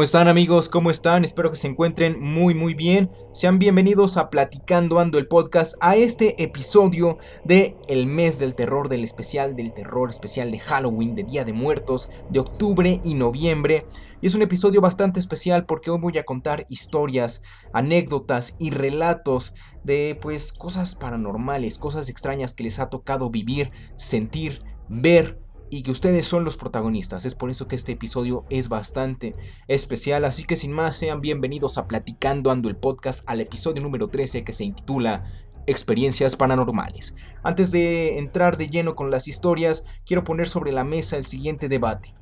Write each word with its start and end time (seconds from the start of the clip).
¿Cómo 0.00 0.04
están 0.06 0.28
amigos? 0.28 0.70
¿Cómo 0.70 0.90
están? 0.90 1.24
Espero 1.24 1.50
que 1.50 1.56
se 1.56 1.68
encuentren 1.68 2.18
muy 2.18 2.54
muy 2.54 2.72
bien. 2.72 3.10
Sean 3.34 3.58
bienvenidos 3.58 4.16
a 4.16 4.30
Platicando 4.30 4.98
Ando 4.98 5.18
el 5.18 5.28
podcast, 5.28 5.76
a 5.82 5.94
este 5.94 6.42
episodio 6.42 7.18
de 7.44 7.76
El 7.86 8.06
mes 8.06 8.38
del 8.38 8.54
terror, 8.54 8.88
del 8.88 9.04
especial 9.04 9.54
del 9.56 9.74
terror, 9.74 10.08
especial 10.08 10.50
de 10.50 10.58
Halloween, 10.58 11.14
de 11.14 11.24
Día 11.24 11.44
de 11.44 11.52
Muertos, 11.52 12.08
de 12.30 12.40
octubre 12.40 12.98
y 13.04 13.12
noviembre. 13.12 13.84
Y 14.22 14.28
es 14.28 14.34
un 14.34 14.40
episodio 14.40 14.80
bastante 14.80 15.20
especial 15.20 15.66
porque 15.66 15.90
hoy 15.90 15.98
voy 16.00 16.16
a 16.16 16.24
contar 16.24 16.64
historias, 16.70 17.42
anécdotas 17.74 18.56
y 18.58 18.70
relatos 18.70 19.52
de 19.84 20.18
pues 20.22 20.54
cosas 20.54 20.94
paranormales, 20.94 21.76
cosas 21.76 22.08
extrañas 22.08 22.54
que 22.54 22.62
les 22.62 22.78
ha 22.78 22.88
tocado 22.88 23.28
vivir, 23.28 23.70
sentir, 23.96 24.62
ver 24.88 25.38
y 25.70 25.82
que 25.82 25.92
ustedes 25.92 26.26
son 26.26 26.44
los 26.44 26.56
protagonistas. 26.56 27.24
Es 27.24 27.36
por 27.36 27.48
eso 27.48 27.68
que 27.68 27.76
este 27.76 27.92
episodio 27.92 28.44
es 28.50 28.68
bastante 28.68 29.36
especial. 29.68 30.24
Así 30.24 30.44
que 30.44 30.56
sin 30.56 30.72
más, 30.72 30.96
sean 30.96 31.20
bienvenidos 31.20 31.78
a 31.78 31.86
Platicando 31.86 32.50
Ando 32.50 32.68
el 32.68 32.76
podcast 32.76 33.22
al 33.26 33.40
episodio 33.40 33.80
número 33.80 34.08
13 34.08 34.42
que 34.42 34.52
se 34.52 34.64
intitula 34.64 35.24
Experiencias 35.66 36.34
Paranormales. 36.34 37.14
Antes 37.44 37.70
de 37.70 38.18
entrar 38.18 38.56
de 38.56 38.66
lleno 38.66 38.96
con 38.96 39.12
las 39.12 39.28
historias, 39.28 39.84
quiero 40.04 40.24
poner 40.24 40.48
sobre 40.48 40.72
la 40.72 40.82
mesa 40.82 41.16
el 41.16 41.24
siguiente 41.24 41.68
debate. 41.68 42.14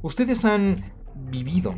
¿Ustedes 0.00 0.46
han 0.46 0.92
vivido, 1.14 1.74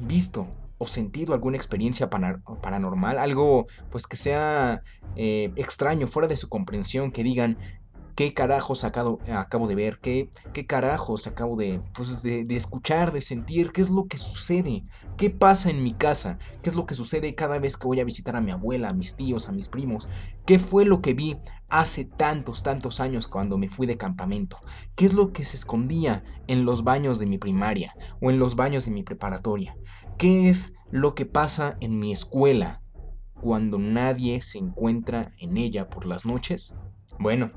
visto 0.00 0.46
o 0.76 0.86
sentido 0.86 1.32
alguna 1.32 1.56
experiencia 1.56 2.10
paranormal? 2.10 3.18
Algo 3.18 3.66
pues 3.90 4.06
que 4.06 4.16
sea 4.16 4.82
eh, 5.16 5.52
extraño, 5.56 6.06
fuera 6.06 6.28
de 6.28 6.36
su 6.36 6.50
comprensión, 6.50 7.12
que 7.12 7.22
digan, 7.22 7.56
qué 8.14 8.34
carajos 8.34 8.84
acabo, 8.84 9.18
acabo 9.32 9.66
de 9.66 9.74
ver, 9.74 9.98
qué, 10.00 10.30
qué 10.52 10.66
carajos 10.66 11.26
acabo 11.26 11.56
de, 11.56 11.80
pues, 11.94 12.22
de, 12.22 12.44
de, 12.44 12.56
escuchar, 12.56 13.12
de 13.12 13.20
sentir, 13.20 13.72
qué 13.72 13.80
es 13.80 13.90
lo 13.90 14.06
que 14.06 14.18
sucede, 14.18 14.84
qué 15.16 15.30
pasa 15.30 15.70
en 15.70 15.82
mi 15.82 15.92
casa, 15.92 16.38
qué 16.62 16.70
es 16.70 16.76
lo 16.76 16.86
que 16.86 16.94
sucede 16.94 17.34
cada 17.34 17.58
vez 17.58 17.76
que 17.76 17.86
voy 17.86 18.00
a 18.00 18.04
visitar 18.04 18.36
a 18.36 18.40
mi 18.40 18.50
abuela, 18.50 18.90
a 18.90 18.94
mis 18.94 19.16
tíos, 19.16 19.48
a 19.48 19.52
mis 19.52 19.68
primos, 19.68 20.08
qué 20.46 20.58
fue 20.58 20.84
lo 20.84 21.00
que 21.00 21.14
vi 21.14 21.36
hace 21.68 22.04
tantos, 22.04 22.62
tantos 22.62 23.00
años 23.00 23.28
cuando 23.28 23.56
me 23.56 23.68
fui 23.68 23.86
de 23.86 23.96
campamento, 23.96 24.58
qué 24.96 25.06
es 25.06 25.14
lo 25.14 25.32
que 25.32 25.44
se 25.44 25.56
escondía 25.56 26.24
en 26.46 26.64
los 26.64 26.84
baños 26.84 27.18
de 27.18 27.26
mi 27.26 27.38
primaria 27.38 27.94
o 28.20 28.30
en 28.30 28.38
los 28.38 28.56
baños 28.56 28.84
de 28.84 28.90
mi 28.90 29.02
preparatoria, 29.02 29.76
qué 30.18 30.48
es 30.48 30.72
lo 30.90 31.14
que 31.14 31.26
pasa 31.26 31.76
en 31.80 31.98
mi 31.98 32.12
escuela 32.12 32.82
cuando 33.40 33.78
nadie 33.78 34.42
se 34.42 34.58
encuentra 34.58 35.32
en 35.38 35.56
ella 35.56 35.88
por 35.88 36.06
las 36.06 36.26
noches. 36.26 36.74
Bueno, 37.18 37.50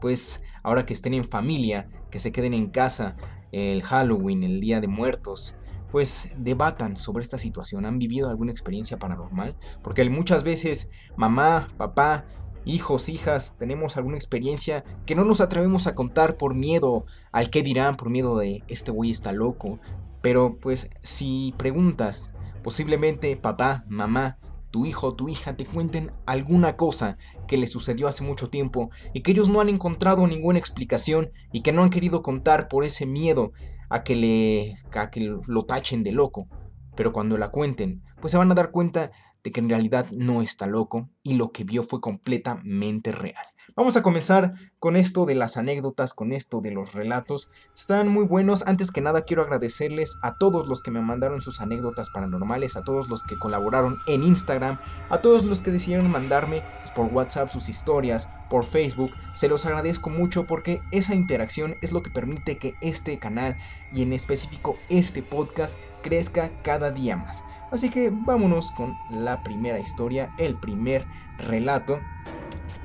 pues 0.00 0.42
ahora 0.62 0.86
que 0.86 0.94
estén 0.94 1.14
en 1.14 1.24
familia, 1.24 1.88
que 2.10 2.18
se 2.18 2.32
queden 2.32 2.54
en 2.54 2.70
casa 2.70 3.16
el 3.52 3.82
Halloween, 3.82 4.42
el 4.42 4.60
Día 4.60 4.80
de 4.80 4.88
Muertos, 4.88 5.56
pues 5.90 6.32
debatan 6.36 6.96
sobre 6.96 7.22
esta 7.22 7.38
situación. 7.38 7.86
¿Han 7.86 7.98
vivido 7.98 8.28
alguna 8.28 8.52
experiencia 8.52 8.98
paranormal? 8.98 9.56
Porque 9.82 10.08
muchas 10.10 10.44
veces 10.44 10.90
mamá, 11.16 11.68
papá, 11.76 12.26
hijos, 12.64 13.08
hijas, 13.08 13.56
tenemos 13.58 13.96
alguna 13.96 14.16
experiencia 14.16 14.84
que 15.06 15.14
no 15.14 15.24
nos 15.24 15.40
atrevemos 15.40 15.86
a 15.86 15.94
contar 15.94 16.36
por 16.36 16.54
miedo 16.54 17.06
al 17.32 17.50
que 17.50 17.62
dirán, 17.62 17.96
por 17.96 18.10
miedo 18.10 18.36
de 18.36 18.62
este 18.68 18.90
güey 18.90 19.10
está 19.10 19.32
loco. 19.32 19.78
Pero 20.20 20.58
pues 20.60 20.90
si 21.00 21.54
preguntas, 21.56 22.30
posiblemente 22.62 23.36
papá, 23.36 23.84
mamá, 23.88 24.38
tu 24.70 24.86
hijo 24.86 25.08
o 25.08 25.14
tu 25.14 25.28
hija 25.28 25.54
te 25.54 25.64
cuenten 25.64 26.12
alguna 26.26 26.76
cosa 26.76 27.16
que 27.46 27.56
les 27.56 27.70
sucedió 27.70 28.08
hace 28.08 28.24
mucho 28.24 28.48
tiempo 28.48 28.90
y 29.12 29.22
que 29.22 29.32
ellos 29.32 29.48
no 29.48 29.60
han 29.60 29.68
encontrado 29.68 30.26
ninguna 30.26 30.58
explicación 30.58 31.30
y 31.52 31.62
que 31.62 31.72
no 31.72 31.82
han 31.82 31.90
querido 31.90 32.22
contar 32.22 32.68
por 32.68 32.84
ese 32.84 33.06
miedo 33.06 33.52
a 33.90 34.04
que 34.04 34.16
le 34.16 34.74
a 34.92 35.10
que 35.10 35.20
lo 35.20 35.62
tachen 35.64 36.02
de 36.02 36.12
loco. 36.12 36.48
Pero 36.94 37.12
cuando 37.12 37.38
la 37.38 37.50
cuenten, 37.50 38.02
pues 38.20 38.32
se 38.32 38.38
van 38.38 38.50
a 38.50 38.54
dar 38.54 38.70
cuenta 38.70 39.12
de 39.42 39.50
que 39.52 39.60
en 39.60 39.68
realidad 39.68 40.10
no 40.10 40.42
está 40.42 40.66
loco 40.66 41.08
y 41.22 41.34
lo 41.34 41.52
que 41.52 41.64
vio 41.64 41.82
fue 41.82 42.00
completamente 42.00 43.12
real. 43.12 43.46
Vamos 43.76 43.96
a 43.96 44.02
comenzar 44.02 44.54
con 44.78 44.96
esto 44.96 45.26
de 45.26 45.34
las 45.34 45.56
anécdotas, 45.56 46.14
con 46.14 46.32
esto 46.32 46.60
de 46.60 46.70
los 46.70 46.94
relatos. 46.94 47.48
Están 47.76 48.08
muy 48.08 48.24
buenos. 48.24 48.66
Antes 48.66 48.90
que 48.90 49.00
nada 49.00 49.22
quiero 49.22 49.42
agradecerles 49.42 50.18
a 50.22 50.36
todos 50.36 50.66
los 50.66 50.82
que 50.82 50.90
me 50.90 51.00
mandaron 51.00 51.42
sus 51.42 51.60
anécdotas 51.60 52.08
paranormales, 52.10 52.76
a 52.76 52.82
todos 52.82 53.08
los 53.08 53.22
que 53.22 53.38
colaboraron 53.38 53.98
en 54.06 54.22
Instagram, 54.22 54.78
a 55.10 55.18
todos 55.18 55.44
los 55.44 55.60
que 55.60 55.70
decidieron 55.70 56.10
mandarme 56.10 56.62
pues, 56.78 56.90
por 56.92 57.06
WhatsApp 57.12 57.48
sus 57.48 57.68
historias, 57.68 58.28
por 58.48 58.64
Facebook. 58.64 59.12
Se 59.34 59.48
los 59.48 59.66
agradezco 59.66 60.08
mucho 60.08 60.46
porque 60.46 60.80
esa 60.90 61.14
interacción 61.14 61.76
es 61.82 61.92
lo 61.92 62.02
que 62.02 62.10
permite 62.10 62.58
que 62.58 62.74
este 62.80 63.18
canal 63.18 63.56
y 63.92 64.02
en 64.02 64.12
específico 64.12 64.76
este 64.88 65.22
podcast 65.22 65.78
crezca 66.02 66.50
cada 66.62 66.90
día 66.90 67.16
más. 67.16 67.44
Así 67.70 67.90
que 67.90 68.10
vámonos 68.10 68.70
con 68.70 68.96
la 69.10 69.42
primera 69.42 69.78
historia, 69.78 70.34
el 70.38 70.58
primer 70.58 71.04
relato. 71.38 72.00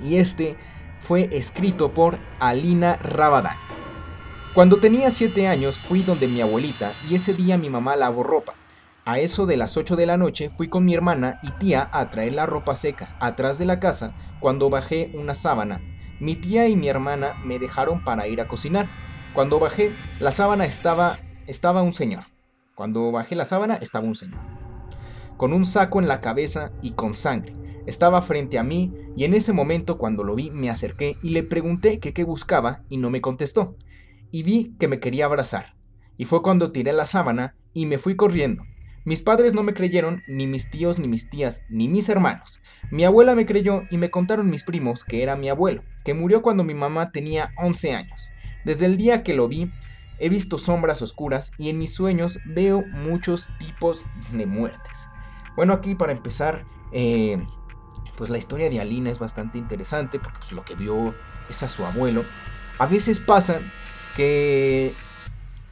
Y 0.02 0.18
este 0.18 0.56
fue 1.00 1.30
escrito 1.32 1.94
por 1.94 2.18
Alina 2.40 2.96
Rabadán. 2.98 3.58
Cuando 4.54 4.78
tenía 4.78 5.10
7 5.12 5.48
años 5.48 5.80
fui 5.80 6.04
donde 6.04 6.28
mi 6.28 6.42
abuelita 6.42 6.94
y 7.10 7.16
ese 7.16 7.34
día 7.34 7.58
mi 7.58 7.70
mamá 7.70 7.96
lavó 7.96 8.24
ropa. 8.24 8.54
A 9.06 9.20
eso 9.20 9.46
de 9.46 9.58
las 9.58 9.76
8 9.76 9.96
de 9.96 10.06
la 10.06 10.18
noche 10.18 10.50
fui 10.50 10.70
con 10.70 10.86
mi 10.86 10.94
hermana 10.94 11.40
y 11.44 11.52
tía 11.52 11.90
a 11.92 12.10
traer 12.10 12.36
la 12.36 12.46
ropa 12.46 12.76
seca 12.76 13.16
atrás 13.20 13.58
de 13.58 13.66
la 13.66 13.80
casa 13.80 14.14
cuando 14.40 14.70
bajé 14.70 15.12
una 15.16 15.36
sábana. 15.36 15.82
Mi 16.20 16.36
tía 16.36 16.68
y 16.68 16.76
mi 16.76 16.88
hermana 16.88 17.34
me 17.44 17.60
dejaron 17.60 18.04
para 18.04 18.28
ir 18.28 18.40
a 18.40 18.48
cocinar. 18.48 18.88
Cuando 19.34 19.60
bajé, 19.60 19.92
la 20.20 20.32
sábana 20.32 20.66
estaba 20.66 21.18
estaba 21.48 21.82
un 21.82 21.92
señor. 21.92 22.24
Cuando 22.76 23.12
bajé 23.12 23.36
la 23.36 23.46
sábana 23.46 23.76
estaba 23.76 24.06
un 24.06 24.16
señor 24.16 24.40
con 25.38 25.54
un 25.54 25.66
saco 25.66 26.00
en 26.00 26.08
la 26.08 26.22
cabeza 26.22 26.72
y 26.82 26.92
con 26.92 27.16
sangre. 27.16 27.54
Estaba 27.86 28.22
frente 28.22 28.58
a 28.58 28.64
mí 28.64 28.94
y 29.16 29.26
en 29.26 29.34
ese 29.34 29.54
momento 29.54 29.98
cuando 29.98 30.24
lo 30.24 30.36
vi 30.36 30.52
me 30.52 30.70
acerqué 30.70 31.18
y 31.22 31.30
le 31.30 31.44
pregunté 31.44 32.00
que 32.00 32.14
qué 32.14 32.24
buscaba 32.24 32.84
y 32.90 32.98
no 32.98 33.10
me 33.10 33.22
contestó. 33.22 33.76
Y 34.32 34.44
vi 34.44 34.76
que 34.80 34.88
me 34.88 35.00
quería 35.00 35.26
abrazar. 35.26 35.76
Y 36.18 36.26
fue 36.26 36.42
cuando 36.42 36.72
tiré 36.72 36.94
la 36.94 37.06
sábana 37.06 37.56
y 37.74 37.86
me 37.86 37.98
fui 37.98 38.16
corriendo. 38.16 38.64
Mis 39.06 39.22
padres 39.22 39.54
no 39.54 39.64
me 39.64 39.74
creyeron, 39.74 40.24
ni 40.30 40.48
mis 40.48 40.70
tíos, 40.70 40.98
ni 40.98 41.10
mis 41.10 41.30
tías, 41.30 41.66
ni 41.70 41.90
mis 41.90 42.08
hermanos. 42.08 42.62
Mi 42.90 43.04
abuela 43.04 43.36
me 43.36 43.46
creyó 43.46 43.84
y 43.92 43.98
me 43.98 44.10
contaron 44.10 44.50
mis 44.50 44.64
primos 44.64 45.04
que 45.04 45.22
era 45.22 45.36
mi 45.36 45.50
abuelo, 45.50 45.84
que 46.06 46.14
murió 46.14 46.42
cuando 46.42 46.64
mi 46.64 46.74
mamá 46.74 47.12
tenía 47.12 47.52
11 47.58 47.96
años. 47.96 48.32
Desde 48.64 48.86
el 48.86 48.96
día 48.96 49.24
que 49.24 49.34
lo 49.34 49.50
vi, 49.50 49.70
he 50.20 50.30
visto 50.30 50.58
sombras 50.58 51.02
oscuras 51.02 51.52
y 51.58 51.68
en 51.68 51.80
mis 51.80 51.94
sueños 51.94 52.40
veo 52.46 52.86
muchos 52.86 53.50
tipos 53.60 54.06
de 54.32 54.46
muertes. 54.46 55.10
Bueno, 55.58 55.74
aquí 55.74 55.96
para 55.96 56.14
empezar, 56.14 56.66
eh, 56.94 57.46
pues 58.18 58.30
la 58.30 58.38
historia 58.38 58.70
de 58.70 58.80
Alina 58.80 59.10
es 59.10 59.20
bastante 59.20 59.58
interesante 59.58 60.20
porque 60.20 60.40
pues, 60.40 60.52
lo 60.52 60.64
que 60.64 60.76
vio 60.76 61.14
es 61.50 61.64
a 61.64 61.70
su 61.70 61.86
abuelo. 61.86 62.24
A 62.80 62.88
veces 62.88 63.20
pasa 63.20 63.60
que 64.16 64.94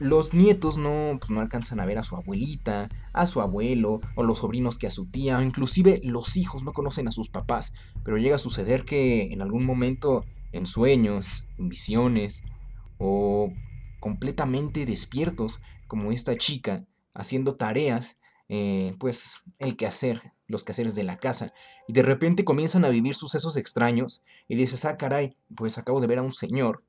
los 0.01 0.33
nietos 0.33 0.77
no, 0.77 1.17
pues, 1.19 1.29
no 1.29 1.41
alcanzan 1.41 1.79
a 1.79 1.85
ver 1.85 1.99
a 1.99 2.03
su 2.03 2.15
abuelita, 2.15 2.89
a 3.13 3.27
su 3.27 3.39
abuelo, 3.39 4.01
o 4.15 4.23
los 4.23 4.39
sobrinos 4.39 4.79
que 4.79 4.87
a 4.87 4.91
su 4.91 5.05
tía, 5.05 5.37
o 5.37 5.41
inclusive 5.41 6.01
los 6.03 6.37
hijos 6.37 6.63
no 6.63 6.73
conocen 6.73 7.07
a 7.07 7.11
sus 7.11 7.29
papás, 7.29 7.73
pero 8.03 8.17
llega 8.17 8.35
a 8.35 8.39
suceder 8.39 8.83
que 8.83 9.31
en 9.31 9.43
algún 9.43 9.63
momento, 9.63 10.25
en 10.51 10.65
sueños, 10.65 11.45
en 11.59 11.69
visiones, 11.69 12.43
o 12.97 13.53
completamente 13.99 14.87
despiertos, 14.87 15.61
como 15.87 16.11
esta 16.11 16.35
chica, 16.35 16.87
haciendo 17.13 17.53
tareas, 17.53 18.17
eh, 18.49 18.95
pues 18.99 19.35
el 19.59 19.77
quehacer, 19.77 20.33
los 20.51 20.63
quehaceres 20.63 20.95
de 20.95 21.03
la 21.03 21.17
casa, 21.17 21.53
y 21.87 21.93
de 21.93 22.03
repente 22.03 22.45
comienzan 22.45 22.85
a 22.85 22.89
vivir 22.89 23.15
sucesos 23.15 23.57
extraños 23.57 24.23
y 24.47 24.55
dices, 24.55 24.85
ah, 24.85 24.97
caray, 24.97 25.35
pues 25.55 25.77
acabo 25.77 26.01
de 26.01 26.07
ver 26.07 26.19
a 26.19 26.23
un 26.23 26.33
señor, 26.33 26.83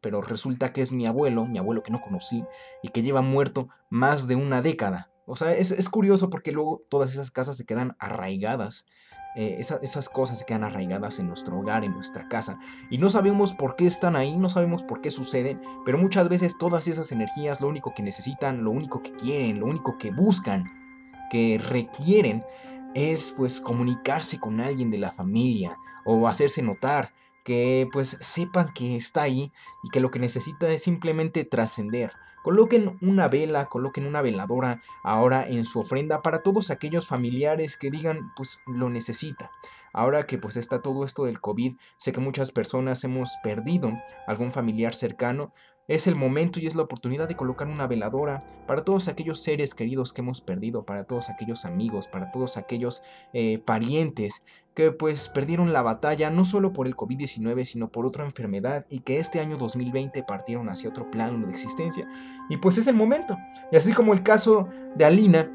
pero 0.00 0.22
resulta 0.22 0.72
que 0.72 0.82
es 0.82 0.92
mi 0.92 1.06
abuelo, 1.06 1.46
mi 1.46 1.58
abuelo 1.58 1.82
que 1.82 1.92
no 1.92 2.00
conocí, 2.00 2.44
y 2.82 2.88
que 2.88 3.02
lleva 3.02 3.22
muerto 3.22 3.68
más 3.90 4.28
de 4.28 4.36
una 4.36 4.62
década. 4.62 5.10
O 5.26 5.36
sea, 5.36 5.52
es, 5.52 5.88
curioso 5.88 6.28
porque 6.28 6.50
luego 6.50 6.82
todas 6.88 7.12
esas 7.12 7.30
casas 7.30 7.56
se 7.56 7.64
quedan 7.64 7.94
arraigadas. 8.00 8.86
Eh, 9.36 9.58
esas 9.60 10.08
cosas 10.08 10.40
se 10.40 10.44
quedan 10.44 10.64
arraigadas 10.64 11.20
en 11.20 11.28
nuestro 11.28 11.56
hogar, 11.56 11.84
en 11.84 11.92
nuestra 11.92 12.26
casa. 12.26 12.58
Y 12.90 12.98
no 12.98 13.08
sabemos 13.10 13.52
por 13.52 13.76
qué 13.76 13.86
están 13.86 14.16
ahí, 14.16 14.36
no 14.36 14.48
sabemos 14.48 14.82
por 14.82 15.00
qué 15.00 15.12
suceden, 15.12 15.60
pero 15.84 15.98
muchas 15.98 16.28
veces 16.28 16.58
todas 16.58 16.88
esas 16.88 17.12
energías 17.12 17.60
lo 17.60 17.68
único 17.68 17.94
que 17.94 18.02
necesitan, 18.02 18.64
lo 18.64 18.72
único 18.72 19.02
que 19.02 19.12
quieren, 19.12 19.60
lo 19.60 19.66
único 19.66 19.98
que 19.98 20.10
buscan 20.10 20.64
que 21.30 21.60
requieren 21.64 22.44
es 22.94 23.32
pues 23.36 23.60
comunicarse 23.60 24.38
con 24.38 24.60
alguien 24.60 24.90
de 24.90 24.98
la 24.98 25.12
familia 25.12 25.78
o 26.04 26.26
hacerse 26.28 26.62
notar, 26.62 27.12
que 27.44 27.88
pues 27.92 28.08
sepan 28.20 28.72
que 28.74 28.96
está 28.96 29.22
ahí 29.22 29.52
y 29.82 29.90
que 29.90 30.00
lo 30.00 30.10
que 30.10 30.18
necesita 30.18 30.68
es 30.68 30.82
simplemente 30.82 31.44
trascender. 31.44 32.12
Coloquen 32.42 32.96
una 33.02 33.28
vela, 33.28 33.66
coloquen 33.66 34.06
una 34.06 34.22
veladora 34.22 34.80
ahora 35.04 35.46
en 35.46 35.66
su 35.66 35.80
ofrenda 35.80 36.22
para 36.22 36.38
todos 36.38 36.70
aquellos 36.70 37.06
familiares 37.06 37.76
que 37.76 37.90
digan 37.90 38.32
pues 38.34 38.60
lo 38.66 38.88
necesita. 38.88 39.50
Ahora 39.92 40.26
que 40.26 40.38
pues 40.38 40.56
está 40.56 40.80
todo 40.80 41.04
esto 41.04 41.24
del 41.24 41.40
COVID, 41.40 41.76
sé 41.98 42.12
que 42.12 42.20
muchas 42.20 42.52
personas 42.52 43.04
hemos 43.04 43.36
perdido 43.42 43.92
algún 44.26 44.52
familiar 44.52 44.94
cercano, 44.94 45.52
es 45.90 46.06
el 46.06 46.14
momento 46.14 46.60
y 46.60 46.68
es 46.68 46.76
la 46.76 46.82
oportunidad 46.82 47.26
de 47.26 47.34
colocar 47.34 47.66
una 47.66 47.88
veladora 47.88 48.46
para 48.68 48.84
todos 48.84 49.08
aquellos 49.08 49.42
seres 49.42 49.74
queridos 49.74 50.12
que 50.12 50.20
hemos 50.20 50.40
perdido, 50.40 50.84
para 50.84 51.02
todos 51.02 51.30
aquellos 51.30 51.64
amigos, 51.64 52.06
para 52.06 52.30
todos 52.30 52.56
aquellos 52.56 53.02
eh, 53.32 53.58
parientes 53.58 54.44
que 54.74 54.92
pues 54.92 55.26
perdieron 55.28 55.72
la 55.72 55.82
batalla 55.82 56.30
no 56.30 56.44
solo 56.44 56.72
por 56.72 56.86
el 56.86 56.94
COVID-19 56.94 57.64
sino 57.64 57.88
por 57.88 58.06
otra 58.06 58.24
enfermedad 58.24 58.86
y 58.88 59.00
que 59.00 59.18
este 59.18 59.40
año 59.40 59.56
2020 59.56 60.22
partieron 60.22 60.68
hacia 60.68 60.90
otro 60.90 61.10
plano 61.10 61.44
de 61.44 61.52
existencia. 61.52 62.08
Y 62.48 62.58
pues 62.58 62.78
es 62.78 62.86
el 62.86 62.94
momento. 62.94 63.36
Y 63.72 63.76
así 63.76 63.92
como 63.92 64.12
el 64.12 64.22
caso 64.22 64.68
de 64.94 65.04
Alina, 65.04 65.50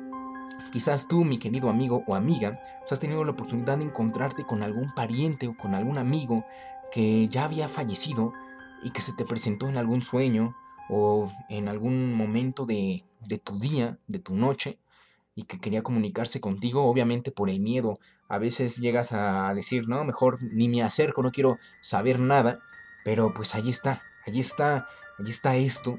Quizás 0.72 1.08
tú, 1.08 1.24
mi 1.24 1.38
querido 1.38 1.70
amigo 1.70 2.04
o 2.06 2.16
amiga, 2.16 2.60
pues, 2.80 2.92
has 2.92 3.00
tenido 3.00 3.24
la 3.24 3.32
oportunidad 3.32 3.78
de 3.78 3.86
encontrarte 3.86 4.44
con 4.44 4.62
algún 4.62 4.94
pariente 4.94 5.48
o 5.48 5.56
con 5.56 5.74
algún 5.74 5.98
amigo 5.98 6.44
que 6.92 7.30
ya 7.30 7.46
había 7.46 7.70
fallecido 7.70 8.34
y 8.86 8.92
que 8.92 9.02
se 9.02 9.14
te 9.14 9.26
presentó 9.26 9.68
en 9.68 9.78
algún 9.78 10.04
sueño 10.04 10.56
o 10.90 11.32
en 11.50 11.68
algún 11.68 12.14
momento 12.14 12.68
de, 12.68 13.04
de 13.20 13.40
tu 13.40 13.58
día, 13.58 13.98
de 14.08 14.20
tu 14.20 14.36
noche, 14.36 14.78
y 15.34 15.44
que 15.44 15.60
quería 15.60 15.82
comunicarse 15.82 16.40
contigo, 16.40 16.84
obviamente 16.84 17.32
por 17.32 17.50
el 17.50 17.60
miedo. 17.60 18.00
A 18.30 18.38
veces 18.38 18.78
llegas 18.78 19.12
a 19.12 19.52
decir, 19.56 19.90
no, 19.90 20.04
mejor 20.06 20.38
ni 20.44 20.70
me 20.70 20.84
acerco, 20.84 21.24
no 21.24 21.32
quiero 21.32 21.58
saber 21.82 22.20
nada, 22.20 22.60
pero 23.04 23.34
pues 23.34 23.56
ahí 23.56 23.72
está, 23.72 24.04
ahí 24.28 24.40
está, 24.40 24.88
ahí 25.18 25.32
está 25.32 25.56
esto. 25.56 25.98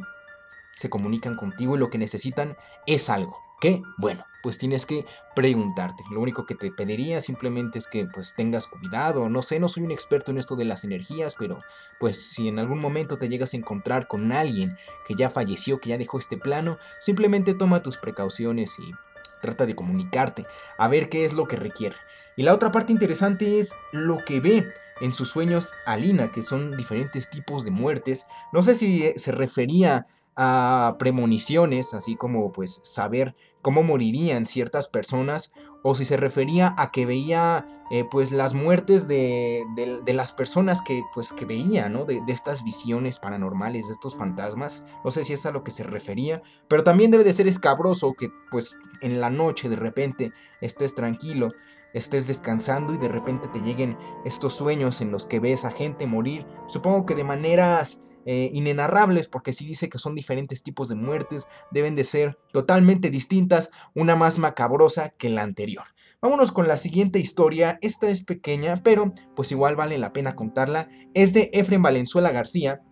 Se 0.76 0.88
comunican 0.88 1.34
contigo 1.34 1.74
y 1.74 1.80
lo 1.80 1.90
que 1.90 1.98
necesitan 1.98 2.56
es 2.86 3.10
algo. 3.10 3.45
¿Qué? 3.60 3.82
Bueno, 3.96 4.24
pues 4.42 4.58
tienes 4.58 4.84
que 4.84 5.06
preguntarte. 5.34 6.04
Lo 6.10 6.20
único 6.20 6.44
que 6.44 6.54
te 6.54 6.70
pediría 6.70 7.20
simplemente 7.20 7.78
es 7.78 7.86
que 7.86 8.04
pues 8.04 8.34
tengas 8.36 8.66
cuidado. 8.66 9.28
No 9.30 9.42
sé, 9.42 9.58
no 9.58 9.66
soy 9.66 9.82
un 9.82 9.90
experto 9.90 10.30
en 10.30 10.38
esto 10.38 10.56
de 10.56 10.66
las 10.66 10.84
energías, 10.84 11.34
pero 11.38 11.60
pues 11.98 12.30
si 12.30 12.48
en 12.48 12.58
algún 12.58 12.78
momento 12.78 13.18
te 13.18 13.28
llegas 13.28 13.54
a 13.54 13.56
encontrar 13.56 14.08
con 14.08 14.30
alguien 14.30 14.76
que 15.06 15.14
ya 15.14 15.30
falleció, 15.30 15.80
que 15.80 15.88
ya 15.90 15.98
dejó 15.98 16.18
este 16.18 16.36
plano, 16.36 16.78
simplemente 17.00 17.54
toma 17.54 17.82
tus 17.82 17.96
precauciones 17.96 18.78
y 18.78 18.92
trata 19.40 19.64
de 19.64 19.74
comunicarte, 19.74 20.46
a 20.78 20.88
ver 20.88 21.08
qué 21.08 21.24
es 21.24 21.32
lo 21.32 21.46
que 21.46 21.56
requiere. 21.56 21.96
Y 22.36 22.42
la 22.42 22.54
otra 22.54 22.70
parte 22.70 22.92
interesante 22.92 23.58
es 23.58 23.74
lo 23.92 24.24
que 24.24 24.40
ve 24.40 24.72
en 25.00 25.12
sus 25.12 25.30
sueños 25.30 25.72
Alina, 25.86 26.30
que 26.30 26.42
son 26.42 26.76
diferentes 26.76 27.30
tipos 27.30 27.64
de 27.64 27.70
muertes. 27.70 28.26
No 28.52 28.62
sé 28.62 28.74
si 28.74 29.12
se 29.16 29.32
refería 29.32 30.06
a 30.36 30.96
premoniciones, 30.98 31.94
así 31.94 32.14
como 32.14 32.52
pues 32.52 32.80
saber 32.84 33.34
cómo 33.62 33.82
morirían 33.82 34.46
ciertas 34.46 34.86
personas, 34.86 35.52
o 35.82 35.94
si 35.94 36.04
se 36.04 36.16
refería 36.16 36.74
a 36.78 36.90
que 36.90 37.06
veía 37.06 37.66
eh, 37.90 38.04
pues 38.04 38.32
las 38.32 38.54
muertes 38.54 39.08
de, 39.08 39.64
las 40.06 40.32
personas 40.32 40.82
que 40.82 41.02
pues 41.14 41.32
que 41.32 41.44
veía, 41.44 41.88
¿no? 41.88 42.04
De, 42.04 42.20
de, 42.26 42.32
estas 42.32 42.64
visiones 42.64 43.18
paranormales, 43.18 43.86
de 43.86 43.92
estos 43.92 44.16
fantasmas, 44.16 44.84
no 45.04 45.10
sé 45.10 45.24
si 45.24 45.32
es 45.32 45.46
a 45.46 45.52
lo 45.52 45.64
que 45.64 45.70
se 45.70 45.84
refería, 45.84 46.42
pero 46.68 46.84
también 46.84 47.10
debe 47.10 47.24
de 47.24 47.32
ser 47.32 47.48
escabroso 47.48 48.14
que 48.14 48.30
pues 48.50 48.76
en 49.00 49.20
la 49.20 49.30
noche 49.30 49.68
de 49.68 49.76
repente 49.76 50.32
estés 50.60 50.94
tranquilo, 50.94 51.52
estés 51.94 52.26
descansando 52.26 52.92
y 52.92 52.98
de 52.98 53.08
repente 53.08 53.48
te 53.48 53.60
lleguen 53.60 53.96
estos 54.24 54.54
sueños 54.54 55.00
en 55.00 55.10
los 55.10 55.24
que 55.24 55.40
ves 55.40 55.64
a 55.64 55.70
gente 55.70 56.06
morir, 56.06 56.46
supongo 56.66 57.06
que 57.06 57.14
de 57.14 57.24
maneras 57.24 58.02
eh, 58.26 58.50
inenarrables, 58.52 59.28
porque 59.28 59.52
si 59.52 59.64
dice 59.64 59.88
que 59.88 59.98
son 59.98 60.16
diferentes 60.16 60.64
tipos 60.64 60.88
de 60.88 60.96
muertes, 60.96 61.46
deben 61.70 61.94
de 61.94 62.02
ser 62.04 62.36
totalmente 62.52 63.08
distintas, 63.08 63.70
una 63.94 64.16
más 64.16 64.38
macabrosa 64.38 65.10
que 65.10 65.30
la 65.30 65.42
anterior. 65.42 65.84
Vámonos 66.20 66.50
con 66.50 66.66
la 66.66 66.76
siguiente 66.76 67.20
historia, 67.20 67.78
esta 67.82 68.08
es 68.08 68.24
pequeña, 68.24 68.82
pero 68.82 69.14
pues 69.36 69.52
igual 69.52 69.76
vale 69.76 69.96
la 69.96 70.12
pena 70.12 70.34
contarla, 70.34 70.88
es 71.14 71.34
de 71.34 71.50
Efren 71.52 71.82
Valenzuela 71.82 72.32
García, 72.32 72.82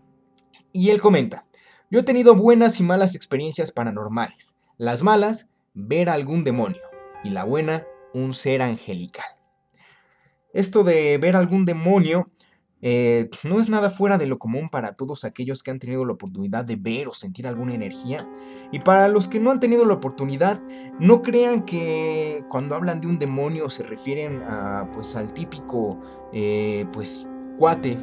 y 0.73 0.91
él 0.91 1.01
comenta, 1.01 1.47
yo 1.91 2.01
he 2.01 2.05
tenido 2.05 2.37
buenas 2.37 2.79
y 2.79 2.85
malas 2.85 3.15
experiencias 3.15 3.73
paranormales, 3.73 4.55
las 4.79 5.03
malas, 5.03 5.49
ver 5.75 6.11
a 6.11 6.15
algún 6.15 6.45
demonio, 6.45 6.83
y 7.25 7.31
la 7.31 7.43
buena, 7.43 7.85
un 8.13 8.33
ser 8.33 8.63
angelical. 8.63 9.27
Esto 10.53 10.85
de 10.85 11.19
ver 11.19 11.35
algún 11.35 11.65
demonio 11.65 12.31
eh, 12.87 13.31
no 13.45 13.61
es 13.61 13.71
nada 13.71 13.89
fuera 13.89 14.19
de 14.19 14.27
lo 14.27 14.39
común 14.39 14.69
para 14.69 14.93
todos 14.93 15.25
aquellos 15.25 15.63
que 15.63 15.71
han 15.71 15.79
tenido 15.79 16.05
la 16.05 16.13
oportunidad 16.13 16.67
de 16.67 16.77
ver 16.77 17.09
o 17.09 17.15
sentir 17.15 17.47
alguna 17.47 17.73
energía. 17.73 18.29
Y 18.73 18.81
para 18.81 19.09
los 19.09 19.27
que 19.27 19.41
no 19.41 19.51
han 19.51 19.59
tenido 19.59 19.87
la 19.87 19.95
oportunidad, 19.95 20.61
no 21.01 21.23
crean 21.23 21.65
que 21.65 22.45
cuando 22.51 22.75
hablan 22.75 23.01
de 23.01 23.07
un 23.07 23.19
demonio 23.19 23.71
se 23.71 23.85
refieren 23.85 24.43
a, 24.43 24.91
pues, 24.93 25.17
al 25.17 25.33
típico 25.33 25.99
eh, 26.35 26.85
pues, 26.93 27.27
cuate 27.57 27.97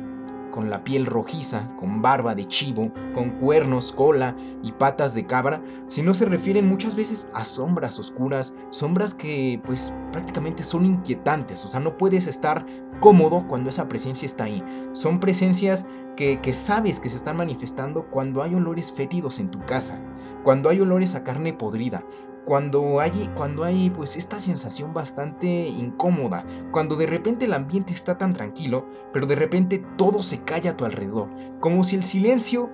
con 0.51 0.69
la 0.69 0.83
piel 0.83 1.05
rojiza, 1.05 1.67
con 1.77 2.01
barba 2.01 2.35
de 2.35 2.45
chivo, 2.45 2.91
con 3.13 3.31
cuernos, 3.31 3.91
cola 3.91 4.35
y 4.61 4.73
patas 4.73 5.13
de 5.13 5.25
cabra, 5.25 5.61
sino 5.87 6.13
se 6.13 6.25
refieren 6.25 6.67
muchas 6.67 6.95
veces 6.95 7.29
a 7.33 7.45
sombras 7.45 7.97
oscuras, 7.97 8.53
sombras 8.69 9.13
que 9.13 9.59
pues 9.65 9.93
prácticamente 10.11 10.63
son 10.63 10.85
inquietantes, 10.85 11.63
o 11.65 11.67
sea, 11.67 11.79
no 11.79 11.97
puedes 11.97 12.27
estar 12.27 12.65
cómodo 12.99 13.47
cuando 13.47 13.69
esa 13.69 13.87
presencia 13.87 14.25
está 14.25 14.45
ahí. 14.45 14.63
Son 14.93 15.19
presencias 15.19 15.85
que, 16.15 16.39
que, 16.41 16.53
sabes 16.53 16.99
que 16.99 17.09
se 17.09 17.17
están 17.17 17.37
manifestando 17.37 18.07
cuando 18.09 18.43
hay 18.43 18.53
olores 18.53 18.91
fétidos 18.91 19.39
en 19.39 19.49
tu 19.49 19.59
casa, 19.65 19.99
cuando 20.43 20.69
hay 20.69 20.81
olores 20.81 21.15
a 21.15 21.23
carne 21.23 21.53
podrida, 21.53 22.03
cuando 22.45 22.99
hay, 22.99 23.29
cuando 23.35 23.63
hay 23.63 23.89
pues 23.89 24.17
esta 24.17 24.39
sensación 24.39 24.93
bastante 24.93 25.47
incómoda, 25.47 26.45
cuando 26.71 26.95
de 26.95 27.05
repente 27.05 27.45
el 27.45 27.53
ambiente 27.53 27.93
está 27.93 28.17
tan 28.17 28.33
tranquilo, 28.33 28.87
pero 29.13 29.25
de 29.25 29.35
repente 29.35 29.83
todo 29.97 30.23
se 30.23 30.43
calla 30.43 30.71
a 30.71 30.77
tu 30.77 30.85
alrededor, 30.85 31.29
como 31.59 31.83
si 31.83 31.95
el 31.95 32.03
silencio 32.03 32.69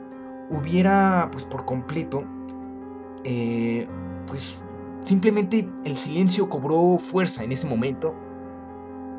hubiera 0.49 1.29
pues 1.31 1.43
por 1.43 1.65
completo, 1.65 2.23
eh, 3.23 3.87
pues 4.27 4.61
simplemente 5.03 5.69
el 5.83 5.97
silencio 5.97 6.49
cobró 6.49 6.97
fuerza 6.97 7.43
en 7.43 7.51
ese 7.51 7.67
momento 7.67 8.15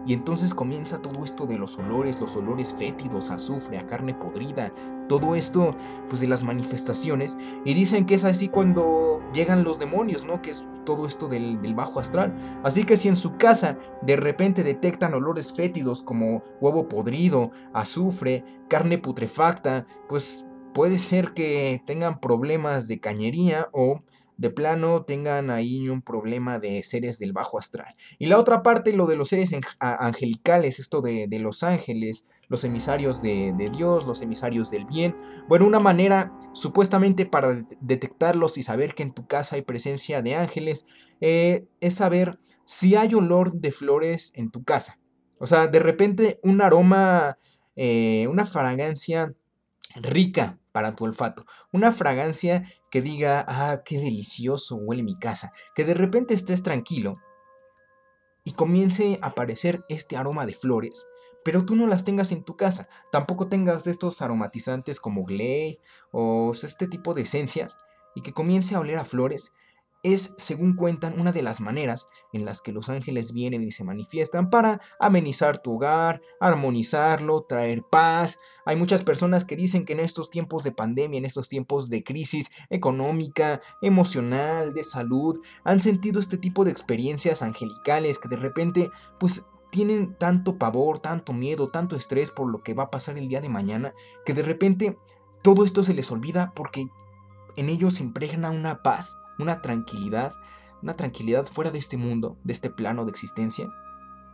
y 0.08 0.14
entonces 0.14 0.54
comienza 0.54 1.02
todo 1.02 1.22
esto 1.22 1.44
de 1.44 1.58
los 1.58 1.78
olores, 1.78 2.18
los 2.18 2.34
olores 2.34 2.72
fétidos, 2.72 3.30
azufre, 3.30 3.76
a 3.76 3.86
carne 3.86 4.14
podrida, 4.14 4.72
todo 5.06 5.34
esto 5.34 5.76
pues 6.08 6.22
de 6.22 6.28
las 6.28 6.42
manifestaciones. 6.42 7.36
Y 7.66 7.74
dicen 7.74 8.06
que 8.06 8.14
es 8.14 8.24
así 8.24 8.48
cuando 8.48 9.20
llegan 9.34 9.64
los 9.64 9.78
demonios, 9.78 10.24
¿no? 10.24 10.40
Que 10.40 10.48
es 10.48 10.66
todo 10.86 11.06
esto 11.06 11.28
del, 11.28 11.60
del 11.60 11.74
bajo 11.74 12.00
astral. 12.00 12.34
Así 12.64 12.84
que 12.84 12.96
si 12.96 13.08
en 13.08 13.16
su 13.16 13.36
casa 13.36 13.76
de 14.00 14.16
repente 14.16 14.64
detectan 14.64 15.12
olores 15.12 15.52
fétidos 15.52 16.00
como 16.00 16.42
huevo 16.58 16.88
podrido, 16.88 17.50
azufre, 17.74 18.44
carne 18.66 18.96
putrefacta, 18.96 19.84
pues 20.08 20.46
puede 20.74 20.98
ser 20.98 21.32
que 21.32 21.82
tengan 21.86 22.20
problemas 22.20 22.88
de 22.88 23.00
cañería 23.00 23.68
o 23.72 24.02
de 24.38 24.50
plano 24.50 25.02
tengan 25.02 25.50
ahí 25.50 25.88
un 25.88 26.00
problema 26.00 26.60
de 26.60 26.82
seres 26.84 27.18
del 27.18 27.32
bajo 27.32 27.58
astral. 27.58 27.92
Y 28.20 28.26
la 28.26 28.38
otra 28.38 28.62
parte, 28.62 28.92
lo 28.92 29.06
de 29.06 29.16
los 29.16 29.28
seres 29.28 29.52
angelicales, 29.80 30.78
esto 30.78 31.02
de, 31.02 31.28
los 31.40 31.64
ángeles, 31.64 32.28
los 32.46 32.62
emisarios 32.62 33.20
de, 33.20 33.52
Dios, 33.76 34.06
los 34.06 34.22
emisarios 34.22 34.70
del 34.70 34.86
bien. 34.86 35.16
Bueno, 35.48 35.66
una 35.66 35.80
manera 35.80 36.32
supuestamente 36.52 37.26
para 37.26 37.66
detectarlos 37.80 38.58
y 38.58 38.62
saber 38.62 38.94
que 38.94 39.02
en 39.02 39.12
tu 39.12 39.26
casa 39.26 39.56
hay 39.56 39.62
presencia 39.62 40.22
de 40.22 40.36
ángeles 40.36 40.86
eh, 41.20 41.66
es 41.80 41.96
saber 41.96 42.38
si 42.64 42.94
hay 42.94 43.14
olor 43.14 43.54
de 43.54 43.72
flores 43.72 44.32
en 44.36 44.52
tu 44.52 44.62
casa. 44.62 45.00
O 45.40 45.48
sea, 45.48 45.66
de 45.66 45.80
repente 45.80 46.38
un 46.44 46.62
aroma, 46.62 47.38
eh, 47.74 48.28
una 48.30 48.46
fragancia 48.46 49.34
rica 49.94 50.58
para 50.72 50.94
tu 50.94 51.04
olfato. 51.04 51.44
Una 51.72 51.92
fragancia 51.92 52.64
que 52.90 53.02
diga, 53.02 53.44
ah, 53.48 53.82
qué 53.84 53.98
delicioso 53.98 54.76
huele 54.76 55.02
mi 55.02 55.18
casa. 55.18 55.52
Que 55.74 55.84
de 55.84 55.94
repente 55.94 56.34
estés 56.34 56.62
tranquilo 56.62 57.16
y 58.44 58.52
comience 58.52 59.18
a 59.22 59.28
aparecer 59.28 59.84
este 59.88 60.16
aroma 60.16 60.46
de 60.46 60.54
flores, 60.54 61.06
pero 61.44 61.64
tú 61.64 61.76
no 61.76 61.86
las 61.86 62.04
tengas 62.04 62.32
en 62.32 62.44
tu 62.44 62.56
casa. 62.56 62.88
Tampoco 63.12 63.48
tengas 63.48 63.84
de 63.84 63.90
estos 63.90 64.22
aromatizantes 64.22 65.00
como 65.00 65.24
Glade 65.24 65.80
o 66.12 66.52
este 66.52 66.86
tipo 66.86 67.14
de 67.14 67.22
esencias 67.22 67.76
y 68.14 68.22
que 68.22 68.32
comience 68.32 68.74
a 68.74 68.80
oler 68.80 68.98
a 68.98 69.04
flores 69.04 69.52
es, 70.02 70.34
según 70.36 70.74
cuentan, 70.74 71.18
una 71.18 71.32
de 71.32 71.42
las 71.42 71.60
maneras 71.60 72.08
en 72.32 72.44
las 72.44 72.60
que 72.60 72.72
los 72.72 72.88
ángeles 72.88 73.32
vienen 73.32 73.62
y 73.62 73.70
se 73.70 73.84
manifiestan 73.84 74.48
para 74.48 74.80
amenizar 75.00 75.58
tu 75.58 75.74
hogar, 75.74 76.20
armonizarlo, 76.40 77.40
traer 77.42 77.82
paz. 77.82 78.38
Hay 78.64 78.76
muchas 78.76 79.02
personas 79.02 79.44
que 79.44 79.56
dicen 79.56 79.84
que 79.84 79.94
en 79.94 80.00
estos 80.00 80.30
tiempos 80.30 80.62
de 80.62 80.72
pandemia, 80.72 81.18
en 81.18 81.24
estos 81.24 81.48
tiempos 81.48 81.90
de 81.90 82.04
crisis 82.04 82.50
económica, 82.70 83.60
emocional, 83.82 84.72
de 84.72 84.84
salud, 84.84 85.38
han 85.64 85.80
sentido 85.80 86.20
este 86.20 86.38
tipo 86.38 86.64
de 86.64 86.70
experiencias 86.70 87.42
angelicales 87.42 88.18
que 88.18 88.28
de 88.28 88.36
repente, 88.36 88.90
pues 89.18 89.46
tienen 89.70 90.14
tanto 90.14 90.58
pavor, 90.58 90.98
tanto 90.98 91.32
miedo, 91.32 91.66
tanto 91.66 91.96
estrés 91.96 92.30
por 92.30 92.48
lo 92.48 92.62
que 92.62 92.74
va 92.74 92.84
a 92.84 92.90
pasar 92.90 93.18
el 93.18 93.28
día 93.28 93.40
de 93.40 93.48
mañana, 93.48 93.92
que 94.24 94.32
de 94.32 94.42
repente 94.42 94.96
todo 95.42 95.64
esto 95.64 95.82
se 95.82 95.92
les 95.92 96.10
olvida 96.10 96.52
porque 96.54 96.88
en 97.56 97.68
ellos 97.68 97.94
se 97.94 98.04
impregna 98.04 98.50
una 98.50 98.82
paz 98.82 99.16
una 99.38 99.60
tranquilidad, 99.62 100.34
una 100.82 100.94
tranquilidad 100.94 101.46
fuera 101.46 101.70
de 101.70 101.78
este 101.78 101.96
mundo, 101.96 102.38
de 102.44 102.52
este 102.52 102.70
plano 102.70 103.04
de 103.04 103.10
existencia, 103.10 103.68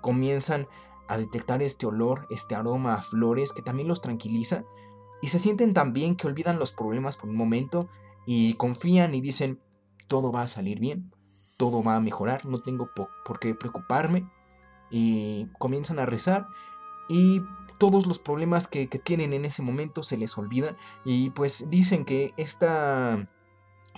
comienzan 0.01 0.69
a 1.09 1.19
detectar 1.19 1.63
este 1.63 1.87
olor, 1.87 2.27
este 2.31 2.55
aroma 2.55 2.95
a 2.95 3.03
flores 3.03 3.53
que 3.53 3.63
también 3.63 3.89
los 3.89 4.01
tranquiliza 4.01 4.65
y 5.21 5.29
se 5.29 5.39
sienten 5.39 5.75
tan 5.75 5.93
bien 5.93 6.17
que 6.17 6.27
olvidan 6.27 6.59
los 6.59 6.73
problemas 6.73 7.17
por 7.17 7.29
un 7.29 7.37
momento 7.37 7.89
y 8.27 8.55
confían 8.55 9.15
y 9.15 9.21
dicen, 9.21 9.61
todo 10.09 10.33
va 10.33 10.43
a 10.43 10.49
salir 10.49 10.81
bien, 10.81 11.13
todo 11.57 11.83
va 11.83 11.97
a 11.97 12.01
mejorar, 12.01 12.47
no 12.47 12.59
tengo 12.59 12.91
por 13.25 13.39
qué 13.39 13.55
preocuparme 13.55 14.29
y 14.91 15.47
comienzan 15.59 15.99
a 15.99 16.07
rezar 16.07 16.47
y 17.09 17.43
todos 17.79 18.07
los 18.07 18.19
problemas 18.19 18.69
que, 18.69 18.87
tienen 18.87 19.33
en 19.33 19.45
ese 19.45 19.63
momento 19.63 20.03
se 20.03 20.17
les 20.17 20.37
olvidan 20.39 20.77
y 21.05 21.31
pues 21.31 21.69
dicen 21.71 22.05
que 22.05 22.33
esta, 22.37 23.29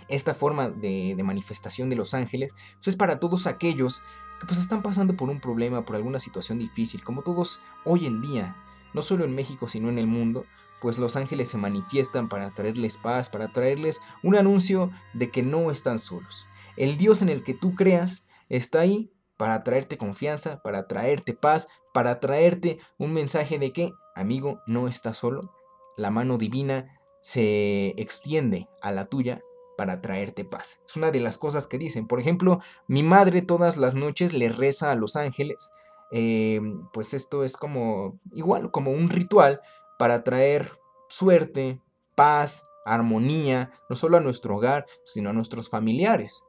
esta 0.09 0.35
forma 0.35 0.69
de, 0.69 1.17
manifestación 1.25 1.89
de 1.89 1.97
los 1.97 2.15
ángeles 2.15 2.55
pues, 2.75 2.89
es 2.89 2.97
para 2.97 3.19
todos 3.19 3.47
aquellos 3.47 4.03
que 4.41 4.47
pues 4.47 4.61
están 4.61 4.83
pasando 4.83 5.17
por 5.17 5.31
un 5.31 5.41
problema, 5.41 5.85
por 5.85 5.97
alguna 5.97 6.21
situación 6.21 6.59
difícil, 6.59 7.03
como 7.03 7.23
todos 7.23 7.61
hoy 7.85 8.07
en 8.07 8.21
día, 8.21 8.57
no 8.93 9.03
solo 9.03 9.25
en 9.25 9.35
México 9.35 9.69
sino 9.69 9.89
en 9.89 9.99
el 9.99 10.07
mundo, 10.07 10.45
pues 10.81 10.99
los 10.99 11.17
ángeles 11.17 11.49
se 11.49 11.59
manifiestan 11.59 12.29
para 12.29 12.53
traerles 12.53 12.99
paz, 12.99 13.31
para 13.31 13.53
traerles 13.53 14.01
un 14.23 14.37
anuncio 14.37 14.91
de 15.15 15.31
que 15.31 15.43
no 15.43 15.71
están 15.71 15.99
solos. 15.99 16.47
El 16.77 16.99
Dios 16.99 17.23
en 17.23 17.31
el 17.31 17.43
que 17.43 17.55
tú 17.55 17.75
creas 17.75 18.27
está 18.49 18.81
ahí 18.81 19.11
para 19.37 19.65
traerte 19.65 19.99
confianza, 19.99 20.63
para 20.63 20.87
traerte 20.87 21.35
paz, 21.35 21.69
para 21.93 22.21
traerte 22.21 22.79
un 22.99 23.13
mensaje 23.13 23.59
de 23.59 23.73
que, 23.73 23.93
amigo, 24.15 24.61
no 24.67 24.89
estás 24.89 25.17
solo. 25.17 25.53
La 25.97 26.11
mano 26.11 26.39
divina 26.39 27.01
se 27.21 27.89
extiende 28.01 28.69
a 28.83 28.93
la 28.93 29.07
tuya 29.07 29.43
para 29.77 30.01
traerte 30.01 30.45
paz. 30.45 30.81
Es 30.87 30.97
una 30.97 31.11
de 31.11 31.21
las 31.21 31.39
cosas 31.39 31.67
que 31.67 31.79
dicen. 31.79 32.07
Por 32.07 32.21
ejemplo, 32.21 32.61
mi 32.89 33.03
madre 33.03 33.43
todas 33.43 33.77
las 33.77 33.95
noches 33.95 34.33
le 34.33 34.49
reza 34.49 34.91
a 34.91 34.97
los 34.97 35.17
ángeles. 35.17 35.71
Eh, 36.13 36.61
pues 36.93 37.15
esto 37.15 37.45
es 37.45 37.57
como 37.57 38.19
igual, 38.33 38.71
como 38.71 38.93
un 38.93 39.09
ritual 39.09 39.61
para 39.99 40.23
traer 40.25 40.79
suerte, 41.09 41.81
paz, 42.15 42.63
armonía, 42.85 43.71
no 43.91 43.97
solo 43.97 44.17
a 44.17 44.21
nuestro 44.21 44.57
hogar, 44.57 44.87
sino 45.05 45.31
a 45.31 45.33
nuestros 45.33 45.69
familiares. 45.69 46.43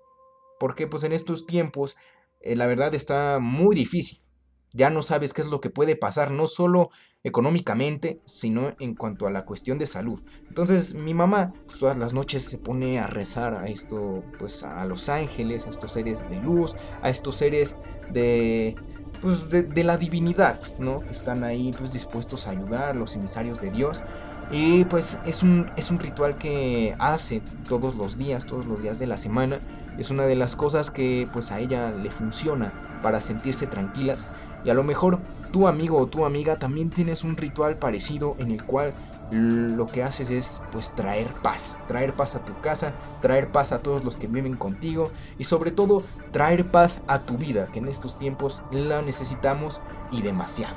Porque 0.59 0.87
pues 0.87 1.03
en 1.03 1.13
estos 1.13 1.45
tiempos 1.45 1.95
eh, 2.41 2.55
la 2.55 2.67
verdad 2.67 2.93
está 2.93 3.39
muy 3.39 3.75
difícil. 3.75 4.26
Ya 4.73 4.89
no 4.89 5.01
sabes 5.01 5.33
qué 5.33 5.41
es 5.41 5.47
lo 5.47 5.61
que 5.61 5.69
puede 5.69 5.95
pasar, 5.95 6.31
no 6.31 6.47
solo 6.47 6.89
económicamente, 7.23 8.21
sino 8.25 8.75
en 8.79 8.95
cuanto 8.95 9.27
a 9.27 9.31
la 9.31 9.45
cuestión 9.45 9.77
de 9.77 9.85
salud. 9.85 10.21
Entonces 10.47 10.93
mi 10.93 11.13
mamá 11.13 11.51
pues, 11.65 11.79
todas 11.79 11.97
las 11.97 12.13
noches 12.13 12.43
se 12.43 12.57
pone 12.57 12.99
a 12.99 13.07
rezar 13.07 13.53
a 13.53 13.67
esto, 13.67 14.23
pues 14.39 14.63
a 14.63 14.85
los 14.85 15.09
ángeles, 15.09 15.65
a 15.65 15.69
estos 15.69 15.91
seres 15.91 16.29
de 16.29 16.37
luz, 16.37 16.75
a 17.01 17.09
estos 17.09 17.35
seres 17.35 17.75
de, 18.11 18.75
pues, 19.21 19.49
de, 19.49 19.83
la 19.83 19.97
divinidad, 19.97 20.59
¿no? 20.79 20.99
Que 21.01 21.11
están 21.11 21.43
ahí 21.43 21.71
pues 21.77 21.93
dispuestos 21.93 22.47
a 22.47 22.51
ayudar, 22.51 22.95
los 22.95 23.15
emisarios 23.15 23.61
de 23.61 23.71
Dios. 23.71 24.03
Y 24.51 24.85
pues 24.85 25.19
es 25.25 25.43
un, 25.43 25.69
es 25.75 25.91
un 25.91 25.99
ritual 25.99 26.37
que 26.37 26.95
hace 26.99 27.41
todos 27.67 27.95
los 27.95 28.17
días, 28.17 28.45
todos 28.45 28.65
los 28.65 28.81
días 28.81 28.99
de 28.99 29.07
la 29.07 29.17
semana. 29.17 29.59
Es 29.97 30.09
una 30.09 30.25
de 30.25 30.35
las 30.35 30.55
cosas 30.55 30.91
que 30.91 31.27
pues 31.33 31.51
a 31.51 31.59
ella 31.59 31.91
le 31.91 32.09
funciona 32.09 32.71
para 33.01 33.19
sentirse 33.19 33.67
tranquilas. 33.67 34.27
Y 34.65 34.69
a 34.69 34.73
lo 34.73 34.83
mejor 34.83 35.19
tu 35.51 35.67
amigo 35.67 35.97
o 35.97 36.07
tu 36.07 36.25
amiga 36.25 36.57
también 36.57 36.89
tienes 36.89 37.23
un 37.23 37.37
ritual 37.37 37.77
parecido 37.77 38.35
en 38.39 38.51
el 38.51 38.63
cual 38.63 38.93
lo 39.31 39.85
que 39.85 40.03
haces 40.03 40.29
es 40.29 40.61
pues 40.71 40.95
traer 40.95 41.27
paz, 41.43 41.75
traer 41.87 42.13
paz 42.13 42.35
a 42.35 42.45
tu 42.45 42.57
casa, 42.61 42.93
traer 43.21 43.49
paz 43.49 43.71
a 43.71 43.79
todos 43.79 44.03
los 44.03 44.17
que 44.17 44.27
viven 44.27 44.55
contigo 44.55 45.11
y 45.37 45.43
sobre 45.43 45.71
todo 45.71 46.01
traer 46.31 46.65
paz 46.65 47.01
a 47.07 47.19
tu 47.19 47.37
vida, 47.37 47.67
que 47.71 47.79
en 47.79 47.87
estos 47.87 48.17
tiempos 48.17 48.63
la 48.71 49.01
necesitamos 49.01 49.81
y 50.11 50.21
demasiado. 50.21 50.75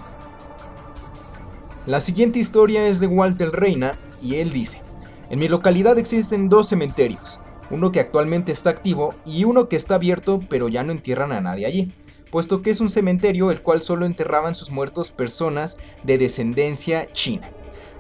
La 1.87 2.01
siguiente 2.01 2.39
historia 2.39 2.87
es 2.87 3.01
de 3.01 3.07
Walter 3.07 3.51
Reina 3.51 3.95
y 4.21 4.37
él 4.37 4.51
dice, 4.51 4.83
en 5.31 5.39
mi 5.39 5.49
localidad 5.49 5.99
existen 5.99 6.49
dos 6.49 6.69
cementerios, 6.69 7.41
uno 7.71 7.93
que 7.93 8.01
actualmente 8.01 8.51
está 8.51 8.71
activo 8.71 9.15
y 9.25 9.45
uno 9.45 9.69
que 9.69 9.77
está 9.77 9.95
abierto 9.95 10.41
pero 10.49 10.69
ya 10.69 10.83
no 10.83 10.93
entierran 10.93 11.33
a 11.33 11.41
nadie 11.41 11.67
allí, 11.67 11.95
puesto 12.31 12.63
que 12.63 12.71
es 12.71 12.81
un 12.81 12.91
cementerio 12.91 13.51
el 13.51 13.63
cual 13.63 13.83
solo 13.83 14.07
enterraban 14.07 14.55
sus 14.55 14.71
muertos 14.71 15.11
personas 15.11 15.79
de 16.03 16.19
descendencia 16.19 17.13
china. 17.13 17.51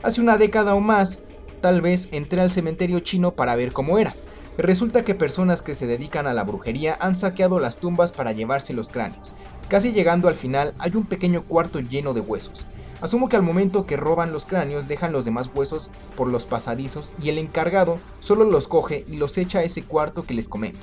Hace 0.02 0.20
una 0.20 0.38
década 0.38 0.74
o 0.74 0.80
más, 0.80 1.20
tal 1.60 1.80
vez 1.80 2.08
entré 2.12 2.40
al 2.40 2.50
cementerio 2.50 3.00
chino 3.00 3.32
para 3.32 3.56
ver 3.56 3.72
cómo 3.72 3.98
era. 3.98 4.14
Resulta 4.56 5.04
que 5.04 5.14
personas 5.14 5.62
que 5.62 5.74
se 5.74 5.86
dedican 5.86 6.26
a 6.26 6.34
la 6.34 6.44
brujería 6.44 6.96
han 7.00 7.16
saqueado 7.16 7.58
las 7.58 7.78
tumbas 7.78 8.12
para 8.12 8.32
llevarse 8.32 8.72
los 8.72 8.88
cráneos. 8.90 9.34
Casi 9.68 9.92
llegando 9.92 10.28
al 10.28 10.34
final 10.34 10.74
hay 10.78 10.92
un 10.96 11.04
pequeño 11.04 11.44
cuarto 11.44 11.80
lleno 11.80 12.12
de 12.12 12.20
huesos. 12.20 12.66
Asumo 13.00 13.30
que 13.30 13.36
al 13.36 13.42
momento 13.42 13.86
que 13.86 13.96
roban 13.96 14.32
los 14.32 14.44
cráneos 14.44 14.86
dejan 14.86 15.12
los 15.12 15.24
demás 15.24 15.50
huesos 15.54 15.90
por 16.16 16.28
los 16.28 16.44
pasadizos 16.44 17.14
y 17.22 17.30
el 17.30 17.38
encargado 17.38 17.98
solo 18.20 18.44
los 18.44 18.68
coge 18.68 19.06
y 19.08 19.16
los 19.16 19.38
echa 19.38 19.60
a 19.60 19.62
ese 19.62 19.82
cuarto 19.82 20.24
que 20.24 20.34
les 20.34 20.48
comento. 20.48 20.80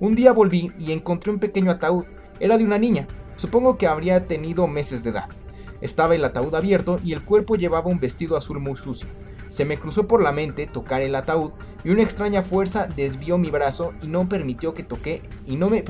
Un 0.00 0.14
día 0.14 0.32
volví 0.32 0.72
y 0.78 0.92
encontré 0.92 1.30
un 1.30 1.38
pequeño 1.38 1.70
ataúd. 1.70 2.04
Era 2.40 2.58
de 2.58 2.64
una 2.64 2.78
niña. 2.78 3.06
Supongo 3.36 3.78
que 3.78 3.86
habría 3.86 4.26
tenido 4.26 4.66
meses 4.66 5.02
de 5.02 5.10
edad. 5.10 5.28
Estaba 5.80 6.14
el 6.14 6.24
ataúd 6.24 6.54
abierto 6.54 7.00
y 7.04 7.12
el 7.12 7.24
cuerpo 7.24 7.56
llevaba 7.56 7.90
un 7.90 8.00
vestido 8.00 8.36
azul 8.36 8.60
muy 8.60 8.76
sucio. 8.76 9.08
Se 9.48 9.64
me 9.64 9.78
cruzó 9.78 10.08
por 10.08 10.22
la 10.22 10.32
mente 10.32 10.66
tocar 10.66 11.02
el 11.02 11.14
ataúd 11.14 11.52
y 11.84 11.90
una 11.90 12.02
extraña 12.02 12.42
fuerza 12.42 12.88
desvió 12.88 13.38
mi 13.38 13.50
brazo 13.50 13.92
y 14.02 14.08
no 14.08 14.28
permitió 14.28 14.74
que 14.74 14.82
toque 14.82 15.22
y 15.46 15.56
no 15.56 15.70
me, 15.70 15.84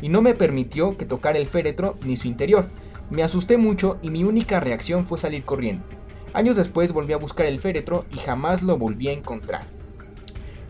y 0.00 0.08
no 0.08 0.22
me 0.22 0.34
permitió 0.34 0.96
que 0.96 1.06
tocara 1.06 1.38
el 1.38 1.46
féretro 1.46 1.96
ni 2.02 2.16
su 2.16 2.28
interior. 2.28 2.66
Me 3.10 3.22
asusté 3.22 3.56
mucho 3.56 3.98
y 4.02 4.10
mi 4.10 4.22
única 4.22 4.60
reacción 4.60 5.04
fue 5.04 5.18
salir 5.18 5.44
corriendo. 5.44 5.84
Años 6.32 6.54
después 6.54 6.92
volví 6.92 7.12
a 7.12 7.18
buscar 7.18 7.46
el 7.46 7.58
féretro 7.58 8.04
y 8.12 8.18
jamás 8.18 8.62
lo 8.62 8.78
volví 8.78 9.08
a 9.08 9.12
encontrar. 9.12 9.66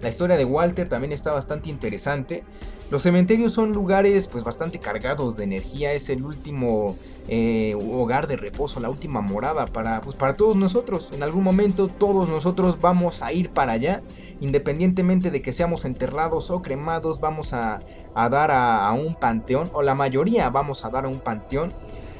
La 0.00 0.08
historia 0.08 0.38
de 0.38 0.46
Walter 0.46 0.88
también 0.88 1.12
está 1.12 1.32
bastante 1.32 1.68
interesante. 1.68 2.42
Los 2.90 3.02
cementerios 3.02 3.52
son 3.52 3.70
lugares 3.70 4.26
pues 4.26 4.42
bastante 4.42 4.80
cargados 4.80 5.37
de 5.37 5.44
energía, 5.44 5.92
es 5.92 6.11
el 6.11 6.25
último 6.25 6.97
eh, 7.28 7.76
hogar 7.76 8.26
de 8.26 8.37
reposo, 8.37 8.80
la 8.80 8.90
última 8.90 9.20
morada 9.20 9.66
para, 9.66 10.00
pues, 10.00 10.16
para 10.16 10.35
todos 10.35 10.56
nosotros. 10.56 11.11
En 11.12 11.23
algún 11.23 11.44
momento 11.44 11.87
todos 11.87 12.28
nosotros 12.28 12.80
vamos 12.80 13.23
a 13.23 13.32
ir 13.32 13.50
para 13.50 13.73
allá, 13.73 14.02
independientemente 14.40 15.30
de 15.30 15.40
que 15.40 15.52
seamos 15.52 15.85
enterrados 15.85 16.50
o 16.50 16.62
cremados, 16.62 17.20
vamos 17.20 17.52
a, 17.52 17.78
dar 18.16 18.50
a, 18.50 18.90
un 18.92 19.14
panteón, 19.14 19.70
o 19.73 19.82
la 19.82 19.94
mayoría 19.94 20.50
vamos 20.50 20.85
a 20.85 20.90
dar 20.90 21.04
a 21.04 21.09
un 21.09 21.20
panteón. 21.20 21.73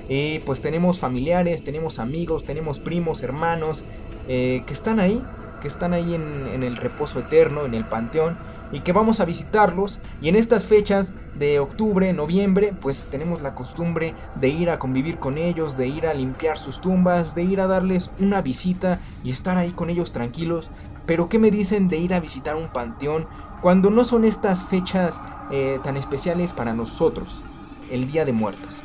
Eh, 0.09 0.43
pues 0.47 0.61
tenemos 0.61 0.99
familiares, 1.01 1.65
tenemos 1.65 1.99
amigos, 1.99 2.45
tenemos 2.45 2.79
primos, 2.79 3.23
hermanos 3.23 3.85
eh, 4.29 4.63
que 4.67 4.73
están 4.73 4.99
ahí 4.99 5.23
que 5.61 5.69
están 5.69 5.93
ahí 5.93 6.15
en, 6.15 6.63
el 6.63 6.77
reposo 6.77 7.21
eterno, 7.21 7.65
en 7.65 7.75
el 7.75 7.85
panteón, 7.85 8.37
y 8.73 8.81
que 8.81 8.93
vamos 8.93 9.21
a 9.21 9.25
visitarlos. 9.25 10.01
Y 10.21 10.29
en 10.29 10.37
estas 10.37 10.67
fechas 10.67 11.13
de 11.35 11.59
octubre, 11.59 12.13
noviembre, 12.13 12.75
pues 12.81 13.09
tenemos 13.11 13.43
la 13.43 13.55
costumbre 13.55 14.15
de 14.37 14.49
ir 14.49 14.71
a 14.71 14.79
convivir 14.79 15.19
con 15.19 15.39
ellos, 15.39 15.77
de 15.77 15.89
ir 15.89 16.07
a 16.07 16.15
limpiar 16.15 16.59
sus 16.59 16.81
tumbas, 16.81 17.35
de 17.35 17.43
ir 17.43 17.61
a 17.61 17.67
darles 17.67 18.11
una 18.19 18.43
visita 18.43 18.99
y 19.25 19.31
estar 19.31 19.57
ahí 19.57 19.71
con 19.71 19.91
ellos 19.91 20.13
tranquilos. 20.13 20.71
Pero 21.07 21.29
¿qué 21.29 21.39
me 21.39 21.51
dicen 21.51 21.89
de 21.89 21.99
ir 21.99 22.15
a 22.15 22.21
visitar 22.21 22.57
un 22.57 22.69
panteón 22.69 23.27
cuando 23.63 23.91
no 23.91 24.05
son 24.05 24.25
estas 24.25 24.65
fechas 24.65 25.21
eh, 25.51 25.79
tan 25.83 25.97
especiales 25.97 26.53
para 26.53 26.75
nosotros? 26.75 27.43
El 27.91 28.11
Día 28.11 28.25
de 28.25 28.33
Muertos 28.33 28.83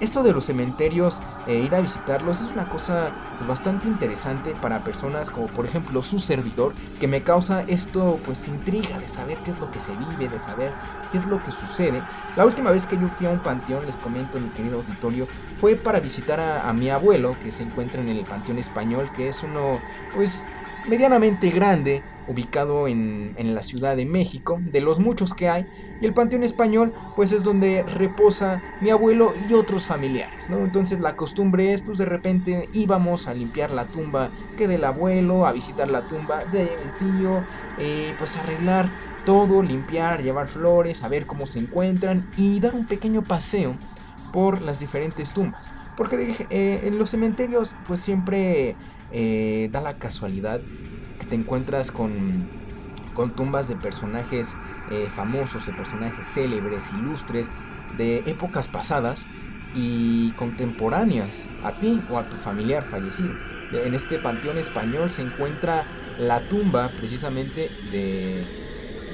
esto 0.00 0.22
de 0.22 0.32
los 0.32 0.44
cementerios, 0.44 1.22
e 1.46 1.56
ir 1.56 1.74
a 1.74 1.80
visitarlos, 1.80 2.40
es 2.40 2.52
una 2.52 2.68
cosa 2.68 3.10
pues, 3.36 3.46
bastante 3.46 3.88
interesante 3.88 4.54
para 4.60 4.84
personas 4.84 5.30
como 5.30 5.46
por 5.46 5.64
ejemplo 5.64 6.02
su 6.02 6.18
servidor, 6.18 6.72
que 7.00 7.08
me 7.08 7.22
causa 7.22 7.62
esto 7.62 8.18
pues 8.24 8.48
intriga 8.48 8.98
de 8.98 9.08
saber 9.08 9.38
qué 9.38 9.50
es 9.50 9.58
lo 9.58 9.70
que 9.70 9.80
se 9.80 9.92
vive, 9.96 10.28
de 10.28 10.38
saber 10.38 10.72
qué 11.10 11.18
es 11.18 11.26
lo 11.26 11.42
que 11.42 11.50
sucede. 11.50 12.02
La 12.36 12.44
última 12.44 12.70
vez 12.70 12.86
que 12.86 12.98
yo 12.98 13.08
fui 13.08 13.26
a 13.26 13.30
un 13.30 13.38
panteón, 13.38 13.86
les 13.86 13.98
comento 13.98 14.38
mi 14.38 14.48
querido 14.50 14.78
auditorio, 14.78 15.26
fue 15.56 15.76
para 15.76 16.00
visitar 16.00 16.40
a, 16.40 16.68
a 16.68 16.72
mi 16.72 16.90
abuelo, 16.90 17.36
que 17.42 17.52
se 17.52 17.62
encuentra 17.62 18.00
en 18.00 18.08
el 18.08 18.24
Panteón 18.24 18.58
Español, 18.58 19.08
que 19.14 19.28
es 19.28 19.42
uno 19.42 19.80
pues 20.14 20.44
medianamente 20.88 21.50
grande, 21.50 22.02
ubicado 22.28 22.88
en, 22.88 23.34
la 23.54 23.62
Ciudad 23.62 23.96
de 23.96 24.04
México, 24.04 24.58
de 24.60 24.80
los 24.80 24.98
muchos 24.98 25.34
que 25.34 25.48
hay, 25.48 25.66
y 26.00 26.06
el 26.06 26.12
Panteón 26.14 26.42
Español 26.42 26.92
pues 27.14 27.32
es 27.32 27.44
donde 27.44 27.84
reposa 27.84 28.62
mi 28.80 28.90
abuelo 28.90 29.32
y 29.48 29.54
otros 29.54 29.84
familiares, 29.84 30.50
¿no? 30.50 30.58
Entonces 30.58 31.00
la 31.00 31.16
costumbre 31.16 31.72
es 31.72 31.82
pues 31.82 31.98
de 31.98 32.06
repente 32.06 32.68
íbamos 32.72 33.28
a 33.28 33.34
limpiar 33.34 33.70
la 33.70 33.86
tumba 33.86 34.30
que 34.56 34.68
del 34.68 34.84
abuelo, 34.84 35.46
a 35.46 35.52
visitar 35.52 35.90
la 35.90 36.06
tumba 36.06 36.44
de 36.44 36.62
un 36.62 37.18
tío, 37.18 37.44
eh, 37.78 38.14
pues 38.18 38.36
arreglar 38.36 38.90
todo, 39.24 39.62
limpiar, 39.62 40.22
llevar 40.22 40.46
flores, 40.46 41.02
a 41.02 41.08
ver 41.08 41.26
cómo 41.26 41.46
se 41.46 41.58
encuentran 41.58 42.30
y 42.36 42.60
dar 42.60 42.74
un 42.74 42.86
pequeño 42.86 43.22
paseo 43.22 43.76
por 44.32 44.62
las 44.62 44.80
diferentes 44.80 45.32
tumbas. 45.32 45.70
Porque 45.96 46.46
eh, 46.50 46.80
en 46.84 46.98
los 46.98 47.10
cementerios 47.10 47.74
pues 47.86 48.00
siempre 48.00 48.76
eh, 49.12 49.68
da 49.72 49.80
la 49.80 49.98
casualidad 49.98 50.60
te 51.28 51.34
encuentras 51.34 51.90
con, 51.92 52.48
con 53.14 53.34
tumbas 53.34 53.68
de 53.68 53.76
personajes 53.76 54.56
eh, 54.90 55.08
famosos, 55.10 55.66
de 55.66 55.72
personajes 55.72 56.26
célebres, 56.26 56.92
ilustres, 56.92 57.52
de 57.96 58.18
épocas 58.26 58.68
pasadas, 58.68 59.26
y 59.76 60.30
contemporáneas 60.32 61.48
a 61.62 61.72
ti 61.72 62.00
o 62.10 62.18
a 62.18 62.24
tu 62.24 62.36
familiar 62.36 62.82
fallecido. 62.82 63.34
En 63.72 63.94
este 63.94 64.18
panteón 64.18 64.58
español 64.58 65.10
se 65.10 65.22
encuentra 65.22 65.84
la 66.18 66.48
tumba 66.48 66.90
precisamente 66.98 67.68
de, 67.90 68.44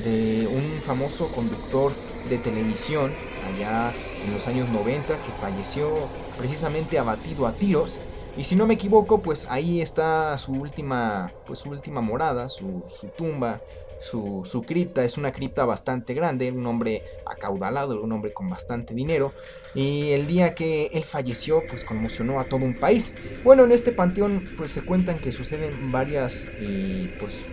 de 0.04 0.46
un 0.46 0.80
famoso 0.82 1.28
conductor 1.32 1.92
de 2.28 2.38
televisión 2.38 3.12
allá 3.46 3.92
en 4.24 4.32
los 4.32 4.46
años 4.46 4.68
90 4.68 5.22
que 5.22 5.32
falleció 5.32 6.08
precisamente 6.38 6.98
abatido 6.98 7.46
a 7.46 7.52
tiros. 7.52 8.00
Y 8.36 8.44
si 8.44 8.56
no 8.56 8.66
me 8.66 8.74
equivoco, 8.74 9.20
pues 9.20 9.46
ahí 9.50 9.82
está 9.82 10.36
su 10.38 10.52
última, 10.52 11.32
pues 11.46 11.58
su 11.58 11.68
última 11.68 12.00
morada, 12.00 12.48
su, 12.48 12.82
tumba, 13.16 13.60
su, 14.00 14.42
su, 14.44 14.62
cripta. 14.62 15.04
Es 15.04 15.18
una 15.18 15.32
cripta 15.32 15.66
bastante 15.66 16.14
grande, 16.14 16.50
un 16.50 16.66
hombre 16.66 17.02
acaudalado, 17.26 18.02
un 18.02 18.10
hombre 18.10 18.32
con 18.32 18.48
bastante 18.48 18.94
dinero. 18.94 19.34
Y 19.74 20.12
el 20.12 20.26
día 20.26 20.54
que 20.54 20.86
él 20.94 21.04
falleció, 21.04 21.62
pues 21.68 21.84
conmocionó 21.84 22.40
a 22.40 22.44
todo 22.44 22.64
un 22.64 22.74
país. 22.74 23.14
Bueno, 23.44 23.64
en 23.64 23.72
este 23.72 23.92
panteón, 23.92 24.48
pues 24.56 24.72
se 24.72 24.82
cuentan 24.82 25.18
que 25.18 25.30
suceden 25.30 25.92
varias, 25.92 26.48
y, 26.58 27.08
pues, 27.20 27.44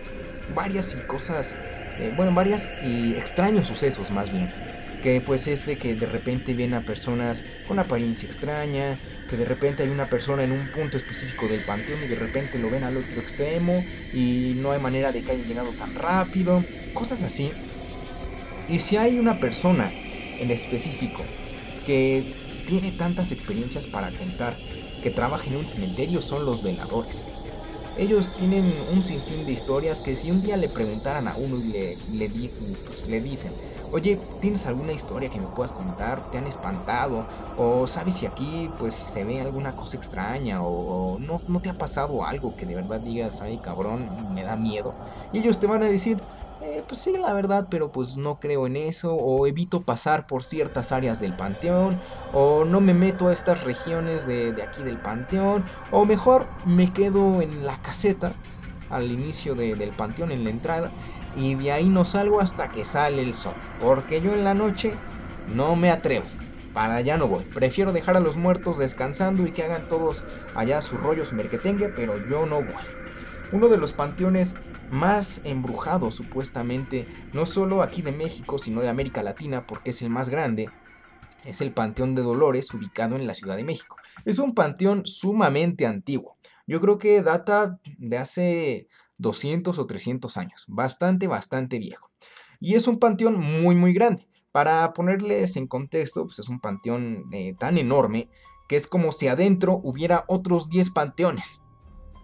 varias 0.54 0.94
y 0.94 1.06
cosas, 1.06 1.56
eh, 1.98 2.14
bueno, 2.16 2.34
varias 2.34 2.70
y 2.82 3.14
extraños 3.14 3.66
sucesos 3.66 4.10
más 4.10 4.30
bien 4.30 4.50
que 5.00 5.20
pues 5.20 5.46
es 5.48 5.66
de 5.66 5.76
que 5.76 5.94
de 5.94 6.06
repente 6.06 6.54
vienen 6.54 6.74
a 6.74 6.84
personas 6.84 7.44
con 7.66 7.78
apariencia 7.78 8.26
extraña, 8.26 8.98
que 9.30 9.36
de 9.36 9.44
repente 9.44 9.84
hay 9.84 9.88
una 9.88 10.10
persona 10.10 10.42
en 10.42 10.50
un 10.50 10.72
punto 10.72 10.96
específico 10.96 11.46
del 11.46 11.64
panteón 11.64 12.02
y 12.02 12.08
de 12.08 12.16
repente 12.16 12.58
lo 12.58 12.68
ven 12.68 12.82
al 12.82 12.96
otro 12.96 13.20
extremo 13.20 13.84
y 14.12 14.54
no 14.56 14.72
hay 14.72 14.80
manera 14.80 15.12
de 15.12 15.22
que 15.22 15.30
haya 15.30 15.44
llegado 15.44 15.70
tan 15.70 15.94
rápido, 15.94 16.64
cosas 16.92 17.22
así. 17.22 17.52
Y 18.68 18.80
si 18.80 18.96
hay 18.96 19.20
una 19.20 19.38
persona 19.38 19.92
en 19.92 20.50
específico 20.50 21.22
que 21.86 22.34
tiene 22.66 22.90
tantas 22.90 23.30
experiencias 23.30 23.86
para 23.86 24.10
contar, 24.10 24.56
que 25.02 25.10
trabaja 25.10 25.46
en 25.46 25.56
un 25.56 25.66
cementerio, 25.66 26.20
son 26.20 26.44
los 26.44 26.62
veladores. 26.62 27.24
Ellos 27.98 28.34
tienen 28.36 28.72
un 28.92 29.02
sinfín 29.02 29.44
de 29.46 29.52
historias 29.52 30.00
que 30.00 30.14
si 30.14 30.30
un 30.30 30.42
día 30.42 30.56
le 30.56 30.68
preguntaran 30.68 31.28
a 31.28 31.36
uno 31.36 31.56
y 31.58 31.64
le, 31.64 31.96
le, 32.12 32.30
pues, 32.84 33.06
le 33.06 33.20
dicen, 33.20 33.52
oye, 33.92 34.18
¿tienes 34.40 34.66
alguna 34.66 34.92
historia 34.92 35.28
que 35.28 35.40
me 35.40 35.46
puedas 35.48 35.72
contar? 35.72 36.30
¿Te 36.30 36.38
han 36.38 36.46
espantado? 36.46 37.26
¿O 37.62 37.86
sabes 37.86 38.14
si 38.14 38.24
aquí 38.24 38.70
pues 38.78 38.94
se 38.94 39.22
ve 39.22 39.42
alguna 39.42 39.72
cosa 39.72 39.98
extraña? 39.98 40.62
¿O, 40.62 41.18
no, 41.20 41.42
no, 41.46 41.60
te 41.60 41.68
ha 41.68 41.74
pasado 41.74 42.24
algo 42.24 42.56
que 42.56 42.64
de 42.64 42.74
verdad 42.74 43.00
digas, 43.00 43.42
ay 43.42 43.58
cabrón, 43.62 44.08
me 44.34 44.42
da 44.44 44.56
miedo? 44.56 44.94
Y 45.34 45.40
ellos 45.40 45.58
te 45.58 45.66
van 45.66 45.82
a 45.82 45.86
decir, 45.86 46.18
eh, 46.62 46.82
pues 46.88 47.02
sí, 47.02 47.12
la 47.18 47.34
verdad, 47.34 47.66
pero 47.70 47.92
pues 47.92 48.16
no 48.16 48.40
creo 48.40 48.66
en 48.66 48.78
eso. 48.78 49.12
O 49.12 49.46
evito 49.46 49.82
pasar 49.82 50.26
por 50.26 50.42
ciertas 50.42 50.90
áreas 50.90 51.20
del 51.20 51.36
panteón. 51.36 51.98
O 52.32 52.64
no 52.64 52.80
me 52.80 52.94
meto 52.94 53.28
a 53.28 53.32
estas 53.34 53.62
regiones 53.62 54.26
de, 54.26 54.52
de 54.52 54.62
aquí 54.62 54.82
del 54.82 54.96
panteón. 54.96 55.62
O 55.90 56.06
mejor 56.06 56.46
me 56.64 56.90
quedo 56.90 57.42
en 57.42 57.66
la 57.66 57.76
caseta 57.82 58.32
al 58.88 59.12
inicio 59.12 59.54
del 59.54 59.90
panteón, 59.90 60.32
en 60.32 60.44
la 60.44 60.50
entrada 60.50 60.90
y 61.36 61.54
de 61.56 61.72
ahí 61.72 61.88
no 61.88 62.04
salgo 62.04 62.40
hasta 62.40 62.70
que 62.70 62.84
sale 62.84 63.22
el 63.22 63.34
sol, 63.34 63.54
porque 63.78 64.20
yo 64.20 64.34
en 64.34 64.42
la 64.44 64.54
noche 64.54 64.94
no 65.54 65.76
me 65.76 65.90
atrevo. 65.90 66.26
Para 66.72 66.96
allá 66.96 67.16
no 67.16 67.26
voy. 67.26 67.44
Prefiero 67.44 67.92
dejar 67.92 68.16
a 68.16 68.20
los 68.20 68.36
muertos 68.36 68.78
descansando 68.78 69.46
y 69.46 69.50
que 69.50 69.64
hagan 69.64 69.88
todos 69.88 70.24
allá 70.54 70.80
su 70.82 70.96
rollo, 70.96 71.24
su 71.24 71.34
merquetengue, 71.34 71.88
pero 71.88 72.16
yo 72.28 72.46
no 72.46 72.56
voy. 72.56 72.84
Uno 73.52 73.68
de 73.68 73.76
los 73.76 73.92
panteones 73.92 74.54
más 74.90 75.42
embrujados 75.44 76.14
supuestamente, 76.14 77.06
no 77.32 77.46
solo 77.46 77.82
aquí 77.82 78.02
de 78.02 78.12
México, 78.12 78.58
sino 78.58 78.80
de 78.80 78.88
América 78.88 79.22
Latina, 79.22 79.66
porque 79.66 79.90
es 79.90 80.02
el 80.02 80.10
más 80.10 80.28
grande, 80.28 80.68
es 81.44 81.60
el 81.60 81.72
Panteón 81.72 82.14
de 82.14 82.22
Dolores, 82.22 82.72
ubicado 82.74 83.16
en 83.16 83.26
la 83.26 83.34
Ciudad 83.34 83.56
de 83.56 83.64
México. 83.64 83.96
Es 84.24 84.38
un 84.38 84.54
panteón 84.54 85.06
sumamente 85.06 85.86
antiguo. 85.86 86.36
Yo 86.66 86.80
creo 86.80 86.98
que 86.98 87.22
data 87.22 87.78
de 87.98 88.18
hace 88.18 88.88
200 89.18 89.78
o 89.78 89.86
300 89.86 90.36
años, 90.36 90.64
bastante, 90.68 91.26
bastante 91.26 91.78
viejo. 91.78 92.10
Y 92.60 92.74
es 92.74 92.86
un 92.86 92.98
panteón 92.98 93.38
muy, 93.38 93.74
muy 93.74 93.92
grande. 93.92 94.28
Para 94.52 94.92
ponerles 94.92 95.56
en 95.56 95.66
contexto, 95.66 96.24
pues 96.24 96.38
es 96.40 96.48
un 96.48 96.60
panteón 96.60 97.26
eh, 97.32 97.54
tan 97.58 97.78
enorme 97.78 98.28
que 98.68 98.76
es 98.76 98.86
como 98.86 99.12
si 99.12 99.28
adentro 99.28 99.80
hubiera 99.82 100.24
otros 100.28 100.68
10 100.68 100.90
panteones. 100.90 101.60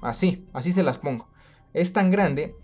Así, 0.03 0.47
así 0.53 0.73
se 0.73 0.83
las 0.83 0.99
pongo. 0.99 1.29
Es 1.73 1.93
tan 1.93 2.11
grande 2.11 2.57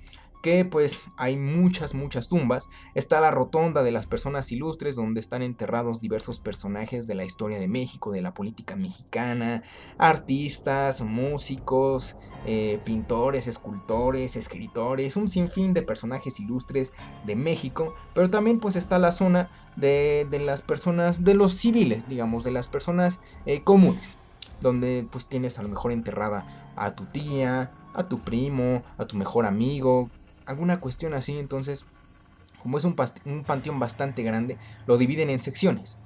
que 0.42 0.64
pues 0.64 1.05
hay 1.16 1.37
muchas, 1.37 1.94
muchas 1.94 2.28
tumbas. 2.28 2.68
Está 2.94 3.20
la 3.20 3.31
rotonda 3.31 3.83
de 3.83 3.92
las 3.92 4.07
personas 4.07 4.50
ilustres 4.52 4.96
donde 4.96 5.20
están 5.20 5.42
enterrados 5.42 6.00
diversos 6.00 6.40
personajes 6.40 7.07
de 7.07 7.14
la 7.14 7.24
historia 7.24 7.59
de 7.59 7.68
México, 7.68 8.11
de 8.11 8.20
la 8.20 8.35
política 8.35 8.76
mexicana, 8.76 9.62
artistas, 9.96 11.00
músicos, 11.00 12.16
eh, 12.44 12.81
pintores, 12.85 13.46
escultores, 13.46 14.37
escritores, 14.37 15.16
un 15.16 15.28
sinfín 15.28 15.72
de 15.72 15.83
personajes 15.83 16.40
ilustres 16.40 16.92
de 17.24 17.37
México. 17.37 17.94
Pero 18.12 18.28
también 18.28 18.59
pues 18.59 18.76
está 18.76 18.98
la 18.98 19.12
zona 19.12 19.48
de, 19.76 20.26
las 20.44 20.61
personas, 20.61 21.24
de 21.24 21.35
los 21.35 21.52
civiles, 21.55 22.09
digamos, 22.09 22.44
de 22.44 22.50
las 22.50 22.68
personas 22.68 23.20
eh, 23.46 23.62
comunes 23.62 24.18
donde 24.61 25.07
pues 25.11 25.26
tienes 25.26 25.59
a 25.59 25.62
lo 25.62 25.68
mejor 25.68 25.90
enterrada 25.90 26.46
a 26.76 26.94
tu 26.94 27.05
tía, 27.07 27.72
a 27.94 28.09
tu 28.09 28.20
primo, 28.20 28.83
a 28.96 29.07
tu 29.07 29.16
mejor 29.16 29.44
amigo, 29.44 30.09
alguna 30.53 30.81
cuestión 30.81 31.15
así, 31.15 31.38
entonces, 31.38 31.87
como 32.62 32.79
es 32.79 32.85
un, 32.85 32.95
panteón 32.95 33.81
bastante 33.81 34.23
grande, 34.23 34.59
lo 34.87 34.99
dividen 34.99 35.31
en 35.31 35.43
secciones. 35.43 35.99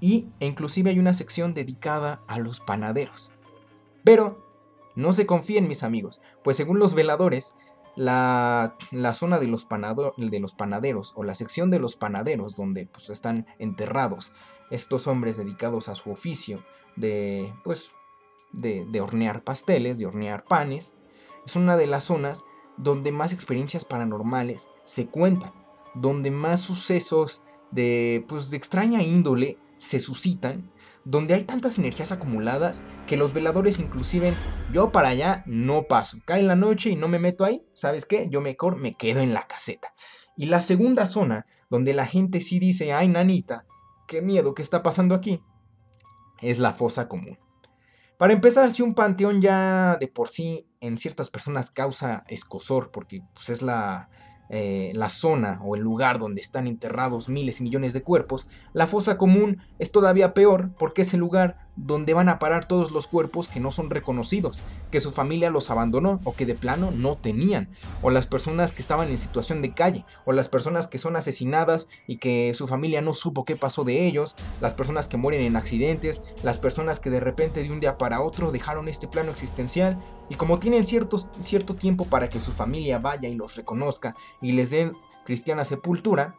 Y 0.00 0.28
e 0.40 0.46
inclusive 0.46 0.90
hay 0.90 0.98
una 0.98 1.14
sección 1.14 1.52
dedicada 1.52 2.20
a 2.28 2.38
los 2.38 2.60
panaderos. 2.60 3.32
Pero 4.04 4.46
no 4.94 5.12
se 5.12 5.26
confíen 5.26 5.68
mis 5.68 5.82
amigos, 5.82 6.20
pues 6.44 6.56
según 6.56 6.78
los 6.78 6.94
veladores, 6.94 7.54
la, 7.96 8.76
zona 9.14 9.38
de 9.38 9.46
los, 9.46 9.66
de 9.68 10.40
los, 10.40 10.52
panaderos 10.52 11.12
o 11.16 11.24
la 11.24 11.34
sección 11.34 11.70
de 11.70 11.78
los 11.78 11.96
panaderos 11.96 12.54
donde 12.54 12.86
pues, 12.86 13.08
están 13.08 13.46
enterrados 13.58 14.32
estos 14.70 15.06
hombres 15.06 15.38
dedicados 15.38 15.88
a 15.88 15.94
su 15.94 16.10
oficio 16.10 16.62
de 16.96 17.54
pues 17.64 17.92
de, 18.52 18.84
de 18.86 19.00
hornear 19.00 19.42
pasteles, 19.44 19.96
de 19.96 20.06
hornear 20.06 20.44
panes, 20.44 20.94
es 21.46 21.56
una 21.56 21.76
de 21.76 21.86
las 21.86 22.04
zonas 22.04 22.44
donde 22.76 23.12
más 23.12 23.32
experiencias 23.32 23.84
paranormales 23.84 24.70
se 24.84 25.06
cuentan, 25.06 25.52
donde 25.94 26.30
más 26.30 26.60
sucesos 26.60 27.42
de, 27.70 28.24
pues, 28.28 28.50
de 28.50 28.56
extraña 28.56 29.02
índole 29.02 29.58
se 29.78 30.00
suscitan, 30.00 30.70
donde 31.04 31.34
hay 31.34 31.44
tantas 31.44 31.78
energías 31.78 32.10
acumuladas 32.12 32.82
que 33.06 33.16
los 33.16 33.32
veladores 33.32 33.78
inclusive 33.78 34.34
yo 34.72 34.90
para 34.90 35.08
allá 35.08 35.44
no 35.46 35.84
paso. 35.84 36.18
Cae 36.24 36.42
la 36.42 36.56
noche 36.56 36.90
y 36.90 36.96
no 36.96 37.08
me 37.08 37.18
meto 37.18 37.44
ahí, 37.44 37.64
¿sabes 37.74 38.06
qué? 38.06 38.28
Yo 38.28 38.40
mejor 38.40 38.76
me 38.76 38.94
quedo 38.94 39.20
en 39.20 39.32
la 39.32 39.46
caseta. 39.46 39.94
Y 40.36 40.46
la 40.46 40.60
segunda 40.60 41.06
zona, 41.06 41.46
donde 41.70 41.94
la 41.94 42.06
gente 42.06 42.40
sí 42.40 42.58
dice, 42.58 42.92
ay 42.92 43.08
nanita, 43.08 43.66
qué 44.08 44.20
miedo 44.20 44.54
que 44.54 44.62
está 44.62 44.82
pasando 44.82 45.14
aquí, 45.14 45.42
es 46.40 46.58
la 46.58 46.72
fosa 46.72 47.08
común. 47.08 47.38
Para 48.18 48.32
empezar, 48.32 48.70
si 48.70 48.82
un 48.82 48.94
panteón 48.94 49.42
ya 49.42 49.96
de 50.00 50.08
por 50.08 50.28
sí 50.28 50.66
en 50.80 50.98
ciertas 50.98 51.30
personas 51.30 51.70
causa 51.70 52.24
escosor, 52.28 52.90
porque 52.90 53.22
pues, 53.34 53.50
es 53.50 53.62
la, 53.62 54.08
eh, 54.48 54.92
la 54.94 55.08
zona 55.08 55.60
o 55.64 55.74
el 55.74 55.82
lugar 55.82 56.18
donde 56.18 56.40
están 56.40 56.68
enterrados 56.68 57.28
miles 57.28 57.60
y 57.60 57.64
millones 57.64 57.92
de 57.92 58.02
cuerpos, 58.02 58.46
la 58.72 58.86
fosa 58.86 59.18
común 59.18 59.60
es 59.78 59.90
todavía 59.90 60.34
peor 60.34 60.70
porque 60.78 61.02
es 61.02 61.14
el 61.14 61.20
lugar 61.20 61.65
donde 61.76 62.14
van 62.14 62.28
a 62.28 62.38
parar 62.38 62.64
todos 62.64 62.90
los 62.90 63.06
cuerpos 63.06 63.48
que 63.48 63.60
no 63.60 63.70
son 63.70 63.90
reconocidos, 63.90 64.62
que 64.90 65.00
su 65.00 65.12
familia 65.12 65.50
los 65.50 65.70
abandonó 65.70 66.20
o 66.24 66.34
que 66.34 66.46
de 66.46 66.54
plano 66.54 66.90
no 66.90 67.16
tenían, 67.16 67.68
o 68.02 68.10
las 68.10 68.26
personas 68.26 68.72
que 68.72 68.82
estaban 68.82 69.08
en 69.08 69.18
situación 69.18 69.62
de 69.62 69.74
calle, 69.74 70.04
o 70.24 70.32
las 70.32 70.48
personas 70.48 70.86
que 70.86 70.98
son 70.98 71.16
asesinadas 71.16 71.88
y 72.06 72.16
que 72.16 72.54
su 72.54 72.66
familia 72.66 73.02
no 73.02 73.14
supo 73.14 73.44
qué 73.44 73.56
pasó 73.56 73.84
de 73.84 74.06
ellos, 74.06 74.36
las 74.60 74.74
personas 74.74 75.08
que 75.08 75.16
mueren 75.16 75.42
en 75.42 75.56
accidentes, 75.56 76.22
las 76.42 76.58
personas 76.58 77.00
que 77.00 77.10
de 77.10 77.20
repente 77.20 77.62
de 77.62 77.70
un 77.70 77.80
día 77.80 77.98
para 77.98 78.22
otro 78.22 78.50
dejaron 78.50 78.88
este 78.88 79.08
plano 79.08 79.30
existencial 79.30 79.98
y 80.28 80.36
como 80.36 80.58
tienen 80.58 80.86
ciertos, 80.86 81.28
cierto 81.40 81.74
tiempo 81.74 82.06
para 82.06 82.28
que 82.28 82.40
su 82.40 82.52
familia 82.52 82.98
vaya 82.98 83.28
y 83.28 83.34
los 83.34 83.56
reconozca 83.56 84.14
y 84.40 84.52
les 84.52 84.70
den 84.70 84.92
cristiana 85.24 85.64
sepultura, 85.64 86.36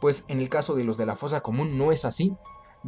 pues 0.00 0.24
en 0.28 0.40
el 0.40 0.48
caso 0.48 0.74
de 0.74 0.84
los 0.84 0.96
de 0.96 1.06
la 1.06 1.16
fosa 1.16 1.40
común 1.40 1.78
no 1.78 1.92
es 1.92 2.04
así, 2.04 2.36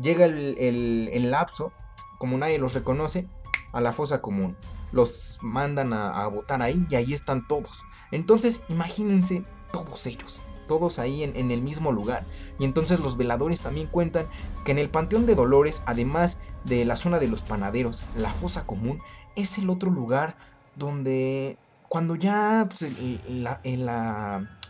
llega 0.01 0.25
el, 0.27 1.31
lapso, 1.31 1.73
como 2.19 2.39
nadie 2.39 2.59
los 2.59 2.75
reconoce, 2.75 3.29
a 3.73 3.81
la 3.81 3.93
fosa 3.93 4.21
común. 4.21 4.57
Los 4.93 5.39
mandan 5.43 5.93
a, 5.93 6.27
votar 6.29 6.63
ahí 6.63 6.87
y 6.89 6.95
ahí 6.95 7.13
están 7.13 7.47
todos. 7.47 7.83
Entonces 8.13 8.63
imagínense 8.69 9.45
todos 9.73 10.07
ellos, 10.07 10.43
todos 10.69 10.99
ahí 10.99 11.25
en, 11.25 11.37
en, 11.37 11.51
el 11.51 11.63
mismo 11.63 11.91
lugar. 11.91 12.25
Y 12.59 12.65
entonces 12.65 13.01
los 13.01 13.17
veladores 13.17 13.63
también 13.63 13.89
cuentan 13.89 14.27
que 14.65 14.73
en 14.73 14.79
el 14.79 14.89
Panteón 14.89 15.27
de 15.27 15.35
Dolores, 15.35 15.83
además 15.87 16.39
de 16.65 16.85
la 16.85 16.97
zona 16.97 17.19
de 17.19 17.29
los 17.29 17.43
panaderos, 17.43 18.05
la 18.17 18.31
fosa 18.31 18.65
común 18.65 19.01
es 19.35 19.59
el 19.59 19.69
otro 19.69 19.91
lugar 19.91 20.37
donde 20.77 21.59
cuando 21.89 22.17
ya 22.17 22.67
pues, 22.69 22.91
la, 23.29 23.61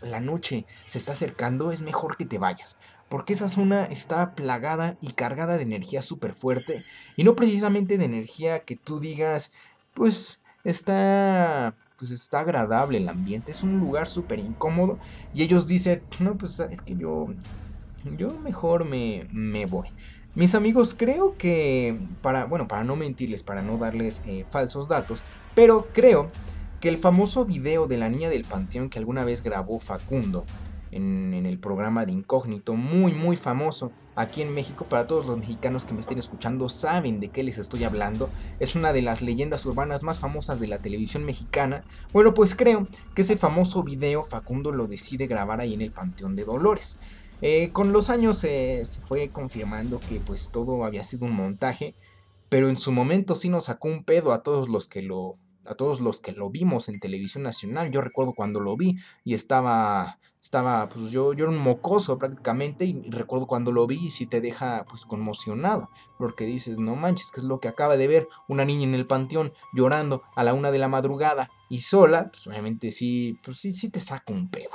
la 0.03 0.19
noche 0.19 0.65
se 0.87 0.97
está 0.97 1.13
acercando, 1.13 1.71
es 1.71 1.81
mejor 1.81 2.17
que 2.17 2.25
te 2.25 2.37
vayas. 2.37 2.77
Porque 3.15 3.31
esa 3.31 3.47
zona 3.47 3.85
está 3.85 4.35
plagada 4.35 4.97
y 4.99 5.13
cargada 5.13 5.55
de 5.55 5.63
energía 5.63 6.01
súper 6.01 6.33
fuerte. 6.33 6.83
Y 7.15 7.23
no 7.23 7.33
precisamente 7.33 7.97
de 7.97 8.03
energía 8.03 8.65
que 8.65 8.75
tú 8.75 8.99
digas, 8.99 9.53
pues 9.93 10.41
está 10.65 11.77
pues 11.97 12.11
está 12.11 12.41
agradable 12.41 12.97
el 12.97 13.07
ambiente, 13.07 13.53
es 13.53 13.63
un 13.63 13.79
lugar 13.79 14.09
súper 14.09 14.39
incómodo 14.39 14.99
y 15.33 15.43
ellos 15.43 15.65
dicen, 15.65 16.03
no, 16.19 16.37
pues 16.37 16.59
es 16.59 16.81
que 16.81 16.97
yo, 16.97 17.27
yo 18.17 18.37
mejor 18.39 18.83
me, 18.83 19.29
me 19.31 19.65
voy. 19.65 19.87
Mis 20.33 20.53
amigos, 20.53 20.93
creo 20.93 21.37
que, 21.37 21.97
para, 22.21 22.43
bueno, 22.43 22.67
para 22.67 22.83
no 22.83 22.97
mentirles, 22.97 23.43
para 23.43 23.61
no 23.61 23.77
darles 23.77 24.23
eh, 24.25 24.43
falsos 24.43 24.89
datos, 24.89 25.23
pero 25.55 25.87
creo 25.93 26.31
que 26.81 26.89
el 26.89 26.97
famoso 26.97 27.45
video 27.45 27.87
de 27.87 27.95
la 27.95 28.09
niña 28.09 28.27
del 28.27 28.43
panteón 28.43 28.89
que 28.89 28.99
alguna 28.99 29.23
vez 29.23 29.41
grabó 29.41 29.79
Facundo, 29.79 30.43
en, 30.95 31.45
el 31.45 31.59
programa 31.59 32.05
de 32.05 32.13
Incógnito, 32.13 32.73
muy 32.73 33.13
muy 33.13 33.35
famoso 33.35 33.91
aquí 34.15 34.41
en 34.41 34.53
México. 34.53 34.85
Para 34.85 35.07
todos 35.07 35.25
los 35.25 35.37
mexicanos 35.37 35.85
que 35.85 35.93
me 35.93 35.99
estén 35.99 36.17
escuchando 36.17 36.69
saben 36.69 37.19
de 37.19 37.29
qué 37.29 37.43
les 37.43 37.57
estoy 37.57 37.83
hablando. 37.83 38.29
Es 38.59 38.75
una 38.75 38.93
de 38.93 39.01
las 39.01 39.21
leyendas 39.21 39.65
urbanas 39.65 40.03
más 40.03 40.19
famosas 40.19 40.59
de 40.59 40.67
la 40.67 40.79
televisión 40.79 41.25
mexicana. 41.25 41.83
Bueno, 42.13 42.33
pues 42.33 42.55
creo 42.55 42.87
que 43.13 43.21
ese 43.21 43.37
famoso 43.37 43.83
video 43.83 44.23
Facundo 44.23 44.71
lo 44.71 44.87
decide 44.87 45.27
grabar 45.27 45.59
ahí 45.59 45.73
en 45.73 45.81
el 45.81 45.91
Panteón 45.91 46.35
de 46.35 46.45
Dolores. 46.45 46.97
Eh, 47.41 47.71
con 47.73 47.91
los 47.91 48.09
años 48.09 48.37
se 48.37 48.83
fue 49.01 49.29
confirmando 49.29 49.99
que 49.99 50.21
pues 50.21 50.49
todo 50.51 50.85
había 50.85 51.03
sido 51.03 51.25
un 51.25 51.33
montaje, 51.33 51.93
pero 52.47 52.69
en 52.69 52.77
su 52.77 52.91
momento 52.93 53.35
sí 53.35 53.49
nos 53.49 53.65
sacó 53.65 53.89
un 53.89 54.05
pedo 54.05 54.31
a 54.31 54.41
todos 54.41 54.69
los 54.69 54.87
que 54.87 55.01
lo 55.01 55.37
a 55.65 55.75
todos 55.75 55.99
los 55.99 56.19
que 56.19 56.31
lo 56.31 56.49
vimos 56.49 56.89
en 56.89 56.99
televisión 56.99 57.43
nacional. 57.43 57.91
Yo 57.91 58.01
recuerdo 58.01 58.33
cuando 58.33 58.59
lo 58.59 58.75
vi 58.77 58.97
y 59.23 59.33
estaba 59.33 60.19
estaba, 60.45 60.87
pues 60.89 61.09
yo, 61.09 61.33
yo 61.33 61.45
era 61.45 61.51
un 61.51 61.57
mocoso 61.57 62.19
prácticamente 62.19 62.85
y 62.85 63.09
recuerdo 63.09 63.47
cuando 63.47 63.71
lo 63.71 63.87
vi 63.87 64.05
y 64.05 64.09
si 64.11 64.27
te 64.27 64.41
deja 64.41 64.85
pues 64.87 65.03
conmocionado, 65.03 65.89
porque 66.19 66.45
dices, 66.45 66.77
no 66.77 66.95
manches, 66.95 67.31
que 67.31 67.39
es 67.39 67.47
lo 67.47 67.59
que 67.59 67.67
acaba 67.67 67.97
de 67.97 68.07
ver 68.07 68.27
una 68.47 68.63
niña 68.63 68.83
en 68.83 68.93
el 68.93 69.07
panteón 69.07 69.53
llorando 69.73 70.21
a 70.35 70.43
la 70.43 70.53
una 70.53 70.69
de 70.69 70.77
la 70.77 70.87
madrugada 70.87 71.49
y 71.67 71.79
sola, 71.79 72.29
pues 72.29 72.45
obviamente 72.45 72.91
sí, 72.91 73.39
pues 73.43 73.57
sí, 73.57 73.73
sí 73.73 73.89
te 73.89 73.99
saca 73.99 74.33
un 74.33 74.47
pedo. 74.51 74.69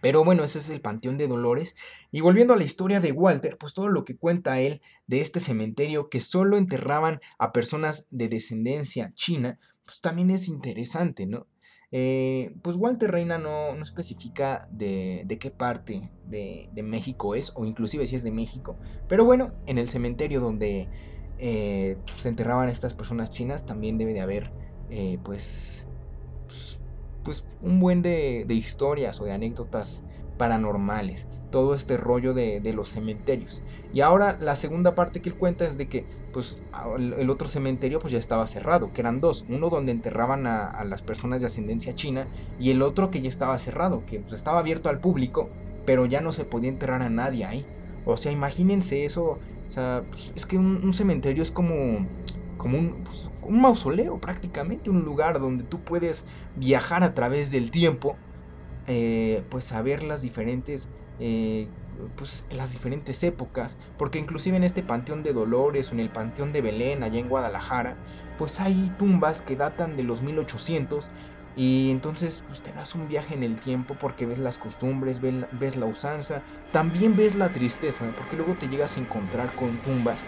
Pero 0.00 0.24
bueno, 0.24 0.44
ese 0.44 0.58
es 0.58 0.70
el 0.70 0.80
Panteón 0.80 1.18
de 1.18 1.28
Dolores. 1.28 1.74
Y 2.10 2.20
volviendo 2.20 2.54
a 2.54 2.56
la 2.56 2.64
historia 2.64 3.00
de 3.00 3.12
Walter, 3.12 3.58
pues 3.58 3.74
todo 3.74 3.88
lo 3.88 4.04
que 4.04 4.16
cuenta 4.16 4.60
él 4.60 4.80
de 5.06 5.20
este 5.20 5.40
cementerio 5.40 6.08
que 6.08 6.20
solo 6.20 6.56
enterraban 6.56 7.20
a 7.38 7.52
personas 7.52 8.06
de 8.10 8.28
descendencia 8.28 9.12
china, 9.14 9.58
pues 9.84 10.00
también 10.00 10.30
es 10.30 10.48
interesante, 10.48 11.26
¿no? 11.26 11.46
Eh, 11.90 12.54
pues 12.62 12.76
Walter 12.76 13.10
Reina 13.10 13.38
no, 13.38 13.74
especifica 13.82 14.68
de, 14.70 15.24
qué 15.40 15.50
parte 15.50 16.10
de, 16.26 16.82
México 16.82 17.34
es, 17.34 17.52
o 17.54 17.64
inclusive 17.64 18.06
si 18.06 18.16
es 18.16 18.22
de 18.22 18.30
México. 18.30 18.76
Pero 19.08 19.24
bueno, 19.24 19.52
en 19.66 19.78
el 19.78 19.88
cementerio 19.88 20.40
donde 20.40 20.88
eh, 21.38 21.96
se 22.16 22.28
enterraban 22.28 22.68
estas 22.68 22.94
personas 22.94 23.30
chinas 23.30 23.64
también 23.64 23.96
debe 23.96 24.12
de 24.12 24.20
haber 24.20 24.52
eh, 24.90 25.18
pues, 25.22 25.86
pues, 26.46 26.80
pues, 27.28 27.46
un 27.62 27.78
buen 27.78 28.02
de, 28.02 28.44
de 28.48 28.54
historias 28.54 29.20
o 29.20 29.24
de 29.24 29.32
anécdotas 29.32 30.02
paranormales 30.38 31.28
todo 31.50 31.74
este 31.74 31.96
rollo 31.96 32.34
de, 32.34 32.72
los 32.74 32.88
cementerios. 32.88 33.62
Y 33.92 34.00
ahora 34.00 34.38
la 34.40 34.56
segunda 34.56 34.94
parte 34.94 35.20
que 35.20 35.30
él 35.30 35.34
cuenta 35.34 35.64
es 35.64 35.76
de 35.78 35.88
que 35.88 36.04
pues 36.32 36.62
el 36.98 37.30
otro 37.30 37.48
cementerio 37.48 37.98
pues 37.98 38.12
ya 38.12 38.18
estaba 38.18 38.46
cerrado, 38.46 38.92
que 38.92 39.00
eran 39.00 39.20
dos, 39.20 39.46
uno 39.48 39.70
donde 39.70 39.92
enterraban 39.92 40.46
a, 40.46 40.84
las 40.84 41.02
personas 41.02 41.40
de 41.40 41.46
ascendencia 41.46 41.94
china 41.94 42.26
y 42.60 42.70
el 42.70 42.82
otro 42.82 43.10
que 43.10 43.20
ya 43.20 43.28
estaba 43.28 43.58
cerrado, 43.58 44.04
que 44.06 44.20
pues, 44.20 44.34
estaba 44.34 44.58
abierto 44.58 44.88
al 44.88 45.00
público, 45.00 45.48
pero 45.86 46.06
ya 46.06 46.20
no 46.20 46.32
se 46.32 46.44
podía 46.44 46.68
enterrar 46.68 47.02
a 47.02 47.10
nadie 47.10 47.44
ahí. 47.44 47.64
O 48.04 48.16
sea, 48.16 48.32
imagínense 48.32 49.04
eso, 49.04 49.38
o 49.68 49.70
sea, 49.70 50.04
pues, 50.08 50.32
es 50.36 50.46
que 50.46 50.56
un, 50.56 50.92
cementerio 50.92 51.42
es 51.42 51.50
como 51.50 52.06
como 52.58 52.94
pues, 53.04 53.30
un, 53.42 53.60
mausoleo 53.60 54.18
prácticamente, 54.18 54.90
un 54.90 55.02
lugar 55.02 55.40
donde 55.40 55.64
tú 55.64 55.80
puedes 55.80 56.26
viajar 56.56 57.02
a 57.02 57.14
través 57.14 57.50
del 57.50 57.70
tiempo, 57.70 58.16
eh, 58.86 59.42
pues 59.48 59.72
a 59.72 59.80
ver 59.80 60.02
las 60.02 60.20
diferentes 60.20 60.88
eh, 61.20 61.68
pues, 62.16 62.46
las 62.52 62.72
diferentes 62.72 63.22
épocas, 63.24 63.76
porque 63.96 64.18
inclusive 64.18 64.56
en 64.56 64.64
este 64.64 64.82
Panteón 64.82 65.22
de 65.22 65.32
Dolores 65.32 65.90
o 65.90 65.94
en 65.94 66.00
el 66.00 66.10
Panteón 66.10 66.52
de 66.52 66.60
Belén, 66.60 67.02
allá 67.02 67.18
en 67.18 67.28
Guadalajara, 67.28 67.96
pues 68.36 68.60
hay 68.60 68.92
tumbas 68.98 69.42
que 69.42 69.56
datan 69.56 69.96
de 69.96 70.04
los 70.04 70.22
1800 70.22 71.10
y 71.56 71.90
entonces 71.90 72.44
pues, 72.46 72.62
te 72.62 72.72
das 72.72 72.94
un 72.94 73.08
viaje 73.08 73.34
en 73.34 73.42
el 73.42 73.58
tiempo 73.58 73.96
porque 73.98 74.26
ves 74.26 74.38
las 74.38 74.58
costumbres, 74.58 75.20
ves 75.20 75.76
la 75.76 75.86
usanza, 75.86 76.42
también 76.72 77.16
ves 77.16 77.34
la 77.34 77.52
tristeza, 77.52 78.08
porque 78.16 78.36
luego 78.36 78.54
te 78.54 78.68
llegas 78.68 78.96
a 78.96 79.00
encontrar 79.00 79.52
con 79.54 79.76
tumbas 79.82 80.24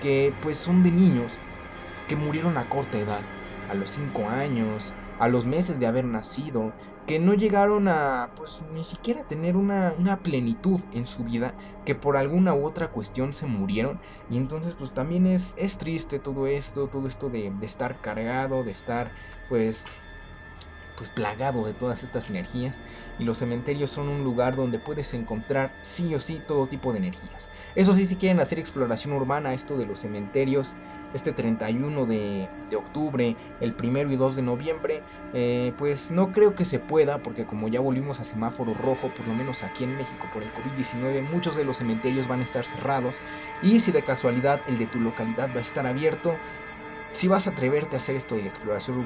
que 0.00 0.34
pues 0.42 0.56
son 0.56 0.82
de 0.82 0.90
niños 0.90 1.38
que 2.08 2.16
murieron 2.16 2.56
a 2.56 2.68
corta 2.68 2.98
edad, 2.98 3.20
a 3.70 3.74
los 3.74 3.90
5 3.90 4.28
años, 4.28 4.92
a 5.18 5.28
los 5.28 5.46
meses 5.46 5.78
de 5.78 5.86
haber 5.86 6.04
nacido, 6.04 6.72
que 7.06 7.18
no 7.18 7.34
llegaron 7.34 7.88
a, 7.88 8.30
pues, 8.36 8.62
ni 8.72 8.84
siquiera 8.84 9.24
tener 9.24 9.56
una, 9.56 10.18
plenitud 10.22 10.80
en 10.92 11.06
su 11.06 11.24
vida, 11.24 11.54
que 11.84 11.94
por 11.94 12.16
alguna 12.16 12.54
u 12.54 12.64
otra 12.64 12.88
cuestión 12.88 13.32
se 13.32 13.46
murieron. 13.46 14.00
Y 14.30 14.36
entonces, 14.36 14.74
pues 14.78 14.92
también 14.92 15.26
es, 15.26 15.54
es 15.58 15.78
triste 15.78 16.18
todo 16.18 16.46
esto, 16.46 16.88
todo 16.88 17.06
esto 17.06 17.28
de, 17.30 17.50
de 17.50 17.66
estar 17.66 18.00
cargado, 18.00 18.64
de 18.64 18.72
estar, 18.72 19.12
pues, 19.48 19.84
pues 21.02 21.10
plagado 21.10 21.64
de 21.64 21.74
todas 21.74 22.04
estas 22.04 22.30
energías 22.30 22.80
y 23.18 23.24
los 23.24 23.38
cementerios 23.38 23.90
son 23.90 24.08
un 24.08 24.22
lugar 24.22 24.54
donde 24.54 24.78
puedes 24.78 25.12
encontrar 25.14 25.74
sí 25.82 26.14
o 26.14 26.18
sí 26.20 26.40
todo 26.46 26.68
tipo 26.68 26.92
de 26.92 26.98
energías. 26.98 27.48
Eso 27.74 27.92
sí, 27.92 28.06
si 28.06 28.14
quieren 28.14 28.38
hacer 28.38 28.60
exploración 28.60 29.12
urbana, 29.12 29.52
esto 29.52 29.76
de 29.76 29.84
los 29.84 29.98
cementerios, 29.98 30.76
este 31.12 31.32
31 31.32 32.06
de, 32.06 32.48
octubre, 32.76 33.34
el 33.60 33.74
1 33.76 34.12
y 34.12 34.16
2 34.16 34.36
de 34.36 34.42
noviembre, 34.42 35.02
eh, 35.34 35.72
pues 35.76 36.12
no 36.12 36.30
creo 36.30 36.54
que 36.54 36.64
se 36.64 36.78
pueda 36.78 37.18
porque 37.18 37.46
como 37.46 37.66
ya 37.66 37.80
volvimos 37.80 38.20
a 38.20 38.24
semáforo 38.24 38.72
rojo, 38.74 39.08
por 39.08 39.26
lo 39.26 39.34
menos 39.34 39.64
aquí 39.64 39.82
en 39.82 39.96
México 39.96 40.28
por 40.32 40.44
el 40.44 40.50
COVID-19, 40.50 41.28
muchos 41.32 41.56
de 41.56 41.64
los 41.64 41.78
cementerios 41.78 42.28
van 42.28 42.38
a 42.38 42.44
estar 42.44 42.62
cerrados 42.62 43.20
y 43.60 43.80
si 43.80 43.90
de 43.90 44.04
casualidad 44.04 44.60
el 44.68 44.78
de 44.78 44.86
tu 44.86 45.00
localidad 45.00 45.50
va 45.52 45.58
a 45.58 45.62
estar 45.62 45.84
abierto, 45.84 46.36
si 47.10 47.26
vas 47.26 47.48
a 47.48 47.50
atreverte 47.50 47.96
a 47.96 47.98
hacer 47.98 48.14
esto 48.14 48.36
de 48.36 48.42
la 48.42 48.48
exploración 48.50 48.98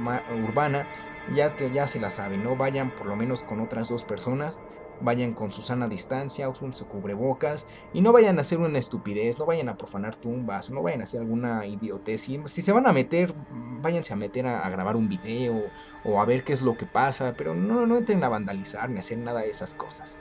urbana, 0.44 0.86
ya, 1.34 1.54
ya 1.56 1.86
se 1.86 2.00
la 2.00 2.10
saben, 2.10 2.44
no 2.44 2.56
vayan 2.56 2.94
por 2.94 3.06
lo 3.06 3.16
menos 3.16 3.42
con 3.42 3.60
otras 3.60 3.88
dos 3.88 4.04
personas, 4.04 4.60
vayan 5.00 5.32
con 5.32 5.52
su 5.52 5.62
sana 5.62 5.88
distancia, 5.88 6.48
usen 6.48 6.74
su 6.74 6.86
cubrebocas 6.86 7.66
y 7.92 8.00
no 8.00 8.12
vayan 8.12 8.38
a 8.38 8.42
hacer 8.42 8.58
una 8.58 8.78
estupidez, 8.78 9.38
no 9.38 9.46
vayan 9.46 9.68
a 9.68 9.76
profanar 9.76 10.16
tumbas, 10.16 10.70
no 10.70 10.82
vayan 10.82 11.00
a 11.00 11.04
hacer 11.04 11.20
alguna 11.20 11.66
idiotez. 11.66 12.22
Si, 12.46 12.62
se 12.62 12.72
van 12.72 12.86
a 12.86 12.92
meter, 12.92 13.34
váyanse 13.82 14.12
a 14.12 14.16
meter 14.16 14.46
a, 14.46 14.68
grabar 14.70 14.96
un 14.96 15.08
video 15.08 15.64
o 16.04 16.20
a 16.20 16.24
ver 16.24 16.44
qué 16.44 16.52
es 16.52 16.62
lo 16.62 16.76
que 16.76 16.86
pasa, 16.86 17.34
pero 17.36 17.54
no, 17.54 17.86
no 17.86 17.96
entren 17.96 18.22
a 18.24 18.28
vandalizar 18.28 18.88
ni 18.88 18.96
a 18.96 19.00
hacer 19.00 19.18
nada 19.18 19.40
de 19.40 19.50
esas 19.50 19.74
cosas. 19.74 20.18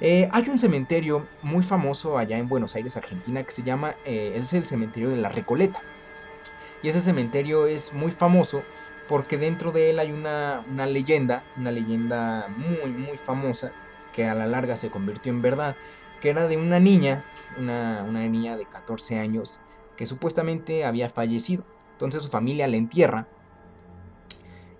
Eh, 0.00 0.28
hay 0.30 0.48
un 0.48 0.58
cementerio 0.58 1.26
muy 1.42 1.62
famoso 1.62 2.18
allá 2.18 2.38
en 2.38 2.48
Buenos 2.48 2.76
Aires, 2.76 2.96
Argentina, 2.96 3.42
que 3.42 3.50
se 3.50 3.64
llama, 3.64 3.96
eh, 4.04 4.32
es 4.36 4.52
el 4.52 4.64
cementerio 4.64 5.10
de 5.10 5.16
la 5.16 5.28
Recoleta. 5.28 5.80
Y 6.82 6.88
ese 6.88 7.00
cementerio 7.00 7.66
es 7.66 7.92
muy 7.92 8.12
famoso 8.12 8.62
porque 9.08 9.38
dentro 9.38 9.72
de 9.72 9.90
él 9.90 9.98
hay 9.98 10.12
una, 10.12 10.62
leyenda, 10.86 11.42
una 11.56 11.72
leyenda 11.72 12.48
muy, 12.48 12.92
muy 12.92 13.16
famosa, 13.16 13.72
que 14.12 14.26
a 14.26 14.34
la 14.34 14.46
larga 14.46 14.76
se 14.76 14.90
convirtió 14.90 15.32
en 15.32 15.42
verdad, 15.42 15.76
que 16.20 16.30
era 16.30 16.46
de 16.46 16.56
una 16.56 16.78
niña, 16.78 17.24
una, 17.58 18.02
niña 18.04 18.56
de 18.56 18.66
14 18.66 19.18
años, 19.18 19.60
que 19.96 20.06
supuestamente 20.06 20.84
había 20.84 21.08
fallecido. 21.08 21.64
Entonces 21.92 22.22
su 22.22 22.28
familia 22.28 22.68
la 22.68 22.76
entierra 22.76 23.28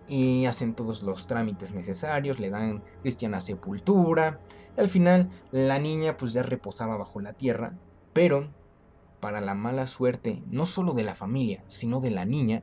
y 0.07 0.47
hacen 0.47 0.75
todos 0.75 1.03
los 1.03 1.27
trámites 1.27 1.73
necesarios, 1.73 2.39
le 2.39 2.51
dan 2.51 2.83
cristiana 3.03 3.41
sepultura. 3.41 4.41
Y 4.77 4.81
al 4.81 4.89
final 4.89 5.31
la 5.51 5.79
niña 5.79 6.17
pues 6.17 6.35
ya 6.35 6.43
reposaba 6.43 6.97
bajo 6.97 7.21
la 7.21 7.33
tierra, 7.33 7.73
pero 8.13 8.49
para 9.21 9.41
la 9.41 9.55
mala 9.55 9.87
suerte 9.87 10.43
no 10.51 10.67
solo 10.67 10.93
de 10.93 11.05
la 11.05 11.15
familia, 11.15 11.65
sino 11.67 12.01
de 12.01 12.11
la 12.11 12.25
niña, 12.25 12.63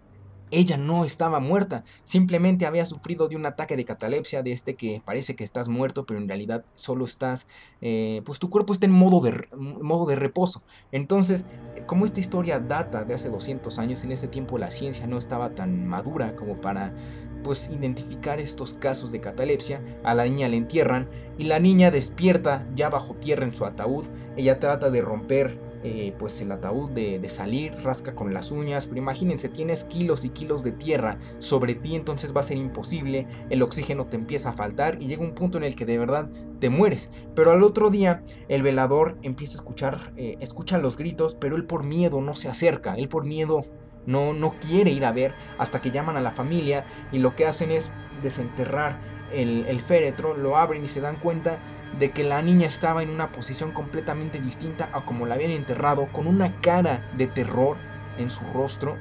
ella 0.52 0.78
no 0.78 1.06
estaba 1.06 1.40
muerta, 1.40 1.84
simplemente 2.04 2.66
había 2.66 2.86
sufrido 2.86 3.28
de 3.28 3.36
un 3.36 3.46
ataque 3.46 3.76
de 3.76 3.86
catalepsia, 3.86 4.44
de 4.44 4.52
este 4.52 4.76
que 4.76 5.02
parece 5.04 5.36
que 5.36 5.44
estás 5.44 5.68
muerto, 5.68 6.06
pero 6.06 6.20
en 6.20 6.28
realidad 6.28 6.66
solo 6.76 7.06
estás, 7.06 7.48
eh, 7.82 8.22
pues 8.26 8.40
tu 8.40 8.50
cuerpo 8.50 8.74
está 8.74 8.86
en 8.86 8.92
modo 8.92 9.22
de, 9.22 9.48
modo 9.56 10.06
de 10.06 10.16
reposo. 10.16 10.64
Entonces, 10.92 11.46
como 11.88 12.06
esta 12.06 12.20
historia 12.20 12.60
data 12.60 13.04
de 13.04 13.14
hace 13.14 13.30
200 13.30 13.80
años, 13.80 14.04
en 14.04 14.12
ese 14.12 14.28
tiempo 14.28 14.58
la 14.58 14.72
ciencia 14.72 15.08
no 15.08 15.18
estaba 15.18 15.56
tan 15.56 15.88
madura 15.88 16.36
como 16.36 16.60
para 16.60 16.94
pues 17.44 17.70
identificar 17.72 18.40
estos 18.40 18.74
casos 18.74 19.12
de 19.12 19.22
catalepsia, 19.22 19.80
a 20.04 20.16
la 20.16 20.26
niña 20.26 20.48
le 20.48 20.58
entierran 20.58 21.08
y 21.38 21.44
la 21.44 21.60
niña 21.60 21.92
despierta 21.92 22.68
ya 22.76 22.90
bajo 22.90 23.14
tierra 23.14 23.46
en 23.46 23.54
su 23.54 23.66
ataúd, 23.66 24.06
ella 24.36 24.60
trata 24.60 24.90
de 24.90 25.02
romper 25.02 25.60
eh, 25.88 26.16
pues 26.18 26.42
el 26.42 26.52
ataúd 26.52 26.90
de, 26.90 27.20
de, 27.20 27.30
salir, 27.30 27.72
rasca 27.84 28.16
con 28.16 28.34
las 28.34 28.50
uñas, 28.50 28.88
pero 28.88 28.98
imagínense, 28.98 29.50
tienes 29.50 29.84
kilos 29.84 30.26
y 30.26 30.30
kilos 30.30 30.64
de 30.64 30.72
tierra 30.72 31.20
sobre 31.38 31.76
ti, 31.76 31.96
entonces 31.96 32.36
va 32.36 32.40
a 32.40 32.44
ser 32.44 32.58
imposible, 32.58 33.28
el 33.52 33.62
oxígeno 33.62 34.08
te 34.08 34.16
empieza 34.16 34.50
a 34.50 34.54
faltar 34.54 35.00
y 35.00 35.06
llega 35.06 35.22
un 35.22 35.36
punto 35.36 35.60
en 35.60 35.64
el 35.64 35.76
que 35.76 35.86
de 35.86 36.00
verdad 36.00 36.28
te 36.60 36.72
mueres. 36.72 37.12
Pero 37.36 37.52
al 37.52 37.62
otro 37.62 37.92
día 37.92 38.24
el 38.48 38.64
velador 38.64 39.20
empieza 39.22 39.54
a 39.54 39.62
escuchar, 39.62 40.12
eh, 40.18 40.38
escucha 40.40 40.80
los 40.80 40.98
gritos, 40.98 41.36
pero 41.36 41.56
él 41.56 41.66
por 41.66 41.84
miedo 41.84 42.20
no 42.20 42.34
se 42.34 42.50
acerca, 42.50 42.96
él 42.96 43.08
por 43.08 43.24
miedo 43.24 43.64
no, 44.08 44.34
no 44.34 44.56
quiere 44.58 44.90
ir 44.90 45.06
a 45.06 45.12
ver 45.12 45.36
hasta 45.60 45.82
que 45.82 45.92
llaman 45.92 46.18
a 46.18 46.22
la 46.22 46.32
familia 46.32 46.88
y 47.12 47.20
lo 47.20 47.36
que 47.36 47.46
hacen 47.46 47.70
es 47.70 47.92
desenterrar 48.24 49.00
el, 49.32 49.80
féretro, 49.80 50.36
lo 50.36 50.58
abren 50.58 50.84
y 50.84 50.88
se 50.88 51.02
dan 51.02 51.18
cuenta 51.18 51.60
de 51.98 52.12
que 52.12 52.24
la 52.24 52.42
niña 52.42 52.68
estaba 52.68 53.04
en 53.04 53.10
una 53.10 53.32
posición 53.32 53.72
completamente 53.72 54.40
distinta 54.40 54.90
a 54.94 55.06
como 55.06 55.26
la 55.26 55.36
habían 55.36 55.52
enterrado, 55.52 56.08
con 56.12 56.28
una 56.28 56.60
cara 56.62 57.10
de 57.16 57.28
terror 57.28 57.78
en 58.18 58.30
su 58.30 58.46
rostro, 58.54 58.98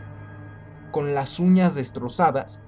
con 0.90 1.14
las 1.14 1.38
uñas 1.38 1.74
destrozadas, 1.74 2.60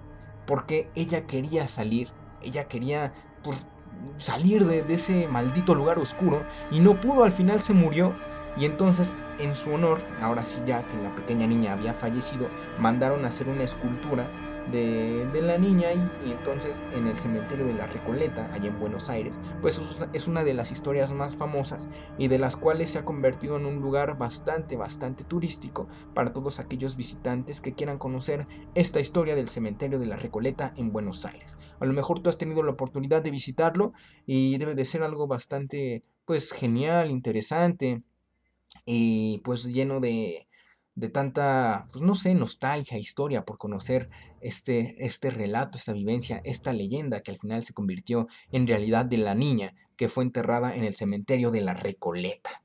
porque 0.47 0.90
ella 0.95 1.27
quería 1.27 1.69
salir, 1.69 2.11
ella 2.42 2.69
quería 2.69 3.12
pues, 3.42 3.64
salir 4.16 4.66
de, 4.66 4.83
de 4.83 4.95
ese 4.95 5.29
maldito 5.29 5.75
lugar 5.75 5.99
oscuro 5.99 6.45
y 6.71 6.81
no 6.81 7.01
pudo, 7.01 7.25
al 7.25 7.33
final 7.33 7.62
se 7.62 7.73
murió 7.73 8.14
y 8.59 8.64
entonces 8.64 9.12
en 9.38 9.55
su 9.55 9.73
honor, 9.75 10.01
ahora 10.21 10.45
sí 10.45 10.61
ya 10.66 10.83
que 10.87 10.97
la 10.97 11.14
pequeña 11.14 11.47
niña 11.47 11.73
había 11.73 11.92
fallecido, 11.92 12.49
mandaron 12.79 13.25
a 13.25 13.29
hacer 13.29 13.49
una 13.49 13.64
escultura 13.64 14.27
de, 14.73 15.43
la 15.43 15.59
niña 15.59 15.89
y, 15.93 16.31
entonces 16.31 16.83
en 16.93 17.07
el 17.07 17.19
cementerio 17.19 17.67
de 17.67 17.75
la 17.75 17.87
Recoleta, 17.87 18.53
allá 18.53 18.69
en 18.69 18.79
Buenos 18.79 19.09
Aires, 19.09 19.39
pues 19.61 19.81
es 20.13 20.29
una 20.29 20.45
de 20.45 20.55
las 20.55 20.73
historias 20.73 21.13
más 21.13 21.37
famosas 21.37 21.89
y 22.19 22.29
de 22.29 22.39
las 22.39 22.57
cuales 22.57 22.91
se 22.91 22.99
ha 22.99 23.05
convertido 23.05 23.57
en 23.57 23.67
un 23.67 23.81
lugar 23.81 24.19
bastante, 24.19 24.77
bastante 24.77 25.25
turístico 25.25 25.89
para 26.15 26.33
todos 26.33 26.59
aquellos 26.59 26.97
visitantes 26.97 27.61
que 27.61 27.75
quieran 27.75 27.99
conocer 27.99 28.47
esta 28.75 29.01
historia 29.01 29.35
del 29.35 29.49
cementerio 29.49 29.99
de 29.99 30.07
la 30.07 30.17
Recoleta 30.17 30.73
en 30.77 30.93
Buenos 30.93 31.25
Aires. 31.25 31.57
A 31.79 31.85
lo 31.85 31.93
mejor 31.93 32.21
tú 32.21 32.31
has 32.31 32.39
tenido 32.39 32.63
la 32.63 32.73
oportunidad 32.73 33.23
de 33.23 33.31
visitarlo 33.31 33.93
y 34.27 34.59
debe 34.59 34.75
de 34.75 34.85
ser 34.85 35.03
algo 35.03 35.27
bastante, 35.27 36.03
pues 36.25 36.53
genial, 36.53 37.11
interesante 37.11 38.03
y 38.85 39.39
pues 39.39 39.65
lleno 39.65 40.01
de, 40.01 40.46
de 40.97 41.11
tanta, 41.11 41.85
pues 41.93 42.03
no 42.03 42.15
sé, 42.15 42.35
nostalgia, 42.35 42.99
historia 42.99 43.45
por 43.45 43.59
conocer 43.59 44.09
este, 44.41 45.07
este 45.07 45.31
relato, 45.31 45.77
esta 45.77 45.93
vivencia, 45.93 46.41
esta 46.43 46.73
leyenda 46.73 47.21
que 47.21 47.31
al 47.31 47.39
final 47.39 47.65
se 47.65 47.75
convirtió 47.75 48.27
en 48.51 48.67
realidad 48.67 49.05
de 49.05 49.19
la 49.19 49.35
niña 49.35 49.75
que 49.97 50.09
fue 50.09 50.25
enterrada 50.25 50.75
en 50.75 50.85
el 50.85 50.95
cementerio 50.95 51.51
de 51.51 51.61
la 51.61 51.75
Recoleta. 51.75 52.63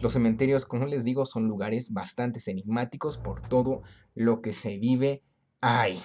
Los 0.00 0.12
cementerios, 0.12 0.64
como 0.64 0.86
les 0.86 1.04
digo, 1.04 1.26
son 1.26 1.48
lugares 1.48 1.92
bastante 1.92 2.40
enigmáticos 2.50 3.18
por 3.18 3.42
todo 3.42 3.82
lo 4.14 4.40
que 4.40 4.54
se 4.54 4.78
vive 4.78 5.22
ahí. 5.60 6.00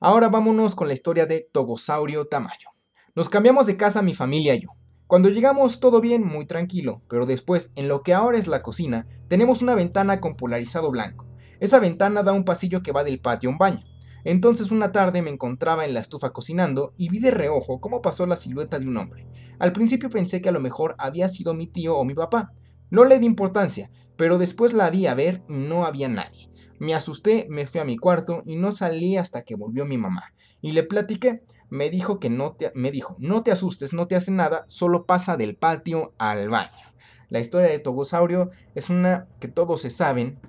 Ahora 0.00 0.28
vámonos 0.28 0.74
con 0.74 0.88
la 0.88 0.94
historia 0.94 1.26
de 1.26 1.46
Togosaurio 1.52 2.24
Tamayo. 2.24 2.70
Nos 3.14 3.28
cambiamos 3.28 3.66
de 3.66 3.76
casa 3.76 4.00
mi 4.00 4.14
familia 4.14 4.54
y 4.54 4.62
yo. 4.62 4.79
Cuando 5.10 5.28
llegamos 5.28 5.80
todo 5.80 6.00
bien, 6.00 6.24
muy 6.24 6.46
tranquilo, 6.46 7.02
pero 7.08 7.26
después, 7.26 7.72
en 7.74 7.88
lo 7.88 8.04
que 8.04 8.14
ahora 8.14 8.38
es 8.38 8.46
la 8.46 8.62
cocina, 8.62 9.08
tenemos 9.26 9.60
una 9.60 9.74
ventana 9.74 10.20
con 10.20 10.36
polarizado 10.36 10.88
blanco. 10.92 11.26
Esa 11.58 11.80
ventana 11.80 12.22
da 12.22 12.32
un 12.32 12.44
pasillo 12.44 12.84
que 12.84 12.92
va 12.92 13.02
del 13.02 13.18
patio 13.20 13.50
a 13.50 13.52
un 13.52 13.58
baño. 13.58 13.84
Entonces 14.22 14.70
una 14.70 14.92
tarde 14.92 15.20
me 15.20 15.30
encontraba 15.30 15.84
en 15.84 15.94
la 15.94 16.00
estufa 16.00 16.30
cocinando 16.30 16.94
y 16.96 17.08
vi 17.08 17.18
de 17.18 17.32
reojo 17.32 17.80
cómo 17.80 18.02
pasó 18.02 18.24
la 18.24 18.36
silueta 18.36 18.78
de 18.78 18.86
un 18.86 18.98
hombre. 18.98 19.26
Al 19.58 19.72
principio 19.72 20.10
pensé 20.10 20.40
que 20.40 20.50
a 20.50 20.52
lo 20.52 20.60
mejor 20.60 20.94
había 20.96 21.26
sido 21.26 21.54
mi 21.54 21.66
tío 21.66 21.96
o 21.96 22.04
mi 22.04 22.14
papá. 22.14 22.52
No 22.88 23.04
le 23.04 23.18
di 23.18 23.26
importancia, 23.26 23.90
pero 24.16 24.38
después 24.38 24.74
la 24.74 24.90
vi 24.90 25.08
a 25.08 25.14
ver 25.14 25.42
y 25.48 25.54
no 25.54 25.86
había 25.86 26.08
nadie. 26.08 26.50
Me 26.78 26.94
asusté, 26.94 27.48
me 27.50 27.66
fui 27.66 27.80
a 27.80 27.84
mi 27.84 27.96
cuarto 27.96 28.44
y 28.46 28.54
no 28.54 28.70
salí 28.70 29.16
hasta 29.16 29.42
que 29.42 29.56
volvió 29.56 29.84
mi 29.86 29.98
mamá. 29.98 30.32
Y 30.60 30.70
le 30.70 30.84
platiqué 30.84 31.42
me 31.70 31.88
dijo 31.88 32.18
que 32.18 32.28
no 32.28 32.52
te, 32.52 32.72
me 32.74 32.90
dijo, 32.90 33.16
no 33.18 33.42
te 33.42 33.52
asustes, 33.52 33.92
no 33.92 34.06
te 34.06 34.16
hace 34.16 34.32
nada, 34.32 34.62
solo 34.68 35.04
pasa 35.04 35.36
del 35.36 35.54
patio 35.54 36.12
al 36.18 36.48
baño. 36.48 36.70
La 37.28 37.38
historia 37.38 37.68
de 37.68 37.78
Togosaurio 37.78 38.50
es 38.74 38.90
una 38.90 39.28
que 39.38 39.48
todos 39.48 39.80
se 39.80 39.90
saben, 39.90 40.40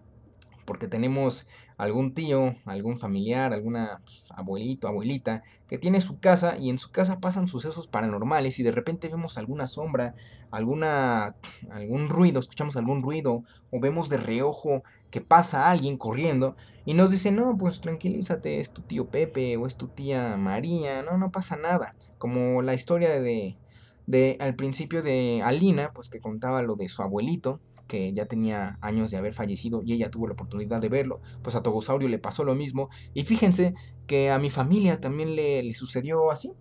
porque 0.66 0.88
tenemos 0.88 1.48
algún 1.82 2.14
tío, 2.14 2.56
algún 2.66 2.96
familiar, 2.96 3.54
alguna 3.54 4.02
pues, 4.04 4.28
abuelito, 4.36 4.88
abuelita, 4.88 5.42
que 5.68 5.80
tiene 5.80 6.00
su 6.00 6.20
casa 6.20 6.56
y 6.60 6.70
en 6.70 6.78
su 6.78 6.92
casa 6.92 7.20
pasan 7.20 7.48
sucesos 7.48 7.88
paranormales 7.88 8.60
y 8.60 8.64
de 8.64 8.72
repente 8.72 9.10
vemos 9.10 9.40
alguna 9.40 9.66
sombra, 9.66 10.14
alguna, 10.52 11.36
algún 11.72 12.08
ruido, 12.08 12.40
escuchamos 12.40 12.78
algún 12.78 13.02
ruido 13.02 13.44
o 13.72 13.80
vemos 13.80 14.10
de 14.10 14.18
reojo 14.18 14.84
que 15.12 15.22
pasa 15.22 15.72
alguien 15.72 15.98
corriendo 15.98 16.56
y 16.86 16.94
nos 16.94 17.10
dice, 17.10 17.32
no, 17.32 17.58
pues 17.58 17.82
tranquilízate, 17.82 18.60
es 18.60 18.74
tu 18.74 18.84
tío 18.84 19.10
Pepe 19.10 19.58
o 19.58 19.66
es 19.66 19.76
tu 19.76 19.88
tía 19.88 20.38
María, 20.38 21.02
no, 21.02 21.18
no 21.18 21.32
pasa 21.32 21.56
nada. 21.56 21.96
Como 22.20 22.62
la 22.62 22.76
historia 22.76 23.20
de, 23.20 23.58
de 24.06 24.38
al 24.40 24.54
principio 24.54 25.02
de 25.02 25.42
Alina, 25.44 25.94
pues 25.96 26.10
que 26.10 26.20
contaba 26.20 26.62
lo 26.62 26.76
de 26.76 26.88
su 26.88 27.02
abuelito, 27.02 27.58
que 27.92 28.14
ya 28.14 28.26
tenía 28.26 28.78
años 28.80 29.12
de 29.12 29.18
haber 29.18 29.34
fallecido 29.34 29.82
y 29.84 29.92
ella 29.92 30.10
tuvo 30.10 30.26
la 30.26 30.32
oportunidad 30.32 30.80
de 30.80 30.88
verlo, 30.88 31.20
pues 31.44 31.58
a 31.58 31.62
Togosaurio 31.62 32.08
le 32.08 32.20
pasó 32.20 32.46
lo 32.46 32.56
mismo. 32.56 32.90
Y 33.14 33.26
fíjense 33.26 33.74
que 34.08 34.32
a 34.32 34.40
mi 34.40 34.50
familia 34.50 35.02
también 35.02 35.36
le, 35.36 35.74
sucedió 35.74 36.32
así. 36.32 36.54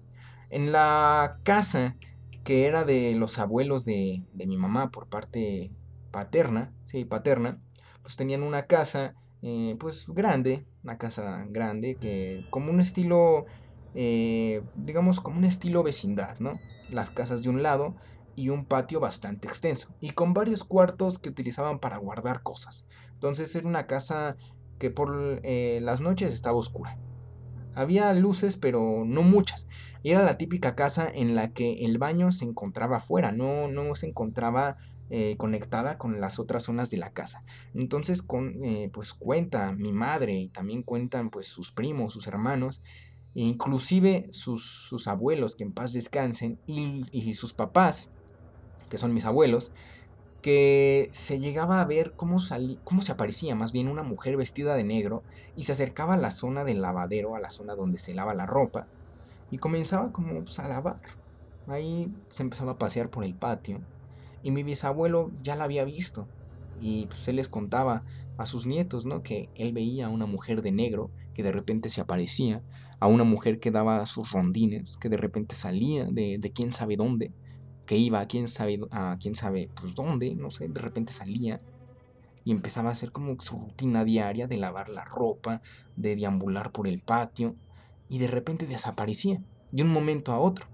En 0.51 0.73
la 0.73 1.37
casa 1.45 1.95
que 2.43 2.67
era 2.67 2.83
de 2.83 3.15
los 3.15 3.39
abuelos 3.39 3.85
de, 3.85 4.25
mi 4.35 4.57
mamá 4.57 4.91
por 4.91 5.07
parte 5.07 5.71
paterna, 6.11 6.75
sí, 6.85 7.05
paterna, 7.05 7.63
pues 8.03 8.17
tenían 8.17 8.43
una 8.43 8.67
casa 8.67 9.15
eh, 9.41 9.77
pues 9.79 10.07
grande, 10.09 10.67
una 10.83 10.99
casa 10.99 11.47
grande, 11.49 11.95
que 11.95 12.45
como 12.51 12.73
un 12.73 12.81
estilo, 12.81 13.47
eh, 13.95 14.61
digamos 14.75 15.21
como 15.21 15.39
un 15.39 15.45
estilo 15.45 15.85
vecindad, 15.85 16.41
¿no? 16.41 16.59
Las 16.91 17.13
casas 17.13 17.45
de 17.45 17.51
un 17.51 17.63
lado 17.63 17.95
y 18.37 18.49
un 18.49 18.65
patio 18.65 19.01
bastante 19.01 19.49
extenso 19.49 19.95
y 20.01 20.11
con 20.11 20.35
varios 20.35 20.65
cuartos 20.65 21.19
que 21.19 21.29
utilizaban 21.29 21.79
para 21.79 21.99
guardar 21.99 22.43
cosas. 22.43 22.87
Entonces 23.15 23.55
era 23.55 23.69
una 23.69 23.87
casa 23.87 24.37
que 24.79 24.91
por 24.91 25.41
eh, 25.43 25.81
las 25.83 26.01
noches 26.01 26.33
estaba 26.33 26.57
oscura. 26.57 26.99
Había 27.75 28.13
luces 28.15 28.57
pero 28.57 29.05
no 29.07 29.23
muchas. 29.23 29.69
Era 30.03 30.23
la 30.23 30.39
típica 30.39 30.75
casa 30.75 31.11
en 31.13 31.35
la 31.35 31.53
que 31.53 31.85
el 31.85 31.99
baño 31.99 32.33
se 32.33 32.47
encontraba 32.47 32.97
afuera, 32.97 33.33
no, 33.33 33.69
no 33.69 33.95
se 33.95 34.09
encontraba 34.09 34.77
eh, 35.11 35.35
conectada 35.37 35.99
con 35.99 36.21
las 36.21 36.39
otras 36.39 36.63
zonas 36.63 36.89
de 36.91 36.97
la 36.97 37.13
casa. 37.13 37.43
Entonces, 37.75 38.25
eh, 38.63 38.91
pues 38.93 39.13
cuenta 39.13 39.73
mi 39.73 39.93
madre 39.93 40.39
y 40.39 40.49
también 40.49 40.85
cuentan 40.85 41.31
pues 41.31 41.49
sus 41.49 41.73
primos, 41.73 42.13
sus 42.13 42.29
hermanos, 42.29 42.81
inclusive 43.35 44.29
sus, 44.31 44.65
sus 44.65 45.09
abuelos, 45.09 45.57
que 45.57 45.65
en 45.65 45.73
paz 45.73 45.93
descansen, 45.93 46.61
y 46.67 47.35
sus 47.35 47.53
papás, 47.53 48.09
que 48.91 48.99
son 48.99 49.15
mis 49.15 49.25
abuelos, 49.25 49.71
que 50.43 51.09
se 51.13 51.39
llegaba 51.39 51.81
a 51.81 51.85
ver 51.87 52.13
cómo, 52.17 52.39
cómo 52.85 53.03
se 53.03 53.13
aparecía 53.13 53.55
más 53.55 53.73
bien 53.73 53.89
una 53.89 54.03
mujer 54.03 54.37
vestida 54.37 54.75
de 54.75 54.85
negro 54.85 55.23
y 55.57 55.63
se 55.63 55.73
acercaba 55.73 56.15
a 56.15 56.19
la 56.19 56.31
zona 56.31 56.65
del 56.65 56.83
lavadero, 56.83 57.35
a 57.35 57.41
la 57.41 57.51
zona 57.51 57.75
donde 57.75 57.99
se 57.99 58.15
lava 58.15 58.35
la 58.35 58.47
ropa, 58.47 58.87
y 59.51 59.59
comenzaba 59.59 60.13
como 60.13 60.33
pues, 60.43 60.59
a 60.59 60.69
lavar. 60.69 60.97
Ahí 61.69 62.13
se 62.31 62.43
empezaba 62.43 62.73
a 62.73 62.79
pasear 62.79 63.11
por 63.11 63.25
el 63.25 63.35
patio 63.35 63.79
y 64.43 64.51
mi 64.51 64.63
bisabuelo 64.63 65.31
ya 65.43 65.57
la 65.57 65.65
había 65.65 65.85
visto 65.85 66.27
y 66.81 67.07
pues 67.07 67.29
él 67.29 67.37
les 67.37 67.49
contaba 67.49 68.03
a 68.39 68.47
sus 68.47 68.67
nietos, 68.67 69.05
¿no? 69.05 69.23
Que 69.23 69.49
él 69.57 69.73
veía 69.73 70.07
a 70.07 70.11
una 70.11 70.27
mujer 70.27 70.63
de 70.63 70.73
negro 70.73 71.11
que 71.35 71.43
de 71.43 71.53
repente 71.53 71.91
se 71.91 72.01
aparecía, 72.01 72.61
a 72.99 73.07
una 73.07 73.25
mujer 73.25 73.61
que 73.61 73.71
daba 73.71 74.07
sus 74.07 74.33
rondines, 74.33 74.97
que 74.97 75.11
de 75.11 75.19
repente 75.19 75.55
salía 75.55 76.07
de, 76.07 76.39
de 76.39 76.51
quién 76.51 76.73
sabe 76.73 76.97
dónde, 76.97 77.33
que 77.91 77.97
iba 77.97 78.21
a 78.21 78.27
quién 78.27 78.47
sabe, 78.47 78.79
a 78.93 79.17
quién 79.21 79.35
sabe 79.35 79.73
pues 79.75 79.97
dónde, 79.97 80.37
no 80.37 80.49
sé, 80.51 80.69
de 80.69 80.81
repente 80.81 81.13
salía 81.13 81.59
y 82.45 82.53
empezaba 82.53 82.91
a 82.91 82.93
hacer 82.93 83.11
como 83.11 83.35
su 83.41 83.57
rutina 83.57 84.05
diaria 84.05 84.47
de 84.47 84.59
lavar 84.59 84.89
la 84.91 85.05
ropa, 85.05 85.61
de 85.97 86.15
deambular 86.15 86.71
por 86.71 86.87
el 86.87 87.03
patio 87.03 87.57
y 88.07 88.21
de 88.21 88.29
repente 88.29 88.69
desaparecía 88.69 89.43
de 89.73 89.83
un 89.83 89.89
momento 89.89 90.31
a 90.31 90.39
otro. 90.39 90.69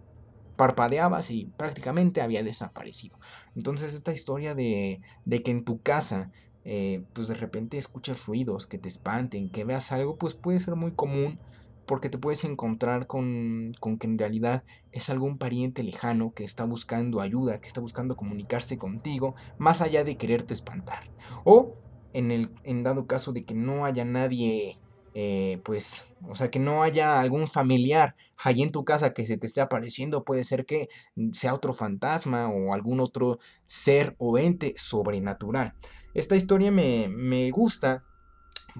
Parpadeabas 0.57 1.31
y 1.31 1.47
prácticamente 1.57 2.21
había 2.21 2.43
desaparecido. 2.43 3.17
Entonces 3.55 3.95
esta 3.95 4.13
historia 4.13 4.55
de, 4.55 5.01
de 5.25 5.43
que 5.43 5.53
en 5.53 5.65
tu 5.65 5.81
casa 5.81 6.31
eh, 6.65 7.03
pues 7.15 7.29
de 7.29 7.35
repente 7.35 7.79
escuchas 7.79 8.27
ruidos 8.27 8.67
que 8.67 8.77
te 8.77 8.89
espanten, 8.89 9.49
que 9.49 9.65
veas 9.65 9.91
algo, 9.91 10.19
pues 10.19 10.35
puede 10.35 10.61
ser 10.61 10.77
muy 10.77 10.95
común 10.95 11.41
porque 11.87 12.09
te 12.09 12.18
puedes 12.18 12.44
encontrar 12.44 13.07
con, 13.07 13.72
con, 13.81 13.99
que 13.99 14.07
en 14.07 14.18
realidad 14.18 14.64
es 14.92 15.11
algún 15.11 15.38
pariente 15.38 15.83
lejano 15.83 16.33
que 16.35 16.44
está 16.44 16.64
buscando 16.64 17.20
ayuda, 17.20 17.61
que 17.61 17.68
está 17.68 17.81
buscando 17.81 18.16
comunicarse 18.16 18.77
contigo, 18.79 19.35
más 19.59 19.81
allá 19.81 20.05
de 20.05 20.16
quererte 20.16 20.53
espantar. 20.53 21.11
O 21.44 21.75
en 22.12 22.31
el 22.31 22.51
en 22.64 22.83
dado 22.83 23.07
caso 23.07 23.33
de 23.33 23.44
que 23.44 23.55
no 23.55 23.85
haya 23.85 24.05
nadie 24.05 24.79
eh, 25.18 25.62
pues, 25.64 26.12
o 26.29 26.35
sea, 26.35 26.51
que 26.51 26.59
no 26.59 26.83
haya 26.83 27.20
algún 27.20 27.46
familiar 27.46 28.16
allí 28.37 28.62
en 28.62 28.70
tu 28.70 28.85
casa 28.85 29.14
que 29.14 29.27
se 29.27 29.38
te 29.38 29.46
esté 29.46 29.62
apareciendo. 29.62 30.25
Puede 30.25 30.44
ser 30.44 30.66
que 30.66 30.90
sea 31.33 31.55
otro 31.55 31.72
fantasma 31.72 32.51
o 32.51 32.75
algún 32.75 33.01
otro 33.01 33.38
ser 33.64 34.14
o 34.18 34.37
ente 34.37 34.75
sobrenatural. 34.77 35.72
Esta 36.12 36.37
historia 36.37 36.70
me, 36.70 37.09
me 37.09 37.51
gusta 37.51 38.05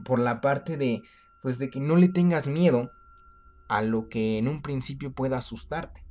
por 0.05 0.19
la 0.19 0.43
parte 0.43 0.77
de, 0.77 1.01
pues, 1.41 1.59
de 1.59 1.71
que 1.71 1.81
no 1.81 1.97
le 1.97 2.11
tengas 2.11 2.49
miedo 2.49 2.91
a 3.69 3.83
lo 3.83 4.09
que 4.09 4.39
en 4.39 4.49
un 4.49 4.63
principio 4.63 5.13
pueda 5.13 5.39
asustarte. 5.39 6.07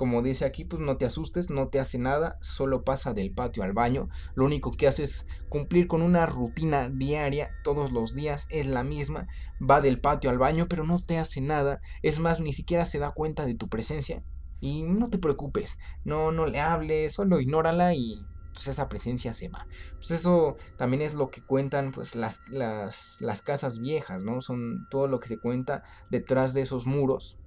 Como 0.00 0.22
dice 0.22 0.46
aquí, 0.46 0.64
pues 0.64 0.80
no 0.80 0.96
te 0.96 1.04
asustes, 1.04 1.50
no 1.50 1.68
te 1.68 1.78
hace 1.78 1.98
nada, 1.98 2.38
solo 2.40 2.84
pasa 2.84 3.12
del 3.12 3.32
patio 3.32 3.62
al 3.62 3.74
baño. 3.74 4.08
Lo 4.34 4.46
único 4.46 4.70
que 4.70 4.88
hace 4.88 5.02
es 5.02 5.26
cumplir 5.50 5.88
con 5.88 6.00
una 6.00 6.24
rutina 6.24 6.88
diaria, 6.88 7.50
todos 7.62 7.92
los 7.92 8.14
días 8.14 8.46
es 8.48 8.66
la 8.66 8.82
misma. 8.82 9.26
Va 9.60 9.82
del 9.82 10.00
patio 10.00 10.30
al 10.30 10.38
baño, 10.38 10.68
pero 10.70 10.84
no 10.84 10.98
te 10.98 11.18
hace 11.18 11.42
nada. 11.42 11.82
Es 12.00 12.18
más, 12.18 12.40
ni 12.40 12.54
siquiera 12.54 12.86
se 12.86 12.98
da 12.98 13.10
cuenta 13.10 13.44
de 13.44 13.54
tu 13.54 13.68
presencia. 13.68 14.24
Y 14.58 14.84
no 14.84 15.10
te 15.10 15.18
preocupes, 15.18 15.78
no, 16.04 16.32
no 16.32 16.46
le 16.46 16.60
hables, 16.60 17.12
solo 17.12 17.38
ignórala 17.38 17.94
y 17.94 18.24
pues 18.52 18.68
esa 18.68 18.88
presencia 18.88 19.32
se 19.32 19.48
va. 19.48 19.66
Pues 19.94 20.10
eso 20.10 20.56
también 20.76 21.02
es 21.02 21.14
lo 21.14 21.30
que 21.30 21.42
cuentan 21.42 21.92
pues 21.92 22.14
las, 22.14 22.42
las, 22.48 23.18
las 23.20 23.42
casas 23.42 23.78
viejas, 23.78 24.20
¿no? 24.20 24.40
Son 24.40 24.86
todo 24.90 25.08
lo 25.08 25.20
que 25.20 25.28
se 25.28 25.38
cuenta 25.38 25.82
detrás 26.10 26.54
de 26.54 26.62
esos 26.62 26.86
muros, 26.86 27.38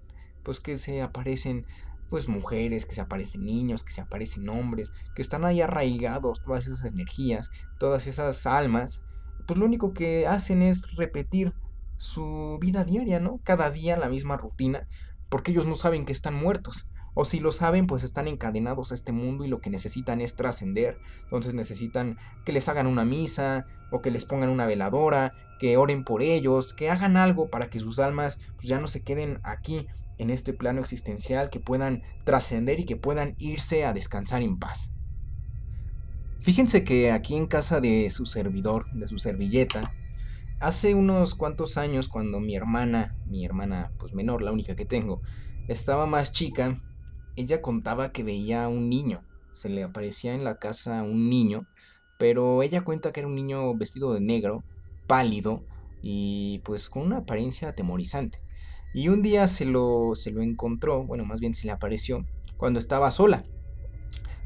pues 0.44 0.60
que 0.60 0.76
se 0.76 1.02
aparecen 1.02 1.66
pues 2.10 2.28
mujeres, 2.28 2.86
que 2.86 2.94
se 2.94 3.02
aparecen 3.02 3.44
niños, 3.44 3.84
que 3.84 3.92
se 3.92 4.02
aparecen 4.02 4.48
hombres, 4.48 4.92
que 5.16 5.24
están 5.24 5.46
ahí 5.46 5.62
arraigados 5.62 6.44
todas 6.44 6.68
esas 6.68 6.86
energías, 6.86 7.50
todas 7.80 8.06
esas 8.06 8.46
almas, 8.46 9.04
pues 9.48 9.60
lo 9.60 9.66
único 9.66 9.94
que 9.94 10.28
hacen 10.28 10.62
es 10.62 10.96
repetir 10.96 11.54
su 11.98 12.58
vida 12.62 12.84
diaria, 12.84 13.20
¿no? 13.20 13.40
Cada 13.44 13.72
día 13.72 13.98
la 13.98 14.10
misma 14.10 14.38
rutina, 14.38 14.88
porque 15.30 15.52
ellos 15.52 15.66
no 15.66 15.74
saben 15.74 16.06
que 16.06 16.14
están 16.14 16.36
muertos. 16.36 16.86
O 17.16 17.26
si 17.26 17.40
lo 17.40 17.52
saben, 17.52 17.88
pues 17.88 18.04
están 18.04 18.28
encadenados 18.28 18.92
a 18.92 18.96
este 18.96 19.12
mundo 19.12 19.46
y 19.46 19.48
lo 19.48 19.62
que 19.62 19.70
necesitan 19.70 20.22
es 20.22 20.36
trascender. 20.36 20.98
Entonces 21.24 21.54
necesitan 21.54 22.18
que 22.46 22.54
les 22.54 22.68
hagan 22.70 22.88
una 22.88 23.06
misa 23.06 23.66
o 23.92 24.02
que 24.02 24.12
les 24.12 24.26
pongan 24.26 24.50
una 24.50 24.66
veladora, 24.66 25.34
que 25.60 25.78
oren 25.78 26.04
por 26.04 26.22
ellos, 26.22 26.74
que 26.74 26.90
hagan 26.90 27.18
algo 27.18 27.50
para 27.50 27.70
que 27.70 27.80
sus 27.80 28.00
almas 28.00 28.42
pues, 28.56 28.68
ya 28.68 28.80
no 28.80 28.88
se 28.88 29.04
queden 29.04 29.40
aquí 29.44 29.88
en 30.18 30.30
este 30.30 30.54
plano 30.54 30.80
existencial, 30.80 31.50
que 31.50 31.60
puedan 31.60 32.02
trascender 32.24 32.80
y 32.80 32.86
que 32.86 32.96
puedan 32.96 33.36
irse 33.38 33.86
a 33.86 33.94
descansar 33.94 34.42
en 34.42 34.58
paz. 34.58 34.92
Fíjense 36.42 36.84
que 36.84 37.12
aquí 37.12 37.36
en 37.36 37.48
casa 37.48 37.80
de 37.80 38.10
su 38.10 38.26
servidor, 38.26 38.92
de 38.92 39.08
su 39.08 39.18
servilleta, 39.18 39.94
hace 40.60 40.94
unos 40.94 41.36
cuantos 41.36 41.78
años 41.78 42.08
cuando 42.08 42.40
mi 42.40 42.56
hermana, 42.56 43.16
mi 43.26 43.46
hermana 43.46 43.92
pues 43.98 44.14
menor, 44.14 44.42
la 44.42 44.52
única 44.52 44.76
que 44.76 44.86
tengo, 44.86 45.22
estaba 45.68 46.06
más 46.06 46.34
chica, 46.34 46.82
ella 47.36 47.62
contaba 47.62 48.12
que 48.12 48.24
veía 48.24 48.66
a 48.66 48.68
un 48.68 48.90
niño, 48.90 49.24
se 49.52 49.70
le 49.70 49.84
aparecía 49.84 50.34
en 50.34 50.44
la 50.44 50.58
casa 50.58 51.04
un 51.04 51.30
niño, 51.30 51.68
pero 52.18 52.64
ella 52.64 52.84
cuenta 52.84 53.12
que 53.12 53.22
era 53.22 53.28
un 53.28 53.36
niño 53.36 53.76
vestido 53.76 54.14
de 54.14 54.22
negro, 54.22 54.64
pálido 55.08 55.66
y 56.02 56.60
pues 56.66 56.90
con 56.90 57.04
una 57.04 57.18
apariencia 57.18 57.70
atemorizante. 57.70 58.40
Y 58.94 59.08
un 59.10 59.22
día 59.22 59.48
se 59.48 59.66
lo, 59.66 60.14
se 60.14 60.32
lo 60.32 60.42
encontró, 60.42 61.04
bueno, 61.04 61.26
más 61.26 61.40
bien 61.40 61.54
se 61.54 61.66
le 61.66 61.72
apareció, 61.72 62.26
cuando 62.58 62.80
estaba 62.80 63.10
sola. 63.10 63.44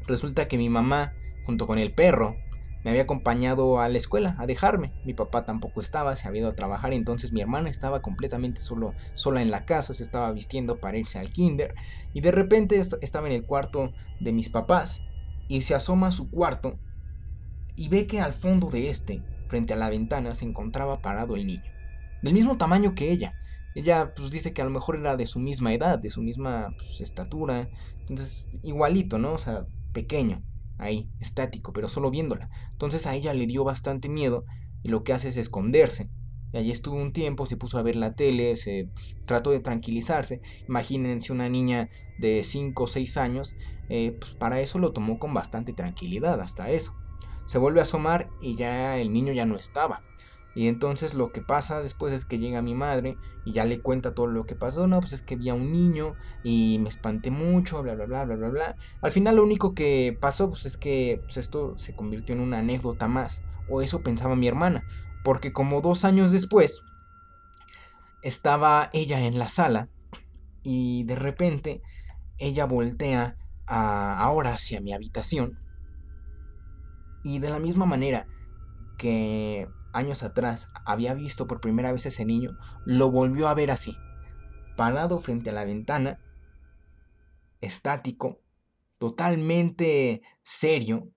Resulta 0.06 0.48
que 0.48 0.56
mi 0.56 0.70
mamá, 0.70 1.12
junto 1.44 1.66
con 1.66 1.78
el 1.78 1.92
perro, 1.92 2.36
me 2.84 2.90
había 2.90 3.02
acompañado 3.02 3.80
a 3.80 3.88
la 3.88 3.98
escuela 3.98 4.34
a 4.38 4.46
dejarme. 4.46 4.92
Mi 5.04 5.14
papá 5.14 5.44
tampoco 5.44 5.80
estaba, 5.80 6.14
se 6.14 6.28
había 6.28 6.42
ido 6.42 6.50
a 6.50 6.54
trabajar, 6.54 6.92
entonces 6.92 7.32
mi 7.32 7.40
hermana 7.40 7.70
estaba 7.70 8.02
completamente 8.02 8.60
solo, 8.60 8.94
sola 9.14 9.42
en 9.42 9.50
la 9.50 9.64
casa, 9.64 9.92
se 9.92 10.02
estaba 10.02 10.30
vistiendo 10.32 10.78
para 10.80 10.98
irse 10.98 11.18
al 11.18 11.32
kinder 11.32 11.74
y 12.12 12.20
de 12.20 12.30
repente 12.30 12.80
estaba 13.00 13.26
en 13.26 13.32
el 13.32 13.44
cuarto 13.44 13.92
de 14.20 14.32
mis 14.32 14.48
papás 14.48 15.02
y 15.48 15.62
se 15.62 15.74
asoma 15.74 16.08
a 16.08 16.12
su 16.12 16.30
cuarto 16.30 16.78
y 17.74 17.88
ve 17.88 18.06
que 18.06 18.20
al 18.20 18.32
fondo 18.32 18.68
de 18.68 18.90
este, 18.90 19.22
frente 19.46 19.72
a 19.72 19.76
la 19.76 19.90
ventana, 19.90 20.34
se 20.34 20.44
encontraba 20.44 21.00
parado 21.00 21.36
el 21.36 21.46
niño, 21.46 21.62
del 22.22 22.34
mismo 22.34 22.56
tamaño 22.56 22.94
que 22.94 23.10
ella, 23.10 23.34
ella 23.74 24.12
pues 24.14 24.30
dice 24.30 24.52
que 24.52 24.62
a 24.62 24.64
lo 24.64 24.70
mejor 24.70 24.96
era 24.96 25.16
de 25.16 25.26
su 25.26 25.38
misma 25.38 25.72
edad, 25.72 25.98
de 25.98 26.10
su 26.10 26.22
misma 26.22 26.74
pues, 26.76 27.00
estatura, 27.00 27.68
entonces 28.00 28.46
igualito, 28.62 29.18
¿no? 29.18 29.32
O 29.32 29.38
sea, 29.38 29.66
pequeño, 29.92 30.42
ahí, 30.78 31.10
estático, 31.20 31.72
pero 31.72 31.88
solo 31.88 32.10
viéndola. 32.10 32.48
Entonces 32.72 33.06
a 33.06 33.14
ella 33.14 33.34
le 33.34 33.46
dio 33.46 33.64
bastante 33.64 34.08
miedo 34.08 34.44
y 34.82 34.88
lo 34.88 35.04
que 35.04 35.12
hace 35.12 35.28
es 35.28 35.36
esconderse. 35.36 36.08
Y 36.52 36.56
allí 36.56 36.70
estuvo 36.70 36.96
un 36.96 37.12
tiempo, 37.12 37.44
se 37.44 37.56
puso 37.56 37.78
a 37.78 37.82
ver 37.82 37.96
la 37.96 38.14
tele, 38.14 38.56
se 38.56 38.88
pues, 38.94 39.18
trató 39.26 39.50
de 39.50 39.60
tranquilizarse. 39.60 40.40
Imagínense 40.66 41.32
una 41.32 41.48
niña 41.48 41.90
de 42.18 42.42
5 42.42 42.84
o 42.84 42.86
6 42.86 43.16
años, 43.18 43.54
eh, 43.90 44.16
pues 44.18 44.34
para 44.34 44.60
eso 44.60 44.78
lo 44.78 44.92
tomó 44.92 45.18
con 45.18 45.34
bastante 45.34 45.72
tranquilidad, 45.74 46.40
hasta 46.40 46.70
eso. 46.70 46.94
Se 47.44 47.58
vuelve 47.58 47.80
a 47.80 47.82
asomar 47.82 48.30
y 48.40 48.56
ya 48.56 48.98
el 48.98 49.12
niño 49.12 49.32
ya 49.32 49.46
no 49.46 49.56
estaba. 49.56 50.02
Y 50.54 50.66
entonces 50.66 51.14
lo 51.14 51.30
que 51.30 51.40
pasa 51.40 51.80
después 51.80 52.12
es 52.12 52.24
que 52.24 52.38
llega 52.38 52.62
mi 52.62 52.74
madre 52.74 53.16
y 53.44 53.52
ya 53.52 53.64
le 53.64 53.80
cuenta 53.80 54.14
todo 54.14 54.26
lo 54.26 54.44
que 54.44 54.56
pasó. 54.56 54.86
No, 54.86 54.98
pues 55.00 55.12
es 55.12 55.22
que 55.22 55.36
vi 55.36 55.50
a 55.50 55.54
un 55.54 55.70
niño 55.70 56.14
y 56.42 56.78
me 56.80 56.88
espanté 56.88 57.30
mucho, 57.30 57.82
bla, 57.82 57.94
bla, 57.94 58.06
bla, 58.06 58.24
bla, 58.24 58.36
bla, 58.36 58.48
bla. 58.48 58.76
Al 59.00 59.12
final 59.12 59.36
lo 59.36 59.44
único 59.44 59.74
que 59.74 60.16
pasó 60.20 60.48
pues 60.48 60.66
es 60.66 60.76
que 60.76 61.20
pues 61.22 61.36
esto 61.36 61.76
se 61.76 61.94
convirtió 61.94 62.34
en 62.34 62.40
una 62.40 62.58
anécdota 62.58 63.06
más. 63.06 63.42
O 63.68 63.82
eso 63.82 64.02
pensaba 64.02 64.34
mi 64.34 64.48
hermana. 64.48 64.84
Porque 65.22 65.52
como 65.52 65.80
dos 65.80 66.04
años 66.04 66.32
después 66.32 66.82
estaba 68.22 68.90
ella 68.92 69.20
en 69.20 69.38
la 69.38 69.48
sala 69.48 69.88
y 70.62 71.04
de 71.04 71.14
repente 71.14 71.82
ella 72.38 72.64
voltea 72.64 73.36
ahora 73.66 74.54
hacia 74.54 74.80
mi 74.80 74.92
habitación. 74.92 75.58
Y 77.22 77.38
de 77.38 77.50
la 77.50 77.58
misma 77.58 77.84
manera 77.84 78.26
que 78.96 79.68
años 79.98 80.22
atrás 80.22 80.68
había 80.84 81.14
visto 81.14 81.46
por 81.46 81.60
primera 81.60 81.92
vez 81.92 82.06
ese 82.06 82.24
niño, 82.24 82.56
lo 82.84 83.10
volvió 83.10 83.48
a 83.48 83.54
ver 83.54 83.70
así, 83.70 83.96
parado 84.76 85.18
frente 85.18 85.50
a 85.50 85.52
la 85.52 85.64
ventana, 85.64 86.20
estático, 87.60 88.40
totalmente 88.98 90.22
serio, 90.42 91.10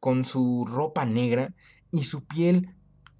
con 0.00 0.24
su 0.24 0.64
ropa 0.66 1.04
negra 1.04 1.54
y 1.92 2.04
su 2.04 2.26
piel 2.26 2.74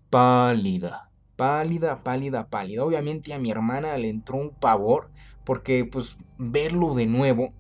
pálida, 0.08 1.12
pálida, 1.36 1.98
pálida, 2.02 2.48
pálida. 2.48 2.84
Obviamente 2.84 3.34
a 3.34 3.38
mi 3.38 3.50
hermana 3.50 3.96
le 3.98 4.08
entró 4.08 4.38
un 4.38 4.54
pavor 4.54 5.10
porque 5.44 5.84
pues 5.84 6.16
verlo 6.38 6.94
de 6.94 7.06
nuevo, 7.06 7.54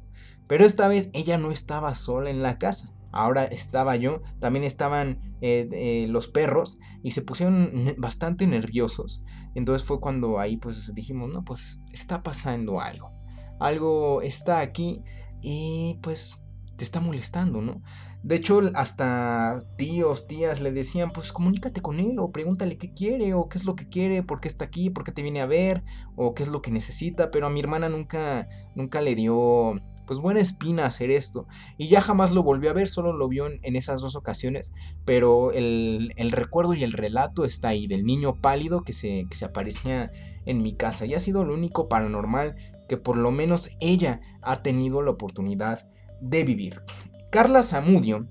pero 0.46 0.64
esta 0.64 0.88
vez 0.88 1.10
ella 1.12 1.38
no 1.38 1.50
estaba 1.50 1.94
sola 1.94 2.30
en 2.30 2.42
la 2.42 2.58
casa. 2.58 2.92
Ahora 3.12 3.44
estaba 3.44 3.96
yo, 3.96 4.22
también 4.38 4.64
estaban 4.64 5.36
eh, 5.40 5.68
eh, 5.72 6.06
los 6.08 6.28
perros 6.28 6.78
y 7.02 7.12
se 7.12 7.22
pusieron 7.22 7.94
bastante 7.98 8.46
nerviosos. 8.46 9.22
Entonces 9.54 9.86
fue 9.86 10.00
cuando 10.00 10.38
ahí 10.38 10.56
pues 10.56 10.92
dijimos, 10.94 11.30
no, 11.32 11.44
pues 11.44 11.80
está 11.92 12.22
pasando 12.22 12.80
algo. 12.80 13.12
Algo 13.58 14.22
está 14.22 14.60
aquí 14.60 15.02
y 15.42 15.98
pues 16.02 16.38
te 16.76 16.84
está 16.84 17.00
molestando, 17.00 17.60
¿no? 17.60 17.82
De 18.22 18.36
hecho, 18.36 18.60
hasta 18.74 19.60
tíos, 19.76 20.26
tías 20.26 20.60
le 20.60 20.72
decían, 20.72 21.10
pues 21.10 21.32
comunícate 21.32 21.80
con 21.80 22.00
él 22.00 22.18
o 22.18 22.32
pregúntale 22.32 22.76
qué 22.76 22.90
quiere 22.90 23.32
o 23.32 23.48
qué 23.48 23.58
es 23.58 23.64
lo 23.64 23.76
que 23.76 23.88
quiere, 23.88 24.22
por 24.22 24.40
qué 24.40 24.48
está 24.48 24.66
aquí, 24.66 24.90
por 24.90 25.04
qué 25.04 25.12
te 25.12 25.22
viene 25.22 25.40
a 25.40 25.46
ver 25.46 25.84
o 26.16 26.34
qué 26.34 26.42
es 26.42 26.50
lo 26.50 26.60
que 26.60 26.70
necesita, 26.70 27.30
pero 27.30 27.46
a 27.46 27.50
mi 27.50 27.60
hermana 27.60 27.88
nunca, 27.88 28.46
nunca 28.74 29.00
le 29.00 29.14
dio 29.14 29.80
pues 30.10 30.18
buena 30.18 30.40
espina 30.40 30.86
hacer 30.86 31.08
esto. 31.08 31.46
Y 31.78 31.86
ya 31.86 32.00
jamás 32.00 32.32
lo 32.32 32.42
volvió 32.42 32.70
a 32.70 32.72
ver, 32.72 32.88
solo 32.88 33.12
lo 33.12 33.28
vio 33.28 33.46
en, 33.46 33.76
esas 33.76 34.00
dos 34.00 34.16
ocasiones, 34.16 34.72
pero 35.04 35.52
el, 35.52 36.10
recuerdo 36.32 36.74
y 36.74 36.82
el 36.82 36.94
relato 36.94 37.44
está 37.44 37.68
ahí 37.68 37.86
del 37.86 38.04
niño 38.04 38.34
pálido 38.34 38.82
que 38.82 38.92
se, 38.92 39.26
que 39.30 39.36
se 39.36 39.44
aparecía 39.44 40.10
en 40.46 40.64
mi 40.64 40.74
casa. 40.74 41.06
Y 41.06 41.14
ha 41.14 41.20
sido 41.20 41.44
lo 41.44 41.54
único 41.54 41.88
paranormal 41.88 42.56
que 42.88 42.96
por 42.96 43.16
lo 43.16 43.30
menos 43.30 43.70
ella 43.78 44.20
ha 44.42 44.64
tenido 44.64 45.00
la 45.00 45.12
oportunidad 45.12 45.88
de 46.20 46.42
vivir. 46.42 46.82
Carla 47.30 47.62
Zamudio 47.62 48.26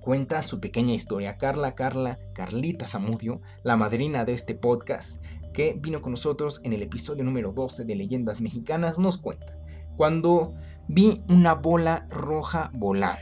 cuenta 0.00 0.42
su 0.42 0.60
pequeña 0.60 0.94
historia. 0.94 1.38
Carla, 1.38 1.74
Carla, 1.74 2.20
Carlita 2.34 2.86
Zamudio, 2.86 3.40
la 3.64 3.76
madrina 3.76 4.24
de 4.24 4.34
este 4.34 4.54
podcast, 4.54 5.24
que 5.52 5.76
vino 5.76 6.02
con 6.02 6.12
nosotros 6.12 6.60
en 6.62 6.72
el 6.72 6.82
episodio 6.82 7.24
número 7.24 7.50
12 7.50 7.84
de 7.84 7.96
Leyendas 7.96 8.40
Mexicanas, 8.40 9.00
nos 9.00 9.18
cuenta. 9.18 9.56
Cuando 9.96 10.54
vi 10.90 11.22
una 11.28 11.54
bola 11.54 12.06
roja 12.10 12.70
volando. 12.74 13.20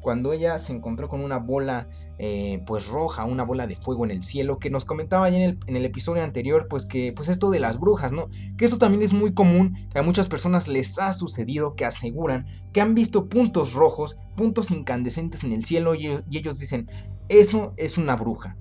Cuando 0.00 0.32
ella 0.32 0.58
se 0.58 0.72
encontró 0.72 1.08
con 1.08 1.20
una 1.20 1.38
bola 1.38 1.88
eh, 2.18 2.62
pues 2.66 2.88
roja, 2.88 3.24
una 3.24 3.44
bola 3.44 3.66
de 3.66 3.76
fuego 3.76 4.04
en 4.04 4.10
el 4.10 4.22
cielo, 4.22 4.58
que 4.58 4.68
nos 4.68 4.84
comentaba 4.84 5.30
ya 5.30 5.38
en 5.38 5.76
el, 5.76 5.84
episodio 5.84 6.22
anterior, 6.22 6.66
pues 6.68 6.84
que 6.84 7.12
pues 7.12 7.28
esto 7.28 7.50
de 7.50 7.60
las 7.60 7.78
brujas, 7.78 8.12
¿no? 8.12 8.28
Que 8.58 8.64
esto 8.66 8.78
también 8.78 9.02
es 9.02 9.12
muy 9.12 9.32
común, 9.32 9.88
que 9.92 9.98
a 9.98 10.02
muchas 10.02 10.28
personas 10.28 10.68
les 10.68 10.98
ha 10.98 11.12
sucedido, 11.12 11.74
que 11.74 11.84
aseguran 11.84 12.46
que 12.72 12.80
han 12.80 12.94
visto 12.94 13.28
puntos 13.28 13.72
rojos, 13.72 14.18
puntos 14.36 14.70
incandescentes 14.72 15.44
en 15.44 15.52
el 15.52 15.64
cielo 15.64 15.94
y, 15.94 16.08
y 16.28 16.38
ellos 16.38 16.58
dicen, 16.58 16.88
eso 17.28 17.72
es 17.76 17.96
una 17.96 18.16
bruja, 18.16 18.58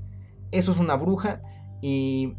eso 0.51 0.71
es 0.71 0.77
una 0.77 0.95
bruja 0.95 1.41
y 1.81 2.37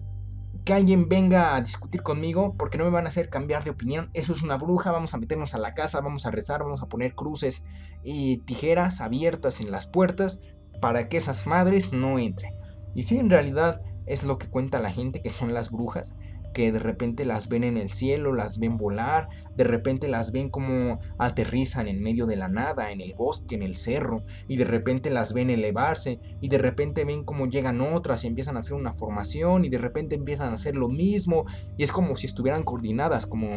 que 0.65 0.73
alguien 0.73 1.09
venga 1.09 1.55
a 1.55 1.61
discutir 1.61 2.03
conmigo 2.03 2.55
porque 2.57 2.79
no 2.79 2.85
me 2.85 2.91
van 2.91 3.07
a 3.07 3.11
hacer 3.11 3.29
cambiar 3.29 3.65
de 3.65 3.71
opinión. 3.71 4.11
Eso 4.15 4.33
es 4.33 4.43
una 4.43 4.57
bruja, 4.57 4.93
vamos 4.93 5.13
a 5.13 5.19
meternos 5.19 5.55
a 5.55 5.59
la 5.59 5.75
casa, 5.75 6.01
vamos 6.01 6.25
a 6.25 6.31
rezar, 6.31 6.63
vamos 6.63 6.83
a 6.83 6.89
poner 6.89 7.15
cruces 7.15 7.67
y 8.03 8.39
tijeras 8.39 9.01
abiertas 9.01 9.61
en 9.61 9.71
las 9.71 9.87
puertas 9.87 10.41
para 10.81 11.09
que 11.09 11.19
esas 11.19 11.47
madres 11.47 11.93
no 11.93 12.19
entren. 12.19 12.55
Y 12.95 13.05
si 13.05 13.19
en 13.19 13.31
realidad 13.31 13.83
es 14.07 14.25
lo 14.25 14.39
que 14.39 14.49
cuenta 14.49 14.79
la 14.79 14.91
gente 14.91 15.21
que 15.21 15.31
son 15.31 15.53
las 15.53 15.71
brujas, 15.71 16.15
que 16.55 16.73
de 16.73 16.79
repente 16.79 17.27
las 17.27 17.51
ven 17.51 17.65
en 17.65 17.77
el 17.77 17.91
cielo, 17.91 18.33
las 18.33 18.59
ven 18.59 18.79
volar, 18.79 19.29
de 19.57 19.65
repente 19.65 20.09
las 20.09 20.33
ven 20.33 20.49
como 20.49 21.01
aterrizan 21.19 21.89
en 21.89 22.01
medio 22.01 22.25
de 22.25 22.37
la 22.37 22.49
nada, 22.49 22.91
en 22.93 23.03
el 23.03 23.13
bosque, 23.13 23.55
en 23.55 23.63
el 23.63 23.75
cerro, 23.77 24.25
y 24.49 24.57
de 24.57 24.65
repente 24.65 25.11
las 25.11 25.35
ven 25.35 25.51
elevarse, 25.51 26.21
y 26.41 26.49
de 26.49 26.57
repente 26.57 27.05
ven 27.05 27.25
cómo 27.25 27.47
llegan 27.47 27.83
otras 27.83 28.25
y 28.25 28.29
empiezan 28.29 28.57
a 28.57 28.61
hacer 28.61 28.75
una 28.75 28.93
formación, 28.93 29.67
y 29.67 29.69
de 29.69 29.79
repente 29.79 30.15
empiezan 30.15 30.53
a 30.53 30.55
hacer 30.55 30.77
lo 30.77 30.89
mismo, 30.89 31.45
y 31.77 31.83
es 31.83 31.93
como 31.93 32.15
si 32.15 32.27
estuvieran 32.27 32.63
coordinadas, 32.63 33.27
como 33.27 33.51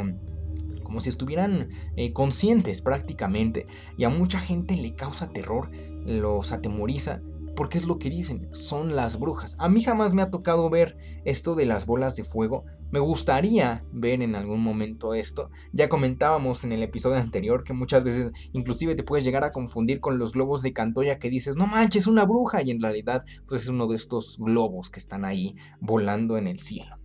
como 0.83 1.01
si 1.01 1.09
estuvieran 1.09 1.67
eh, 1.97 2.13
conscientes 2.13 2.81
prácticamente, 2.81 3.67
y 3.97 4.05
a 4.05 4.09
mucha 4.09 4.39
gente 4.39 4.77
le 4.77 4.95
causa 4.95 5.33
terror, 5.33 5.69
los 6.05 6.53
atemoriza, 6.53 7.21
porque 7.57 7.79
es 7.79 7.87
lo 7.87 7.97
que 7.97 8.11
dicen, 8.11 8.47
son 8.51 8.95
las 8.95 9.19
brujas. 9.19 9.55
A 9.57 9.67
mí 9.67 9.81
jamás 9.81 10.13
me 10.13 10.21
ha 10.21 10.29
tocado 10.29 10.69
ver 10.69 10.95
esto 11.25 11.55
de 11.55 11.65
las 11.65 11.87
bolas 11.87 12.15
de 12.15 12.23
fuego. 12.23 12.65
Me 12.91 12.99
gustaría 12.99 13.83
ver 13.91 14.21
en 14.21 14.35
algún 14.35 14.61
momento 14.61 15.15
esto. 15.15 15.49
Ya 15.73 15.89
comentábamos 15.89 16.63
en 16.63 16.71
el 16.71 16.83
episodio 16.83 17.17
anterior 17.17 17.63
que 17.63 17.73
muchas 17.73 18.03
veces 18.03 18.31
inclusive 18.53 18.93
te 18.93 19.01
puedes 19.01 19.25
llegar 19.25 19.43
a 19.43 19.51
confundir 19.51 19.99
con 19.99 20.19
los 20.19 20.33
globos 20.33 20.61
de 20.61 20.71
Cantoya 20.71 21.17
que 21.17 21.31
dices, 21.31 21.57
no 21.57 21.65
manches, 21.65 22.05
una 22.05 22.25
bruja. 22.25 22.61
Y 22.61 22.69
en 22.69 22.79
realidad 22.79 23.25
pues 23.47 23.63
es 23.63 23.67
uno 23.69 23.87
de 23.87 23.95
estos 23.95 24.37
globos 24.37 24.91
que 24.91 24.99
están 24.99 25.25
ahí 25.25 25.55
volando 25.81 26.37
en 26.37 26.45
el 26.47 26.59
cielo. 26.59 26.99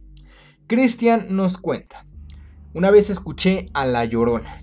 Cristian 0.66 1.34
nos 1.34 1.57
cuenta. 1.57 2.07
Una 2.74 2.90
vez 2.90 3.09
escuché 3.09 3.66
a 3.72 3.86
La 3.86 4.05
Llorona. 4.05 4.62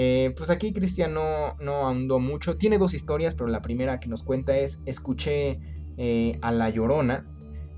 Eh, 0.00 0.32
pues 0.36 0.48
aquí 0.48 0.72
Cristian 0.72 1.12
no, 1.12 1.56
no 1.56 1.88
ahondó 1.88 2.20
mucho. 2.20 2.56
Tiene 2.56 2.78
dos 2.78 2.94
historias, 2.94 3.34
pero 3.34 3.48
la 3.48 3.62
primera 3.62 3.98
que 3.98 4.08
nos 4.08 4.22
cuenta 4.22 4.56
es, 4.56 4.80
escuché 4.86 5.58
eh, 5.96 6.38
a 6.40 6.52
La 6.52 6.70
Llorona. 6.70 7.26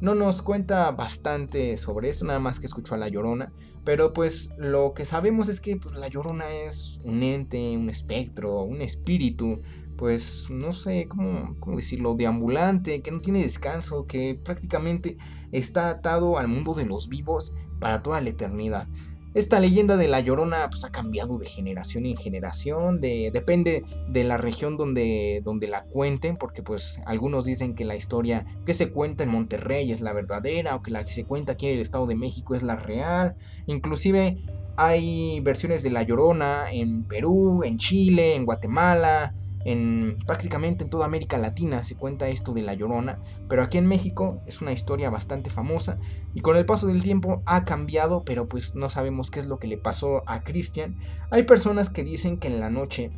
No 0.03 0.14
nos 0.14 0.43
cuenta 0.43 0.91
bastante 0.91 1.79
sobre 1.79 2.11
esto, 2.11 2.27
nada 2.27 2.39
más 2.39 2.61
que 2.61 2.66
escuchó 2.66 2.95
a 2.95 2.99
La 2.99 3.09
Llorona. 3.09 3.55
Pero 3.87 4.12
pues 4.12 4.51
lo 4.59 4.93
que 4.93 5.07
sabemos 5.07 5.49
es 5.49 5.62
que 5.62 5.79
pues, 5.79 5.95
La 5.95 6.09
Llorona 6.09 6.51
es 6.51 7.01
un 7.05 7.23
ente, 7.23 7.75
un 7.79 7.89
espectro, 7.89 8.64
un 8.64 8.83
espíritu, 8.83 9.62
pues 9.97 10.51
no 10.51 10.73
sé 10.73 11.07
cómo, 11.09 11.57
cómo 11.59 11.77
decirlo, 11.77 12.16
deambulante, 12.16 13.01
que 13.01 13.12
no 13.12 13.21
tiene 13.21 13.43
descanso, 13.43 14.05
que 14.05 14.39
prácticamente 14.45 15.16
está 15.53 15.89
atado 15.89 16.37
al 16.37 16.49
mundo 16.49 16.75
de 16.75 16.85
los 16.85 17.09
vivos 17.09 17.55
para 17.79 18.03
toda 18.03 18.21
la 18.21 18.29
eternidad. 18.29 18.89
Esta 19.33 19.61
leyenda 19.61 19.97
de 19.97 20.09
la 20.09 20.20
Llorona 20.20 20.68
pues, 20.70 20.85
ha 20.85 20.91
cambiado 20.91 21.39
de 21.39 21.47
generación 21.47 22.05
en 22.05 22.16
generación, 22.16 23.01
de, 23.01 23.31
depende 23.33 23.85
de 24.09 24.24
la 24.24 24.37
región 24.37 24.76
donde, 24.76 25.41
donde 25.45 25.68
la 25.68 25.85
cuenten, 25.85 26.37
porque 26.37 26.64
pues 26.64 27.01
algunos 27.07 27.45
dicen 27.45 27.76
que 27.76 27.85
la 27.85 27.95
historia 27.95 28.45
que 28.66 28.74
se 28.74 28.91
cuenta 28.91 29.22
en 29.22 29.31
Monterrey 29.31 29.93
es 29.93 30.01
la 30.01 30.12
verdadera, 30.12 30.74
o 30.74 30.83
que 30.83 30.91
la 30.91 31.05
que 31.05 31.12
se 31.12 31.24
cuenta 31.24 31.53
aquí 31.53 31.66
en 31.66 31.74
el 31.74 31.81
Estado 31.81 32.07
de 32.07 32.16
México 32.16 32.57
es 32.57 32.64
la 32.64 32.74
real. 32.74 33.37
Inclusive 33.66 34.37
hay 34.76 35.41
versiones 35.41 35.83
de 35.83 35.91
la 35.91 36.03
Llorona 36.03 36.72
en 36.72 37.05
Perú, 37.05 37.62
en 37.62 37.76
Chile, 37.76 38.35
en 38.35 38.47
Guatemala, 38.47 39.35
en 39.65 40.19
prácticamente 40.27 40.85
en 40.85 40.91
toda 40.91 41.07
América 41.07 41.37
Latina 41.37 41.83
se 41.83 41.97
cuenta 41.97 42.29
esto 42.29 42.53
de 42.53 42.63
La 42.63 42.75
Llorona, 42.75 43.19
pero 43.49 43.63
aquí 43.63 43.79
en 43.79 43.87
México 43.87 44.43
es 44.47 44.63
una 44.63 44.73
historia 44.73 45.11
bastante 45.11 45.51
famosa 45.51 45.99
y 46.35 46.41
con 46.41 46.57
el 46.57 46.65
paso 46.65 46.87
del 46.87 47.03
tiempo 47.03 47.43
ha 47.47 47.65
cambiado, 47.65 48.25
pero 48.25 48.49
pues 48.49 48.75
no 48.75 48.89
sabemos 48.89 49.31
qué 49.31 49.41
es 49.41 49.47
lo 49.47 49.59
que 49.59 49.67
le 49.67 49.77
pasó 49.77 50.23
a 50.27 50.43
Christian. 50.43 50.99
Hay 51.31 51.43
personas 51.43 51.91
que 51.91 52.05
dicen 52.05 52.39
que 52.39 52.49
en 52.49 52.59
la 52.59 52.71
noche, 52.71 53.11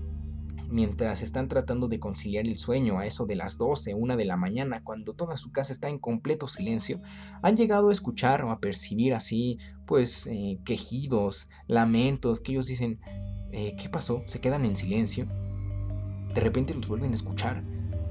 mientras 0.69 1.23
están 1.23 1.47
tratando 1.47 1.87
de 1.87 2.01
conciliar 2.01 2.47
el 2.47 2.59
sueño 2.59 2.99
a 2.99 3.07
eso 3.07 3.25
de 3.25 3.37
las 3.37 3.57
12, 3.59 3.95
1 3.95 4.17
de 4.17 4.25
la 4.25 4.37
mañana, 4.37 4.83
cuando 4.83 5.15
toda 5.15 5.37
su 5.37 5.53
casa 5.53 5.73
está 5.73 5.89
en 5.89 5.99
completo 5.99 6.49
silencio, 6.49 7.01
han 7.43 7.57
llegado 7.57 7.91
a 7.91 7.93
escuchar 7.93 8.43
o 8.43 8.51
a 8.51 8.59
percibir 8.59 9.15
así, 9.15 9.59
pues, 9.87 10.27
eh, 10.27 10.59
quejidos, 10.65 11.49
lamentos, 11.69 12.41
que 12.41 12.53
ellos 12.53 12.67
dicen, 12.67 12.99
eh, 13.53 13.77
¿qué 13.79 13.89
pasó? 13.89 14.23
Se 14.27 14.41
quedan 14.41 14.65
en 14.65 14.75
silencio 14.75 15.29
de 16.35 16.41
repente 16.41 16.75
los 16.75 16.89
vuelven 16.89 17.13
a 17.13 17.15
escuchar 17.15 17.63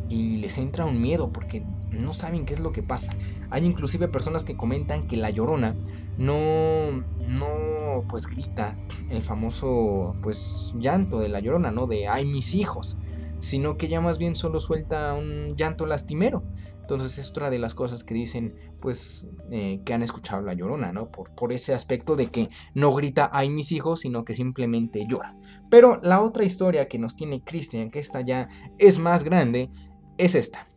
y 0.10 0.38
les 0.38 0.58
entra 0.58 0.86
un 0.86 1.02
miedo 1.02 1.32
porque 1.32 1.66
no 1.92 2.14
saben 2.14 2.46
qué 2.46 2.54
es 2.54 2.60
lo 2.60 2.72
que 2.72 2.84
pasa. 2.84 3.14
Hay 3.50 3.66
inclusive 3.66 4.08
personas 4.08 4.44
que 4.44 4.56
comentan 4.56 5.08
que 5.08 5.18
la 5.18 5.30
llorona 5.30 5.76
no, 6.18 7.04
no, 7.28 8.04
pues 8.10 8.28
grita 8.28 8.78
el 9.10 9.22
famoso, 9.22 10.16
pues 10.22 10.74
llanto 10.78 11.20
de 11.20 11.30
la 11.30 11.40
llorona, 11.40 11.72
¿no? 11.72 11.88
De 11.88 12.08
ay 12.08 12.26
mis 12.26 12.54
hijos, 12.54 12.98
sino 13.42 13.76
que 13.76 13.88
ya 13.88 14.00
más 14.00 14.20
bien 14.20 14.36
solo 14.36 14.60
suelta 14.60 15.14
un 15.14 15.56
llanto 15.56 15.86
lastimero. 15.86 16.44
Entonces 16.80 17.18
es 17.18 17.30
otra 17.30 17.50
de 17.50 17.58
las 17.60 17.74
cosas 17.74 18.04
que 18.04 18.14
dicen, 18.14 18.56
pues, 18.80 19.30
eh, 19.50 19.82
que 19.84 19.94
han 19.94 20.04
escuchado 20.04 20.42
la 20.42 20.54
llorona, 20.54 20.92
¿no? 20.92 21.10
Por, 21.10 21.34
por 21.36 21.52
ese 21.52 21.74
aspecto 21.74 22.16
de 22.16 22.28
que 22.28 22.50
no 22.74 22.94
grita 22.94 23.30
ay 23.34 23.50
mis 23.50 23.72
hijos, 23.72 24.02
sino 24.02 24.24
que 24.26 24.36
simplemente 24.36 25.06
llora. 25.08 25.34
Pero 25.70 26.00
la 26.04 26.22
otra 26.22 26.44
historia 26.44 26.88
que 26.88 27.00
nos 27.00 27.16
tiene 27.16 27.44
Christian, 27.44 27.92
que 27.92 28.00
esta 28.00 28.22
ya 28.22 28.48
es 28.78 29.00
más 29.00 29.24
grande, 29.24 29.70
es 30.18 30.36
esta. 30.36 30.68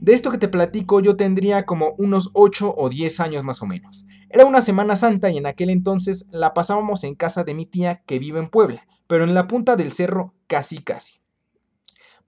De 0.00 0.14
esto 0.14 0.30
que 0.30 0.38
te 0.38 0.48
platico 0.48 1.00
yo 1.00 1.16
tendría 1.16 1.64
como 1.64 1.94
unos 1.98 2.30
8 2.34 2.72
o 2.76 2.88
10 2.88 3.18
años 3.18 3.42
más 3.42 3.62
o 3.62 3.66
menos. 3.66 4.06
Era 4.30 4.44
una 4.44 4.60
Semana 4.60 4.94
Santa 4.94 5.30
y 5.30 5.38
en 5.38 5.46
aquel 5.46 5.70
entonces 5.70 6.28
la 6.30 6.54
pasábamos 6.54 7.02
en 7.02 7.16
casa 7.16 7.42
de 7.42 7.54
mi 7.54 7.66
tía 7.66 8.02
que 8.06 8.20
vive 8.20 8.38
en 8.38 8.48
Puebla, 8.48 8.86
pero 9.08 9.24
en 9.24 9.34
la 9.34 9.48
punta 9.48 9.74
del 9.74 9.90
cerro 9.90 10.34
casi 10.46 10.78
casi. 10.78 11.20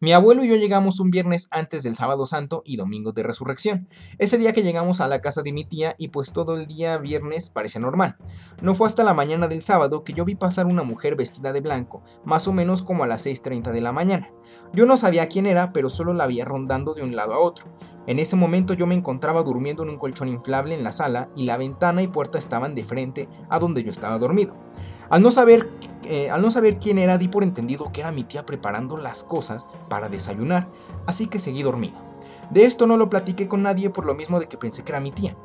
Mi 0.03 0.15
abuelo 0.15 0.43
y 0.43 0.49
yo 0.49 0.57
llegamos 0.57 0.99
un 0.99 1.11
viernes 1.11 1.49
antes 1.51 1.83
del 1.83 1.95
sábado 1.95 2.25
santo 2.25 2.63
y 2.65 2.79
domingo 2.79 3.13
de 3.13 3.23
resurrección. 3.23 3.87
Ese 4.17 4.39
día 4.39 4.55
que 4.55 4.63
llegamos 4.63 5.03
a 5.03 5.09
la 5.09 5.21
casa 5.21 5.43
de 5.43 5.53
mi 5.53 5.65
tía 5.65 5.95
y 5.99 6.09
pues 6.09 6.33
todo 6.33 6.57
el 6.57 6.67
día 6.67 6.97
viernes 6.97 7.51
parecía 7.51 7.83
normal. 7.83 8.17
No 8.63 8.75
fue 8.75 8.87
hasta 8.87 9.05
la 9.05 9.13
mañana 9.13 9.47
del 9.47 9.61
sábado 9.61 10.03
que 10.03 10.15
yo 10.15 10.25
vi 10.25 10.37
pasar 10.37 10.65
una 10.65 10.85
mujer 10.85 11.17
vestida 11.17 11.53
de 11.53 11.61
blanco, 11.61 12.03
más 12.25 12.49
o 12.49 12.55
menos 12.55 12.83
como 12.83 13.05
a 13.05 13.07
las 13.07 13.27
6.30 13.27 13.73
de 13.73 13.81
la 13.83 13.93
mañana. 13.93 14.33
Yo 14.73 14.87
no 14.87 14.97
sabía 14.97 15.29
quién 15.29 15.45
era, 15.45 15.71
pero 15.71 15.91
solo 15.91 16.15
la 16.15 16.27
vi 16.27 16.43
rondando 16.43 16.95
de 16.95 17.03
un 17.03 17.15
lado 17.15 17.35
a 17.35 17.39
otro. 17.39 17.71
En 18.11 18.19
ese 18.19 18.35
momento 18.35 18.75
yo 18.75 18.89
me 18.89 18.97
encontraba 18.97 19.45
durmiendo 19.45 19.85
en 19.85 19.89
un 19.89 19.97
colchón 19.97 20.27
inflable 20.27 20.75
en 20.75 20.83
la 20.83 20.91
sala 20.91 21.29
y 21.37 21.45
la 21.45 21.57
ventana 21.57 22.03
y 22.03 22.09
puerta 22.09 22.39
estaban 22.39 22.75
de 22.75 22.83
frente 22.83 23.29
a 23.49 23.61
donde 23.61 23.85
yo 23.85 23.93
estaba 23.93 24.19
dormido. 24.19 24.57
Al 25.11 25.23
no 25.23 25.31
saber, 25.31 25.71
eh, 26.07 26.29
al 26.29 26.43
no 26.43 26.51
saber 26.51 26.81
quién 26.81 26.99
era, 26.99 27.19
di 27.19 27.29
por 27.29 27.45
entendido 27.45 27.93
que 27.93 28.01
era 28.01 28.11
mi 28.11 28.25
tía 28.25 28.45
preparando 28.45 28.97
las 28.97 29.23
cosas 29.23 29.65
para 29.89 30.09
desayunar, 30.09 30.69
así 31.07 31.29
que 31.29 31.39
seguí 31.39 31.63
dormido. 31.63 31.95
De 32.51 32.65
esto 32.65 32.89
no 32.89 32.97
lo 32.97 33.09
platiqué 33.09 33.47
con 33.47 33.63
nadie 33.63 33.91
por 33.91 34.05
lo 34.05 34.17
mismo 34.17 34.41
de 34.41 34.49
que 34.49 34.59
pensé 34.59 34.83
que 34.83 34.91
era 34.91 34.99
mi 34.99 35.13
tía. 35.13 35.37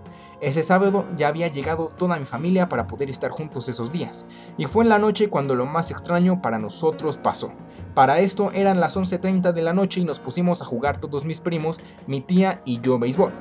Ese 0.46 0.62
sábado 0.62 1.08
ya 1.18 1.30
había 1.30 1.48
llegado 1.48 1.88
toda 1.88 2.20
mi 2.20 2.26
familia 2.26 2.70
para 2.70 2.86
poder 2.86 3.10
estar 3.10 3.32
juntos 3.32 3.68
esos 3.68 3.92
días, 3.92 4.28
y 4.60 4.66
fue 4.66 4.84
en 4.84 4.90
la 4.90 5.00
noche 5.00 5.28
cuando 5.28 5.56
lo 5.56 5.66
más 5.66 5.90
extraño 5.90 6.40
para 6.40 6.60
nosotros 6.60 7.18
pasó. 7.18 7.52
Para 7.96 8.20
esto 8.20 8.52
eran 8.54 8.80
las 8.80 8.96
11.30 8.96 9.54
de 9.54 9.62
la 9.64 9.74
noche 9.74 10.02
y 10.02 10.06
nos 10.06 10.20
pusimos 10.20 10.62
a 10.62 10.66
jugar 10.66 10.98
todos 10.98 11.26
mis 11.26 11.40
primos, 11.40 11.80
mi 12.06 12.22
tía 12.22 12.62
y 12.64 12.80
yo 12.80 13.00
béisbol. 13.00 13.34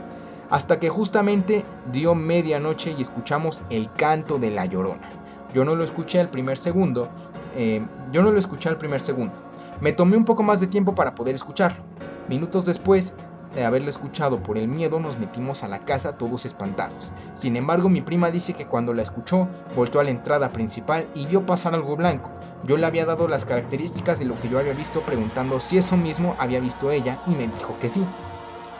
Hasta 0.48 0.80
que 0.80 0.88
justamente 0.88 1.66
dio 1.92 2.14
medianoche 2.14 2.94
y 2.96 3.02
escuchamos 3.02 3.64
el 3.68 3.92
canto 3.92 4.38
de 4.38 4.50
la 4.50 4.64
llorona. 4.64 5.12
Yo 5.52 5.66
no 5.66 5.74
lo 5.74 5.84
escuché 5.84 6.20
al 6.20 6.30
primer 6.30 6.56
segundo. 6.56 7.10
Eh, 7.54 7.86
yo 8.12 8.22
no 8.22 8.30
lo 8.30 8.38
escuché 8.38 8.70
al 8.70 8.78
primer 8.78 9.02
segundo. 9.02 9.34
Me 9.82 9.92
tomé 9.92 10.16
un 10.16 10.24
poco 10.24 10.42
más 10.42 10.58
de 10.58 10.68
tiempo 10.68 10.94
para 10.94 11.14
poder 11.14 11.34
escucharlo. 11.34 11.84
Minutos 12.30 12.64
después 12.64 13.14
de 13.54 13.64
haberlo 13.64 13.90
escuchado 13.90 14.42
por 14.42 14.58
el 14.58 14.68
miedo, 14.68 15.00
nos 15.00 15.18
metimos 15.18 15.62
a 15.62 15.68
la 15.68 15.84
casa 15.84 16.18
todos 16.18 16.44
espantados. 16.44 17.12
Sin 17.34 17.56
embargo, 17.56 17.88
mi 17.88 18.00
prima 18.00 18.30
dice 18.30 18.52
que 18.52 18.66
cuando 18.66 18.92
la 18.92 19.02
escuchó, 19.02 19.48
volvió 19.76 20.00
a 20.00 20.04
la 20.04 20.10
entrada 20.10 20.52
principal 20.52 21.08
y 21.14 21.26
vio 21.26 21.46
pasar 21.46 21.74
algo 21.74 21.96
blanco. 21.96 22.30
Yo 22.64 22.76
le 22.76 22.86
había 22.86 23.06
dado 23.06 23.28
las 23.28 23.44
características 23.44 24.18
de 24.18 24.24
lo 24.24 24.38
que 24.38 24.48
yo 24.48 24.58
había 24.58 24.72
visto 24.72 25.02
preguntando 25.02 25.60
si 25.60 25.78
eso 25.78 25.96
mismo 25.96 26.34
había 26.38 26.60
visto 26.60 26.90
ella 26.90 27.22
y 27.26 27.30
me 27.30 27.46
dijo 27.46 27.78
que 27.78 27.90
sí. 27.90 28.06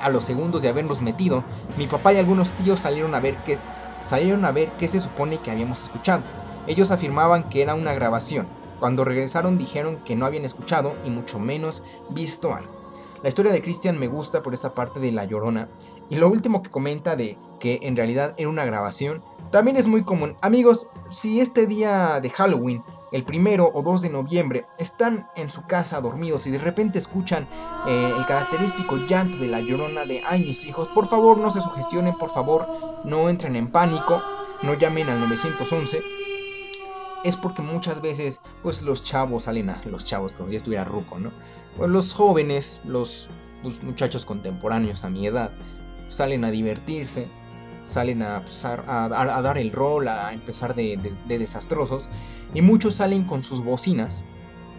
A 0.00 0.10
los 0.10 0.24
segundos 0.24 0.62
de 0.62 0.68
habernos 0.68 1.00
metido, 1.00 1.44
mi 1.78 1.86
papá 1.86 2.12
y 2.12 2.18
algunos 2.18 2.52
tíos 2.52 2.80
salieron 2.80 3.14
a 3.14 3.20
ver 3.20 3.36
qué, 3.44 3.58
salieron 4.04 4.44
a 4.44 4.52
ver 4.52 4.72
qué 4.72 4.88
se 4.88 5.00
supone 5.00 5.38
que 5.38 5.50
habíamos 5.50 5.82
escuchado. 5.82 6.22
Ellos 6.66 6.90
afirmaban 6.90 7.48
que 7.48 7.62
era 7.62 7.74
una 7.74 7.92
grabación. 7.92 8.46
Cuando 8.80 9.04
regresaron 9.04 9.56
dijeron 9.56 9.98
que 10.04 10.16
no 10.16 10.26
habían 10.26 10.44
escuchado 10.44 10.94
y 11.04 11.10
mucho 11.10 11.38
menos 11.38 11.82
visto 12.10 12.52
algo. 12.52 12.73
La 13.24 13.28
historia 13.28 13.52
de 13.52 13.62
Christian 13.62 13.98
me 13.98 14.06
gusta 14.06 14.42
por 14.42 14.52
esta 14.52 14.74
parte 14.74 15.00
de 15.00 15.10
La 15.10 15.24
Llorona. 15.24 15.70
Y 16.10 16.16
lo 16.16 16.28
último 16.28 16.62
que 16.62 16.68
comenta 16.68 17.16
de 17.16 17.38
que 17.58 17.78
en 17.80 17.96
realidad 17.96 18.34
era 18.36 18.50
una 18.50 18.66
grabación, 18.66 19.24
también 19.50 19.78
es 19.78 19.86
muy 19.86 20.02
común. 20.02 20.36
Amigos, 20.42 20.90
si 21.08 21.40
este 21.40 21.66
día 21.66 22.20
de 22.20 22.28
Halloween 22.28 22.84
el 23.12 23.24
primero 23.24 23.70
o 23.72 23.80
2 23.80 24.02
de 24.02 24.10
noviembre, 24.10 24.66
están 24.76 25.26
en 25.36 25.48
su 25.48 25.66
casa 25.66 26.02
dormidos 26.02 26.46
y 26.46 26.50
de 26.50 26.58
repente 26.58 26.98
escuchan 26.98 27.48
eh, 27.86 28.12
el 28.14 28.26
característico 28.26 28.98
llanto 28.98 29.38
de 29.38 29.46
la 29.46 29.62
llorona 29.62 30.04
de 30.04 30.20
ay 30.26 30.44
mis 30.44 30.66
hijos, 30.66 30.88
por 30.88 31.06
favor 31.06 31.38
no 31.38 31.48
se 31.48 31.62
sugestionen, 31.62 32.18
por 32.18 32.28
favor 32.28 32.68
no 33.04 33.30
entren 33.30 33.56
en 33.56 33.68
pánico, 33.70 34.20
no 34.62 34.74
llamen 34.74 35.08
al 35.08 35.20
911 35.20 36.23
es 37.24 37.36
porque 37.36 37.62
muchas 37.62 38.00
veces 38.00 38.40
pues 38.62 38.82
los 38.82 39.02
chavos 39.02 39.44
salen 39.44 39.70
a 39.70 39.80
los 39.86 40.04
chavos 40.04 40.32
como 40.34 40.48
si 40.48 40.56
estuviera 40.56 40.84
ruco, 40.84 41.18
¿no? 41.18 41.32
Pues 41.76 41.90
los 41.90 42.12
jóvenes, 42.12 42.80
los, 42.84 43.30
pues, 43.62 43.82
muchachos 43.82 44.24
contemporáneos 44.24 45.04
a 45.04 45.10
mi 45.10 45.26
edad 45.26 45.50
salen 46.10 46.44
a 46.44 46.50
divertirse, 46.50 47.26
salen 47.84 48.22
a, 48.22 48.40
pues, 48.40 48.62
dar 48.62 49.58
el 49.58 49.72
rol, 49.72 50.06
a 50.06 50.32
empezar 50.32 50.74
de 50.74 50.96
desastrosos 51.26 52.08
y 52.54 52.62
muchos 52.62 52.94
salen 52.94 53.24
con 53.24 53.42
sus 53.42 53.64
bocinas 53.64 54.22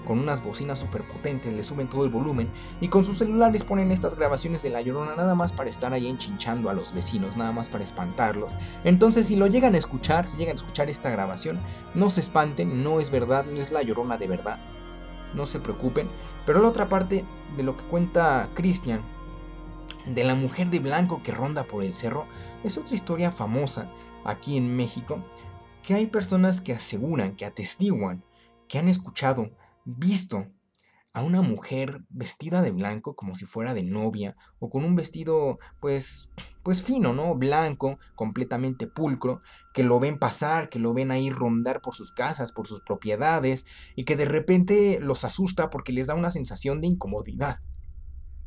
con 0.05 0.19
unas 0.19 0.43
bocinas 0.43 0.79
súper 0.79 1.03
potentes, 1.03 1.51
le 1.51 1.63
suben 1.63 1.89
todo 1.89 2.05
el 2.05 2.09
volumen 2.09 2.49
y 2.79 2.87
con 2.87 3.03
sus 3.03 3.17
celulares 3.17 3.63
ponen 3.63 3.91
estas 3.91 4.15
grabaciones 4.15 4.61
de 4.63 4.69
La 4.69 4.81
Llorona 4.81 5.15
nada 5.15 5.35
más 5.35 5.51
para 5.51 5.69
estar 5.69 5.91
ahí 5.93 6.07
enchinchando 6.07 6.69
a 6.69 6.73
los 6.73 6.93
vecinos, 6.93 7.35
nada 7.35 7.51
más 7.51 7.67
para 7.67 7.83
espantarlos. 7.83 8.55
Entonces 8.83 9.27
si 9.27 9.35
lo 9.35 9.47
llegan 9.47 9.75
a 9.75 9.79
escuchar, 9.79 10.27
si 10.27 10.37
llegan 10.37 10.53
a 10.53 10.61
escuchar 10.61 10.89
esta 10.89 11.09
grabación, 11.09 11.59
no 11.93 12.09
se 12.09 12.21
espanten, 12.21 12.83
no 12.83 12.99
es 12.99 13.11
verdad, 13.11 13.45
no 13.45 13.59
es 13.59 13.71
La 13.71 13.81
Llorona 13.81 14.17
de 14.17 14.27
verdad, 14.27 14.59
no 15.33 15.45
se 15.45 15.59
preocupen. 15.59 16.07
Pero 16.45 16.61
la 16.61 16.69
otra 16.69 16.87
parte 16.87 17.25
de 17.57 17.63
lo 17.63 17.75
que 17.75 17.83
cuenta 17.83 18.47
Christian, 18.53 19.01
de 20.05 20.23
la 20.23 20.35
mujer 20.35 20.69
de 20.69 20.79
blanco 20.79 21.21
que 21.23 21.31
ronda 21.31 21.63
por 21.63 21.83
el 21.83 21.93
cerro, 21.93 22.25
es 22.63 22.77
otra 22.77 22.95
historia 22.95 23.31
famosa 23.31 23.89
aquí 24.23 24.57
en 24.57 24.75
México, 24.75 25.19
que 25.81 25.93
hay 25.93 26.07
personas 26.07 26.61
que 26.61 26.73
aseguran, 26.73 27.35
que 27.35 27.45
atestiguan, 27.45 28.23
que 28.67 28.79
han 28.79 28.87
escuchado 28.87 29.49
visto 29.85 30.47
a 31.13 31.23
una 31.23 31.41
mujer 31.41 32.01
vestida 32.09 32.61
de 32.61 32.71
blanco 32.71 33.15
como 33.15 33.35
si 33.35 33.45
fuera 33.45 33.73
de 33.73 33.83
novia 33.83 34.35
o 34.59 34.69
con 34.69 34.83
un 34.83 34.95
vestido 34.95 35.59
pues 35.79 36.29
pues 36.61 36.81
fino, 36.81 37.13
¿no? 37.13 37.35
Blanco, 37.35 37.99
completamente 38.15 38.87
pulcro, 38.87 39.41
que 39.71 39.83
lo 39.83 39.99
ven 39.99 40.17
pasar, 40.17 40.67
que 40.67 40.79
lo 40.79 40.95
ven 40.95 41.11
ahí 41.11 41.29
rondar 41.29 41.79
por 41.79 41.93
sus 41.93 42.11
casas, 42.11 42.51
por 42.51 42.67
sus 42.67 42.81
propiedades 42.81 43.65
y 43.95 44.03
que 44.03 44.15
de 44.15 44.25
repente 44.25 44.99
los 44.99 45.23
asusta 45.23 45.69
porque 45.69 45.93
les 45.93 46.07
da 46.07 46.15
una 46.15 46.31
sensación 46.31 46.81
de 46.81 46.87
incomodidad. 46.87 47.59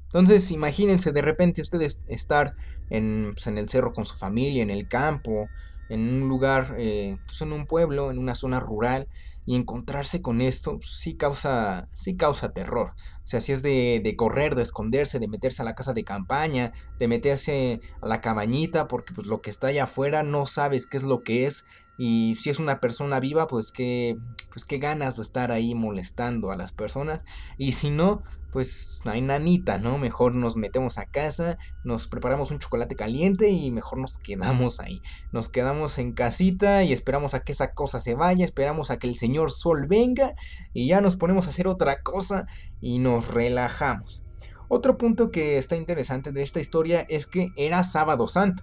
Entonces, 0.07 0.51
imagínense 0.51 1.13
de 1.13 1.23
repente 1.23 1.63
ustedes 1.63 2.05
estar 2.09 2.57
en, 2.91 3.35
pues, 3.35 3.47
en 3.47 3.57
el 3.57 3.69
cerro 3.69 3.93
con 3.93 4.05
su 4.05 4.17
familia, 4.17 4.63
en 4.63 4.71
el 4.71 4.89
campo, 4.89 5.47
en 5.89 6.01
un 6.01 6.29
lugar, 6.29 6.75
eh, 6.79 7.19
pues 7.25 7.41
en 7.43 7.53
un 7.53 7.67
pueblo, 7.67 8.11
en 8.11 8.19
una 8.19 8.35
zona 8.35 8.59
rural, 8.59 9.07
y 9.49 9.55
encontrarse 9.55 10.21
con 10.21 10.43
esto 10.43 10.73
pues, 10.73 10.91
sí 10.91 11.17
causa, 11.17 11.89
sí 11.95 12.19
causa 12.19 12.53
terror. 12.53 12.93
O 12.99 13.27
sea, 13.27 13.41
si 13.41 13.53
es 13.53 13.63
de, 13.63 13.99
de, 14.05 14.15
correr, 14.15 14.55
de 14.55 14.63
esconderse, 14.63 15.21
de 15.21 15.27
meterse 15.27 15.63
a 15.63 15.65
la 15.65 15.75
casa 15.75 15.95
de 15.95 16.05
campaña, 16.05 16.73
de 16.99 17.09
meterse 17.09 17.81
a 18.03 18.07
la 18.07 18.21
cabañita, 18.21 18.89
porque 18.89 19.15
pues 19.15 19.27
lo 19.27 19.41
que 19.41 19.49
está 19.49 19.69
allá 19.69 19.85
afuera 19.85 20.23
no 20.23 20.45
sabes 20.45 20.87
qué 20.87 20.99
es 20.99 21.03
lo 21.03 21.23
que 21.23 21.47
es. 21.47 21.65
Y 21.97 22.37
si 22.37 22.51
es 22.51 22.59
una 22.59 22.79
persona 22.79 23.21
viva, 23.21 23.47
pues 23.47 23.73
qué, 23.73 24.19
pues 24.53 24.67
qué 24.67 24.77
ganas 24.77 25.17
de 25.17 25.23
estar 25.23 25.51
ahí 25.51 25.75
molestando 25.75 26.51
a 26.51 26.57
las 26.57 26.73
personas. 26.73 27.25
Y 27.57 27.73
si 27.73 27.89
no, 27.89 28.23
pues 28.51 29.01
hay 29.05 29.21
nanita, 29.21 29.79
¿no? 29.79 29.99
Mejor 29.99 30.35
nos 30.35 30.57
metemos 30.57 30.99
a 30.99 31.07
casa, 31.07 31.59
nos 31.85 32.09
preparamos 32.09 32.51
un 32.51 32.59
chocolate 32.59 32.97
caliente 32.97 33.51
y 33.51 33.71
mejor 33.71 33.99
nos 33.99 34.19
quedamos 34.19 34.81
ahí. 34.81 35.03
Nos 35.33 35.49
quedamos 35.49 35.99
en 35.99 36.13
casita 36.13 36.83
y 36.83 36.93
esperamos 36.93 37.35
a 37.35 37.41
que 37.41 37.53
esa 37.53 37.73
cosa 37.73 38.01
se 38.01 38.15
vaya, 38.15 38.45
esperamos 38.45 38.91
a 38.91 38.99
que 38.99 39.07
el 39.07 39.17
señor 39.17 39.53
sol 39.53 39.87
venga 39.87 40.35
y 40.73 40.89
ya 40.89 41.01
nos 41.01 41.17
ponemos 41.17 41.47
a 41.47 41.51
hacer 41.51 41.69
otra 41.69 42.03
cosa 42.03 42.47
y 42.81 42.99
nos 42.99 43.29
relajamos. 43.29 44.25
Otro 44.69 44.99
punto 44.99 45.31
que 45.31 45.59
está 45.59 45.77
interesante 45.77 46.33
de 46.33 46.43
esta 46.43 46.61
historia 46.61 47.01
es 47.09 47.27
que 47.27 47.53
era 47.57 47.85
sábado 47.85 48.29
santo. 48.29 48.63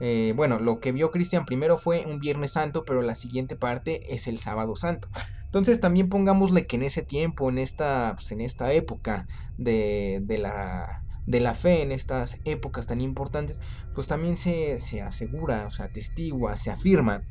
Eh, 0.00 0.32
bueno, 0.36 0.58
lo 0.58 0.80
que 0.80 0.92
vio 0.92 1.10
Cristian 1.10 1.44
primero 1.44 1.76
fue 1.76 2.04
un 2.06 2.20
Viernes 2.20 2.52
Santo, 2.52 2.84
pero 2.84 3.02
la 3.02 3.14
siguiente 3.14 3.56
parte 3.56 4.14
es 4.14 4.28
el 4.28 4.38
sábado 4.38 4.76
santo. 4.76 5.08
Entonces 5.48 5.80
también 5.80 6.10
pongámosle 6.10 6.66
que 6.66 6.76
en 6.76 6.82
ese 6.82 7.02
tiempo, 7.02 7.48
en 7.48 7.56
esta, 7.56 8.12
pues, 8.16 8.32
en 8.32 8.42
esta 8.42 8.70
época 8.74 9.26
de, 9.56 10.20
de, 10.22 10.36
la, 10.36 11.02
de 11.24 11.40
la 11.40 11.54
fe, 11.54 11.80
en 11.80 11.90
estas 11.90 12.38
épocas 12.44 12.86
tan 12.86 13.00
importantes, 13.00 13.58
pues 13.94 14.08
también 14.08 14.36
se, 14.36 14.78
se 14.78 15.00
asegura, 15.00 15.66
o 15.66 15.70
sea, 15.70 15.86
atestigua, 15.86 16.54
se 16.56 16.70
afirma 16.70 17.22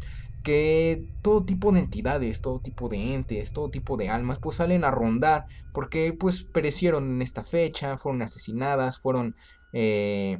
que 0.41 1.05
todo 1.22 1.45
tipo 1.45 1.72
de 1.72 1.82
entidades, 1.82 2.41
todo 2.41 2.59
tipo 2.59 2.89
de 2.89 3.13
entes, 3.13 3.53
todo 3.53 3.70
tipo 3.70 3.97
de 3.97 4.09
almas, 4.09 4.39
pues 4.39 4.55
salen 4.55 4.84
a 4.84 4.89
rondar 4.89 5.45
porque 5.72 6.11
pues 6.13 6.43
perecieron 6.43 7.07
en 7.11 7.22
esta 7.22 7.43
fecha, 7.43 7.97
fueron 7.97 8.24
asesinadas, 8.24 8.97
fueron, 8.97 9.36
eh, 9.74 10.39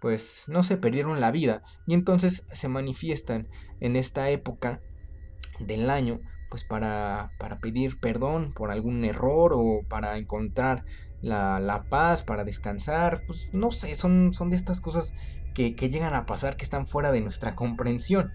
pues 0.00 0.44
no 0.48 0.62
se 0.62 0.78
perdieron 0.78 1.20
la 1.20 1.30
vida. 1.30 1.62
Y 1.86 1.92
entonces 1.92 2.46
se 2.50 2.68
manifiestan 2.68 3.48
en 3.80 3.96
esta 3.96 4.30
época 4.30 4.80
del 5.58 5.90
año 5.90 6.20
pues 6.50 6.64
para, 6.64 7.32
para 7.38 7.58
pedir 7.58 8.00
perdón 8.00 8.52
por 8.52 8.70
algún 8.70 9.04
error 9.04 9.52
o 9.54 9.82
para 9.88 10.16
encontrar 10.18 10.84
la, 11.20 11.84
paz, 11.88 12.22
para 12.22 12.44
descansar, 12.44 13.22
pues 13.26 13.50
no 13.52 13.72
sé, 13.72 13.94
son, 13.94 14.32
son 14.32 14.50
de 14.50 14.56
estas 14.56 14.80
cosas 14.80 15.14
que, 15.54 15.74
que 15.74 15.90
llegan 15.90 16.14
a 16.14 16.26
pasar 16.26 16.56
que 16.56 16.64
están 16.64 16.86
fuera 16.86 17.12
de 17.12 17.20
nuestra 17.20 17.54
comprensión. 17.54 18.32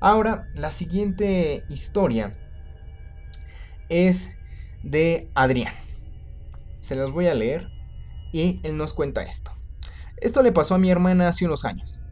Ahora, 0.00 0.48
la 0.54 0.70
siguiente 0.70 1.64
historia 1.68 2.36
es 3.88 4.30
de 4.82 5.30
Adrián. 5.34 5.74
Se 6.80 6.94
las 6.94 7.10
voy 7.10 7.26
a 7.26 7.34
leer 7.34 7.68
y 8.32 8.60
él 8.62 8.76
nos 8.76 8.92
cuenta 8.92 9.22
esto. 9.22 9.52
Esto 10.18 10.42
le 10.42 10.52
pasó 10.52 10.74
a 10.74 10.78
mi 10.78 10.90
hermana 10.90 11.28
hace 11.28 11.46
unos 11.46 11.64
años. 11.64 12.02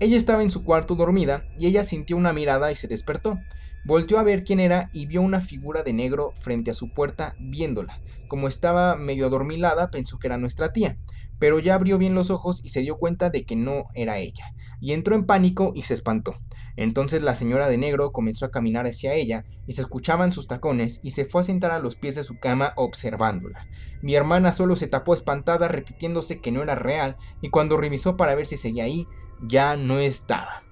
Ella 0.00 0.16
estaba 0.16 0.42
en 0.42 0.50
su 0.50 0.64
cuarto 0.64 0.94
dormida 0.94 1.44
y 1.58 1.66
ella 1.66 1.84
sintió 1.84 2.16
una 2.16 2.32
mirada 2.32 2.72
y 2.72 2.76
se 2.76 2.88
despertó. 2.88 3.38
Volteó 3.84 4.18
a 4.18 4.22
ver 4.22 4.44
quién 4.44 4.60
era 4.60 4.90
y 4.92 5.06
vio 5.06 5.22
una 5.22 5.40
figura 5.40 5.82
de 5.82 5.92
negro 5.92 6.32
frente 6.34 6.70
a 6.70 6.74
su 6.74 6.92
puerta 6.92 7.34
viéndola. 7.38 8.00
Como 8.28 8.46
estaba 8.46 8.96
medio 8.96 9.26
adormilada, 9.26 9.90
pensó 9.90 10.18
que 10.18 10.26
era 10.26 10.38
nuestra 10.38 10.72
tía, 10.72 10.98
pero 11.38 11.58
ya 11.58 11.74
abrió 11.74 11.98
bien 11.98 12.14
los 12.14 12.30
ojos 12.30 12.64
y 12.64 12.68
se 12.68 12.82
dio 12.82 12.98
cuenta 12.98 13.30
de 13.30 13.44
que 13.44 13.56
no 13.56 13.86
era 13.94 14.18
ella, 14.18 14.54
y 14.80 14.92
entró 14.92 15.16
en 15.16 15.24
pánico 15.24 15.72
y 15.74 15.82
se 15.82 15.94
espantó. 15.94 16.36
Entonces 16.76 17.22
la 17.22 17.34
señora 17.34 17.68
de 17.68 17.78
negro 17.78 18.12
comenzó 18.12 18.44
a 18.44 18.50
caminar 18.50 18.86
hacia 18.86 19.14
ella 19.14 19.44
y 19.66 19.72
se 19.72 19.80
escuchaban 19.80 20.32
sus 20.32 20.46
tacones 20.46 21.00
y 21.02 21.10
se 21.10 21.24
fue 21.24 21.40
a 21.40 21.44
sentar 21.44 21.72
a 21.72 21.78
los 21.78 21.96
pies 21.96 22.14
de 22.14 22.24
su 22.24 22.38
cama 22.38 22.72
observándola. 22.76 23.66
Mi 24.02 24.14
hermana 24.14 24.52
solo 24.52 24.76
se 24.76 24.86
tapó 24.86 25.14
espantada 25.14 25.68
repitiéndose 25.68 26.40
que 26.40 26.52
no 26.52 26.62
era 26.62 26.74
real 26.74 27.16
y 27.40 27.48
cuando 27.48 27.76
revisó 27.76 28.16
para 28.16 28.34
ver 28.34 28.46
si 28.46 28.56
seguía 28.56 28.84
ahí, 28.84 29.06
ya 29.42 29.76
no 29.76 29.98
estaba. 29.98 30.62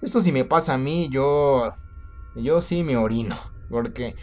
Esto 0.00 0.20
si 0.20 0.30
me 0.30 0.44
pasa 0.44 0.74
a 0.74 0.78
mí, 0.78 1.08
yo 1.10 1.74
yo 2.42 2.60
sí 2.60 2.82
me 2.84 2.96
orino, 2.96 3.36
porque 3.68 4.16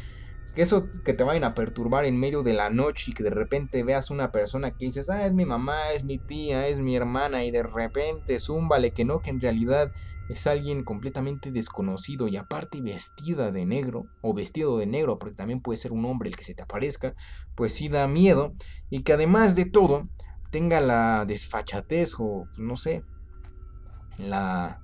que 0.56 0.62
eso 0.62 0.90
que 1.04 1.14
te 1.14 1.26
vayan 1.26 1.44
a 1.44 1.54
perturbar 1.54 2.06
en 2.06 2.18
medio 2.18 2.42
de 2.42 2.54
la 2.54 2.70
noche 2.70 3.12
y 3.12 3.14
que 3.14 3.24
de 3.24 3.30
repente 3.30 3.84
veas 3.84 4.10
una 4.10 4.32
persona 4.32 4.72
que 4.72 4.86
dices, 4.86 5.10
ah, 5.10 5.26
es 5.26 5.34
mi 5.34 5.46
mamá, 5.46 5.92
es 5.92 6.06
mi 6.06 6.18
tía, 6.18 6.68
es 6.68 6.80
mi 6.80 6.96
hermana, 6.96 7.44
y 7.44 7.52
de 7.52 7.62
repente 7.62 8.40
zúmbale 8.40 8.94
que 8.94 9.04
no, 9.04 9.20
que 9.20 9.32
en 9.32 9.42
realidad 9.42 9.92
es 10.30 10.48
alguien 10.48 10.86
completamente 10.86 11.52
desconocido 11.52 12.30
y 12.30 12.38
aparte 12.38 12.82
vestida 12.82 13.52
de 13.52 13.66
negro, 13.66 14.08
o 14.22 14.34
vestido 14.34 14.78
de 14.78 14.86
negro, 14.86 15.20
porque 15.20 15.36
también 15.36 15.62
puede 15.62 15.78
ser 15.78 15.92
un 15.92 16.06
hombre 16.06 16.30
el 16.30 16.38
que 16.38 16.46
se 16.46 16.56
te 16.56 16.64
aparezca, 16.64 17.14
pues 17.54 17.74
sí 17.74 17.90
da 17.90 18.08
miedo, 18.08 18.54
y 18.90 19.04
que 19.04 19.12
además 19.12 19.56
de 19.58 19.66
todo 19.66 20.04
tenga 20.52 20.80
la 20.80 21.26
desfachatez 21.28 22.14
o 22.18 22.48
pues, 22.48 22.60
no 22.60 22.78
sé, 22.78 23.04
la 24.18 24.82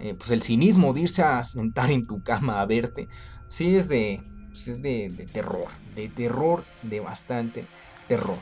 eh, 0.00 0.14
pues 0.14 0.30
el 0.30 0.42
cinismo 0.42 0.92
de 0.92 1.02
irse 1.02 1.22
a 1.22 1.42
sentar 1.44 1.90
en 1.90 2.06
tu 2.06 2.22
cama 2.22 2.60
a 2.60 2.66
verte, 2.66 3.08
sí 3.48 3.76
es 3.76 3.88
de, 3.88 4.22
pues 4.48 4.68
es 4.68 4.82
de, 4.82 5.10
terror, 5.32 5.68
de 5.94 6.08
terror, 6.08 6.64
de 6.82 7.00
bastante 7.00 7.64
terror. 8.08 8.38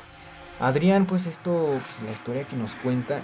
Adrián, 0.60 1.06
pues 1.06 1.26
esto, 1.26 1.52
pues 1.52 2.02
la 2.02 2.12
historia 2.12 2.44
que 2.44 2.56
nos 2.56 2.74
cuenta 2.76 3.20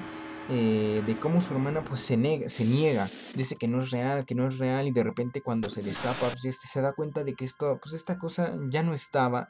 eh, 0.51 1.03
de 1.07 1.17
cómo 1.17 1.41
su 1.41 1.55
hermana 1.55 1.83
pues 1.83 2.01
se, 2.01 2.49
se 2.49 2.65
niega, 2.65 3.09
dice 3.35 3.57
que 3.57 3.69
no 3.69 3.81
es 3.81 3.91
real, 3.91 4.25
que 4.25 4.35
no 4.35 4.47
es 4.47 4.59
real 4.59 4.87
y 4.87 4.91
de 4.91 5.03
repente 5.03 5.41
cuando 5.41 5.71
se 5.71 5.83
destapa 5.83 6.29
pues 6.29 6.59
se 6.61 6.81
da 6.81 6.93
cuenta 6.93 7.25
de 7.25 7.35
que 7.35 7.45
esto, 7.45 7.79
pues 7.81 7.95
esta 7.95 8.19
cosa 8.19 8.55
ya 8.69 8.83
no 8.83 8.95
estaba 8.95 9.49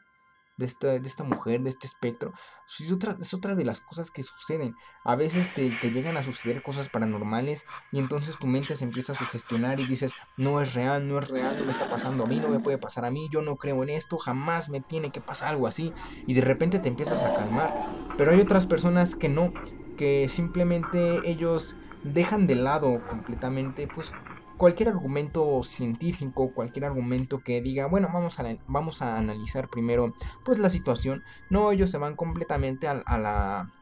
de 0.56 0.66
esta, 0.66 0.98
de 0.98 1.08
esta 1.08 1.24
mujer, 1.24 1.62
de 1.62 1.70
este 1.70 1.86
espectro. 1.86 2.32
Es 2.66 2.92
otra, 2.92 3.16
es 3.20 3.34
otra 3.34 3.54
de 3.54 3.64
las 3.64 3.80
cosas 3.80 4.10
que 4.10 4.22
suceden. 4.22 4.74
A 5.04 5.16
veces 5.16 5.52
te, 5.54 5.70
te, 5.80 5.90
llegan 5.90 6.16
a 6.16 6.22
suceder 6.22 6.62
cosas 6.62 6.88
paranormales 6.88 7.66
y 7.92 7.98
entonces 7.98 8.38
tu 8.38 8.46
mente 8.46 8.76
se 8.76 8.84
empieza 8.84 9.12
a 9.12 9.16
sugestionar 9.16 9.80
y 9.80 9.86
dices, 9.86 10.14
no 10.36 10.60
es 10.60 10.74
real, 10.74 11.08
no 11.08 11.18
es 11.18 11.28
real, 11.28 11.52
no 11.58 11.64
me 11.64 11.72
está 11.72 11.88
pasando 11.90 12.24
a 12.24 12.26
mí, 12.26 12.36
no 12.40 12.48
me 12.48 12.60
puede 12.60 12.78
pasar 12.78 13.04
a 13.04 13.10
mí, 13.10 13.28
yo 13.30 13.42
no 13.42 13.56
creo 13.56 13.82
en 13.82 13.90
esto, 13.90 14.18
jamás 14.18 14.68
me 14.68 14.80
tiene 14.80 15.10
que 15.10 15.20
pasar 15.20 15.48
algo 15.48 15.66
así. 15.66 15.92
Y 16.26 16.34
de 16.34 16.42
repente 16.42 16.78
te 16.78 16.88
empiezas 16.88 17.24
a 17.24 17.34
calmar. 17.34 17.74
Pero 18.16 18.30
hay 18.30 18.40
otras 18.40 18.66
personas 18.66 19.14
que 19.14 19.28
no, 19.28 19.52
que 19.96 20.28
simplemente 20.28 21.20
ellos 21.24 21.76
dejan 22.04 22.46
de 22.46 22.54
lado 22.54 23.04
completamente, 23.08 23.88
pues 23.88 24.14
cualquier 24.56 24.88
argumento 24.88 25.62
científico, 25.62 26.52
cualquier 26.54 26.86
argumento 26.86 27.40
que 27.40 27.60
diga, 27.60 27.86
bueno, 27.86 28.08
vamos 28.12 28.38
a, 28.38 28.56
vamos 28.66 29.02
a 29.02 29.16
analizar 29.16 29.68
primero 29.68 30.14
pues 30.44 30.58
la 30.58 30.68
situación. 30.68 31.22
No, 31.50 31.72
ellos 31.72 31.90
se 31.90 31.98
van 31.98 32.16
completamente 32.16 32.88
a, 32.88 32.94
la, 32.94 33.72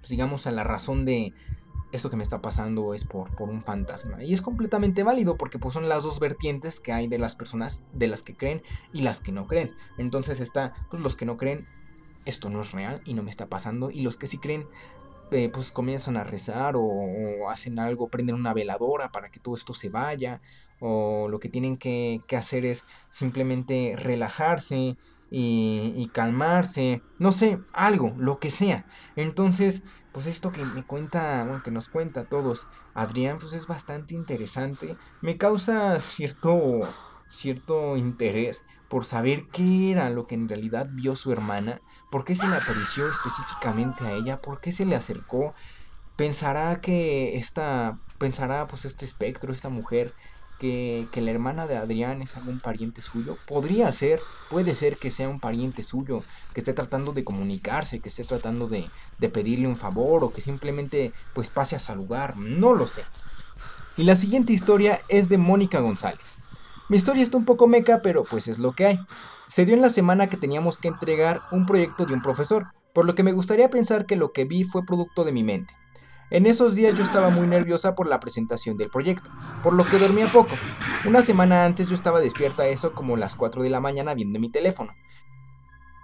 pues, 0.00 0.10
digamos, 0.10 0.46
a 0.46 0.50
la 0.50 0.64
razón 0.64 1.04
de 1.04 1.32
esto 1.92 2.08
que 2.08 2.16
me 2.16 2.22
está 2.22 2.40
pasando 2.40 2.94
es 2.94 3.04
por, 3.04 3.34
por 3.34 3.48
un 3.48 3.62
fantasma. 3.62 4.22
Y 4.22 4.32
es 4.32 4.42
completamente 4.42 5.02
válido 5.02 5.36
porque 5.36 5.58
pues 5.58 5.74
son 5.74 5.88
las 5.88 6.02
dos 6.02 6.20
vertientes 6.20 6.78
que 6.80 6.92
hay 6.92 7.08
de 7.08 7.18
las 7.18 7.34
personas, 7.34 7.82
de 7.92 8.08
las 8.08 8.22
que 8.22 8.36
creen 8.36 8.62
y 8.92 9.02
las 9.02 9.20
que 9.20 9.32
no 9.32 9.46
creen. 9.46 9.74
Entonces 9.98 10.40
está, 10.40 10.72
pues 10.88 11.02
los 11.02 11.16
que 11.16 11.26
no 11.26 11.36
creen, 11.36 11.66
esto 12.26 12.50
no 12.50 12.60
es 12.60 12.72
real 12.72 13.02
y 13.04 13.14
no 13.14 13.22
me 13.22 13.30
está 13.30 13.48
pasando. 13.48 13.90
Y 13.90 14.02
los 14.02 14.16
que 14.16 14.26
sí 14.26 14.38
creen, 14.38 14.66
eh, 15.32 15.48
pues 15.52 15.72
comienzan 15.72 16.16
a 16.16 16.24
rezar 16.24 16.74
o, 16.76 17.50
hacen 17.50 17.78
algo, 17.78 18.08
prenden 18.08 18.36
una 18.36 18.54
veladora 18.54 19.10
para 19.10 19.30
que 19.30 19.40
todo 19.40 19.54
esto 19.54 19.74
se 19.74 19.88
vaya, 19.88 20.40
o 20.80 21.28
lo 21.28 21.40
que 21.40 21.48
tienen 21.48 21.76
que, 21.76 22.22
hacer 22.36 22.64
es 22.64 22.84
simplemente 23.10 23.94
relajarse 23.96 24.96
y, 25.30 26.10
calmarse, 26.12 27.02
no 27.18 27.32
sé, 27.32 27.60
algo, 27.72 28.14
lo 28.18 28.38
que 28.38 28.50
sea. 28.50 28.84
Entonces, 29.16 29.82
pues 30.12 30.26
esto 30.26 30.50
que 30.52 30.64
me 30.64 30.84
cuenta, 30.84 31.44
bueno, 31.44 31.62
que 31.62 31.70
nos 31.70 31.88
cuenta 31.88 32.22
a 32.22 32.24
todos 32.24 32.66
Adrián, 32.94 33.38
pues 33.38 33.52
es 33.52 33.66
bastante 33.66 34.14
interesante, 34.14 34.96
me 35.20 35.36
causa 35.36 36.00
cierto, 36.00 36.80
cierto 37.28 37.96
interés 37.96 38.64
por 38.90 39.04
saber 39.04 39.46
qué 39.46 39.92
era 39.92 40.10
lo 40.10 40.26
que 40.26 40.34
en 40.34 40.48
realidad 40.48 40.88
vio 40.90 41.14
su 41.14 41.30
hermana, 41.30 41.80
por 42.10 42.24
qué 42.24 42.34
se 42.34 42.48
le 42.48 42.56
apareció 42.56 43.08
específicamente 43.08 44.04
a 44.04 44.14
ella, 44.14 44.42
por 44.42 44.60
qué 44.60 44.72
se 44.72 44.84
le 44.84 44.96
acercó. 44.96 45.54
Pensará 46.16 46.80
que 46.80 47.38
esta, 47.38 48.00
pensará 48.18 48.66
pues 48.66 48.84
este 48.84 49.04
espectro, 49.04 49.52
esta 49.52 49.68
mujer, 49.68 50.12
que, 50.58 51.06
que, 51.12 51.20
la 51.20 51.30
hermana 51.30 51.68
de 51.68 51.76
Adrián 51.76 52.20
es 52.20 52.36
algún 52.36 52.58
pariente 52.58 53.00
suyo. 53.00 53.38
Podría 53.46 53.92
ser, 53.92 54.20
puede 54.50 54.74
ser 54.74 54.96
que 54.96 55.12
sea 55.12 55.28
un 55.28 55.38
pariente 55.38 55.84
suyo, 55.84 56.20
que 56.52 56.60
esté 56.60 56.72
tratando 56.72 57.12
de 57.12 57.22
comunicarse, 57.22 58.00
que 58.00 58.08
esté 58.08 58.24
tratando 58.24 58.66
de, 58.66 58.90
de 59.18 59.28
pedirle 59.28 59.68
un 59.68 59.76
favor 59.76 60.24
o 60.24 60.32
que 60.32 60.40
simplemente 60.40 61.12
pues 61.32 61.48
pase 61.48 61.76
a 61.76 61.78
saludar, 61.78 62.36
no 62.36 62.74
lo 62.74 62.88
sé. 62.88 63.04
Y 63.96 64.02
la 64.02 64.16
siguiente 64.16 64.52
historia 64.52 65.00
es 65.08 65.28
de 65.28 65.38
Mónica 65.38 65.78
González. 65.78 66.38
Mi 66.90 66.96
historia 66.96 67.22
está 67.22 67.36
un 67.36 67.44
poco 67.44 67.68
meca, 67.68 68.02
pero 68.02 68.24
pues 68.24 68.48
es 68.48 68.58
lo 68.58 68.72
que 68.72 68.84
hay. 68.84 68.98
Se 69.46 69.64
dio 69.64 69.76
en 69.76 69.80
la 69.80 69.90
semana 69.90 70.28
que 70.28 70.36
teníamos 70.36 70.76
que 70.76 70.88
entregar 70.88 71.42
un 71.52 71.64
proyecto 71.64 72.04
de 72.04 72.14
un 72.14 72.20
profesor, 72.20 72.66
por 72.92 73.04
lo 73.04 73.14
que 73.14 73.22
me 73.22 73.30
gustaría 73.30 73.70
pensar 73.70 74.06
que 74.06 74.16
lo 74.16 74.32
que 74.32 74.44
vi 74.44 74.64
fue 74.64 74.84
producto 74.84 75.22
de 75.22 75.30
mi 75.30 75.44
mente. 75.44 75.72
En 76.32 76.46
esos 76.46 76.74
días 76.74 76.98
yo 76.98 77.04
estaba 77.04 77.30
muy 77.30 77.46
nerviosa 77.46 77.94
por 77.94 78.08
la 78.08 78.18
presentación 78.18 78.76
del 78.76 78.90
proyecto, 78.90 79.30
por 79.62 79.72
lo 79.72 79.84
que 79.84 80.00
dormía 80.00 80.26
poco. 80.26 80.50
Una 81.04 81.22
semana 81.22 81.64
antes 81.64 81.88
yo 81.88 81.94
estaba 81.94 82.18
despierta 82.18 82.64
a 82.64 82.66
eso 82.66 82.92
como 82.92 83.16
las 83.16 83.36
4 83.36 83.62
de 83.62 83.70
la 83.70 83.78
mañana 83.78 84.14
viendo 84.14 84.40
mi 84.40 84.50
teléfono. 84.50 84.92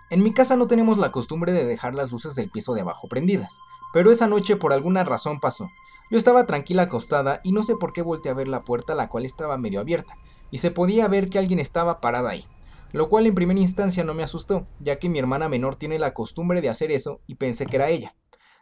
En 0.09 0.23
mi 0.23 0.33
casa 0.33 0.55
no 0.55 0.69
tenemos 0.69 0.99
la 0.99 1.11
costumbre 1.11 1.51
de 1.51 1.65
dejar 1.65 1.97
las 1.97 2.13
luces 2.13 2.37
del 2.37 2.49
piso 2.49 2.75
de 2.75 2.83
abajo 2.83 3.09
prendidas, 3.09 3.59
pero 3.93 4.13
esa 4.13 4.29
noche 4.29 4.55
por 4.55 4.73
alguna 4.73 5.03
razón 5.03 5.41
pasó. 5.41 5.69
Yo 6.13 6.19
estaba 6.19 6.47
tranquila 6.47 6.83
acostada 6.83 7.41
y 7.43 7.51
no 7.51 7.65
sé 7.65 7.75
por 7.75 7.93
qué 7.93 8.03
volteé 8.03 8.31
a 8.31 8.37
ver 8.37 8.47
la 8.47 8.63
puerta 8.63 8.95
la 8.95 9.09
cual 9.09 9.25
estaba 9.25 9.59
medio 9.59 9.81
abierta, 9.81 10.15
y 10.51 10.59
se 10.59 10.71
podía 10.71 11.09
ver 11.09 11.29
que 11.29 11.39
alguien 11.39 11.59
estaba 11.59 12.01
parada 12.01 12.31
ahí, 12.31 12.45
lo 12.93 13.09
cual 13.09 13.27
en 13.27 13.35
primera 13.35 13.61
instancia 13.61 14.05
no 14.05 14.15
me 14.15 14.23
asustó, 14.23 14.67
ya 14.81 14.99
que 14.99 15.09
mi 15.09 15.19
hermana 15.19 15.49
menor 15.49 15.77
tiene 15.77 15.99
la 15.99 16.15
costumbre 16.15 16.61
de 16.61 16.69
hacer 16.69 16.91
eso 16.91 17.21
y 17.27 17.37
pensé 17.37 17.67
que 17.67 17.77
era 17.77 17.89
ella. 17.89 18.15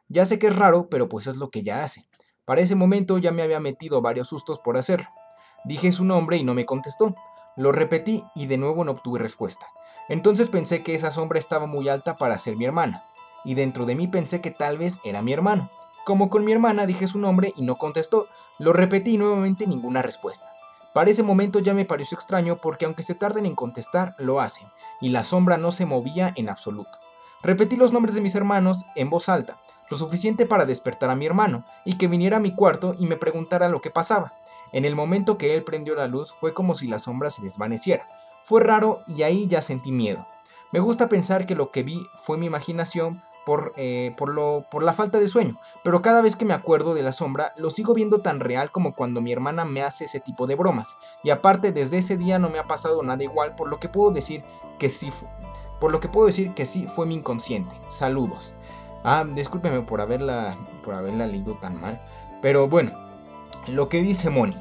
Ya 0.08 0.24
sé 0.24 0.38
que 0.38 0.48
es 0.48 0.56
raro, 0.56 0.88
pero 0.88 1.08
pues 1.08 1.26
es 1.26 1.36
lo 1.36 1.50
que 1.50 1.60
ella 1.60 1.82
hace. 1.82 2.06
Para 2.44 2.60
ese 2.60 2.74
momento 2.74 3.18
ya 3.18 3.32
me 3.32 3.42
había 3.42 3.60
metido 3.60 4.02
varios 4.02 4.28
sustos 4.28 4.58
por 4.58 4.76
hacerlo. 4.76 5.08
Dije 5.64 5.92
su 5.92 6.04
nombre 6.04 6.36
y 6.36 6.44
no 6.44 6.52
me 6.52 6.66
contestó. 6.66 7.14
Lo 7.56 7.72
repetí 7.72 8.24
y 8.34 8.46
de 8.46 8.58
nuevo 8.58 8.84
no 8.84 8.92
obtuve 8.92 9.18
respuesta. 9.18 9.66
Entonces 10.08 10.50
pensé 10.50 10.82
que 10.82 10.94
esa 10.94 11.10
sombra 11.10 11.38
estaba 11.38 11.66
muy 11.66 11.88
alta 11.88 12.16
para 12.16 12.36
ser 12.36 12.56
mi 12.56 12.66
hermana, 12.66 13.04
y 13.44 13.54
dentro 13.54 13.86
de 13.86 13.94
mí 13.94 14.08
pensé 14.08 14.40
que 14.42 14.50
tal 14.50 14.76
vez 14.76 14.98
era 15.04 15.22
mi 15.22 15.32
hermano. 15.32 15.70
Como 16.04 16.28
con 16.28 16.44
mi 16.44 16.52
hermana 16.52 16.84
dije 16.84 17.06
su 17.06 17.18
nombre 17.18 17.54
y 17.56 17.62
no 17.62 17.76
contestó, 17.76 18.28
lo 18.58 18.74
repetí 18.74 19.16
nuevamente 19.16 19.66
ninguna 19.66 20.02
respuesta. 20.02 20.53
Para 20.94 21.10
ese 21.10 21.24
momento 21.24 21.58
ya 21.58 21.74
me 21.74 21.84
pareció 21.84 22.14
extraño 22.14 22.58
porque 22.58 22.84
aunque 22.84 23.02
se 23.02 23.16
tarden 23.16 23.46
en 23.46 23.56
contestar, 23.56 24.14
lo 24.16 24.40
hacen, 24.40 24.68
y 25.00 25.08
la 25.08 25.24
sombra 25.24 25.58
no 25.58 25.72
se 25.72 25.86
movía 25.86 26.32
en 26.36 26.48
absoluto. 26.48 27.00
Repetí 27.42 27.74
los 27.74 27.92
nombres 27.92 28.14
de 28.14 28.20
mis 28.20 28.36
hermanos 28.36 28.86
en 28.94 29.10
voz 29.10 29.28
alta, 29.28 29.60
lo 29.90 29.98
suficiente 29.98 30.46
para 30.46 30.66
despertar 30.66 31.10
a 31.10 31.16
mi 31.16 31.26
hermano, 31.26 31.64
y 31.84 31.98
que 31.98 32.06
viniera 32.06 32.36
a 32.36 32.40
mi 32.40 32.54
cuarto 32.54 32.94
y 32.96 33.06
me 33.06 33.16
preguntara 33.16 33.68
lo 33.68 33.80
que 33.80 33.90
pasaba. 33.90 34.34
En 34.70 34.84
el 34.84 34.94
momento 34.94 35.36
que 35.36 35.54
él 35.54 35.64
prendió 35.64 35.96
la 35.96 36.06
luz 36.06 36.32
fue 36.32 36.54
como 36.54 36.76
si 36.76 36.86
la 36.86 37.00
sombra 37.00 37.28
se 37.28 37.42
desvaneciera. 37.42 38.06
Fue 38.44 38.60
raro 38.60 39.02
y 39.08 39.24
ahí 39.24 39.48
ya 39.48 39.62
sentí 39.62 39.90
miedo. 39.90 40.24
Me 40.70 40.78
gusta 40.78 41.08
pensar 41.08 41.44
que 41.44 41.56
lo 41.56 41.72
que 41.72 41.82
vi 41.82 42.06
fue 42.22 42.38
mi 42.38 42.46
imaginación 42.46 43.20
por, 43.44 43.72
eh, 43.76 44.14
por, 44.16 44.30
lo, 44.30 44.66
por 44.70 44.82
la 44.82 44.92
falta 44.92 45.18
de 45.18 45.28
sueño, 45.28 45.58
pero 45.82 46.02
cada 46.02 46.20
vez 46.20 46.36
que 46.36 46.44
me 46.44 46.54
acuerdo 46.54 46.94
de 46.94 47.02
la 47.02 47.12
sombra 47.12 47.52
lo 47.56 47.70
sigo 47.70 47.94
viendo 47.94 48.20
tan 48.20 48.40
real 48.40 48.70
como 48.70 48.94
cuando 48.94 49.20
mi 49.20 49.32
hermana 49.32 49.64
me 49.64 49.82
hace 49.82 50.04
ese 50.04 50.20
tipo 50.20 50.46
de 50.46 50.54
bromas. 50.54 50.96
Y 51.22 51.30
aparte 51.30 51.72
desde 51.72 51.98
ese 51.98 52.16
día 52.16 52.38
no 52.38 52.50
me 52.50 52.58
ha 52.58 52.64
pasado 52.64 53.02
nada 53.02 53.22
igual, 53.22 53.54
por 53.54 53.68
lo 53.68 53.78
que 53.78 53.88
puedo 53.88 54.10
decir 54.10 54.42
que 54.78 54.90
sí, 54.90 55.10
por 55.80 55.92
lo 55.92 56.00
que 56.00 56.08
puedo 56.08 56.26
decir 56.26 56.54
que 56.54 56.66
sí 56.66 56.86
fue 56.86 57.06
mi 57.06 57.14
inconsciente. 57.14 57.74
Saludos. 57.88 58.54
Ah, 59.04 59.24
discúlpeme 59.26 59.82
por 59.82 60.00
haberla, 60.00 60.56
por 60.82 60.94
haberla 60.94 61.26
leído 61.26 61.54
tan 61.60 61.78
mal, 61.78 62.02
pero 62.40 62.68
bueno, 62.68 62.92
lo 63.66 63.88
que 63.90 64.02
dice 64.02 64.30
Moni, 64.30 64.56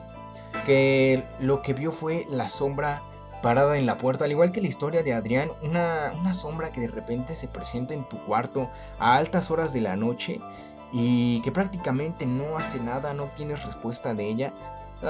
que 0.65 1.23
lo 1.39 1.61
que 1.61 1.73
vio 1.73 1.91
fue 1.91 2.27
la 2.29 2.49
sombra 2.49 3.03
parada 3.43 3.77
en 3.77 3.85
la 3.85 3.99
puerta, 3.99 4.25
al 4.25 4.31
igual 4.31 4.51
que 4.51 4.61
la 4.61 4.67
historia 4.67 5.03
de 5.03 5.13
Adrián, 5.13 5.51
una, 5.61 6.33
sombra 6.33 6.71
que 6.71 6.81
de 6.81 6.87
repente 6.87 7.35
se 7.35 7.47
presenta 7.47 7.93
en 7.93 8.07
tu 8.07 8.17
cuarto 8.25 8.71
a 8.97 9.17
altas 9.17 9.51
horas 9.51 9.73
de 9.73 9.81
la 9.81 9.95
noche 9.95 10.39
y 10.91 11.41
que 11.41 11.51
prácticamente 11.51 12.25
no 12.25 12.57
hace 12.57 12.79
nada, 12.79 13.13
no 13.13 13.25
tienes 13.35 13.65
respuesta 13.65 14.15
de 14.15 14.27
ella, 14.27 14.53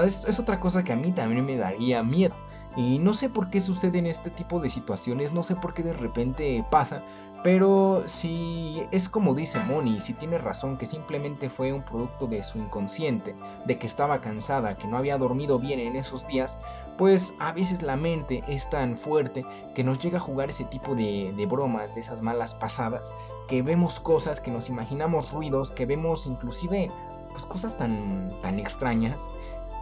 es, 0.03 0.25
es, 0.25 0.39
otra 0.39 0.59
cosa 0.59 0.83
que 0.83 0.91
a 0.91 0.95
mí 0.95 1.11
también 1.11 1.45
me 1.45 1.55
daría 1.55 2.01
miedo. 2.01 2.35
Y 2.75 2.97
no 2.99 3.13
sé 3.13 3.29
por 3.29 3.49
qué 3.49 3.61
suceden 3.61 4.07
este 4.07 4.29
tipo 4.29 4.59
de 4.59 4.69
situaciones, 4.69 5.33
no 5.33 5.43
sé 5.43 5.55
por 5.55 5.73
qué 5.73 5.83
de 5.83 5.93
repente 5.93 6.65
pasa, 6.71 7.03
pero 7.43 8.03
si 8.05 8.83
es 8.91 9.09
como 9.09 9.35
dice 9.35 9.59
Moni, 9.59 9.99
si 9.99 10.13
tiene 10.13 10.37
razón 10.37 10.77
que 10.77 10.85
simplemente 10.85 11.49
fue 11.49 11.73
un 11.73 11.83
producto 11.83 12.25
de 12.25 12.41
su 12.41 12.57
inconsciente, 12.57 13.35
de 13.65 13.77
que 13.77 13.85
estaba 13.85 14.21
cansada, 14.21 14.75
que 14.75 14.87
no 14.87 14.97
había 14.97 15.17
dormido 15.17 15.59
bien 15.59 15.79
en 15.79 15.97
esos 15.97 16.25
días, 16.25 16.57
pues 16.97 17.35
a 17.39 17.51
veces 17.51 17.83
la 17.83 17.97
mente 17.97 18.43
es 18.47 18.69
tan 18.69 18.95
fuerte 18.95 19.45
que 19.75 19.83
nos 19.83 19.99
llega 19.99 20.17
a 20.17 20.21
jugar 20.21 20.49
ese 20.49 20.63
tipo 20.63 20.95
de, 20.95 21.47
bromas, 21.49 21.95
de 21.95 22.01
esas 22.01 22.21
malas 22.21 22.55
pasadas, 22.55 23.11
que 23.49 23.61
vemos 23.61 23.99
cosas, 23.99 24.39
que 24.39 24.49
nos 24.49 24.69
imaginamos 24.69 25.33
ruidos, 25.33 25.69
que 25.69 25.85
vemos 25.85 26.25
inclusive 26.25 26.89
pues 27.29 27.45
cosas 27.45 27.77
tan, 27.77 28.31
tan 28.41 28.57
extrañas, 28.57 29.29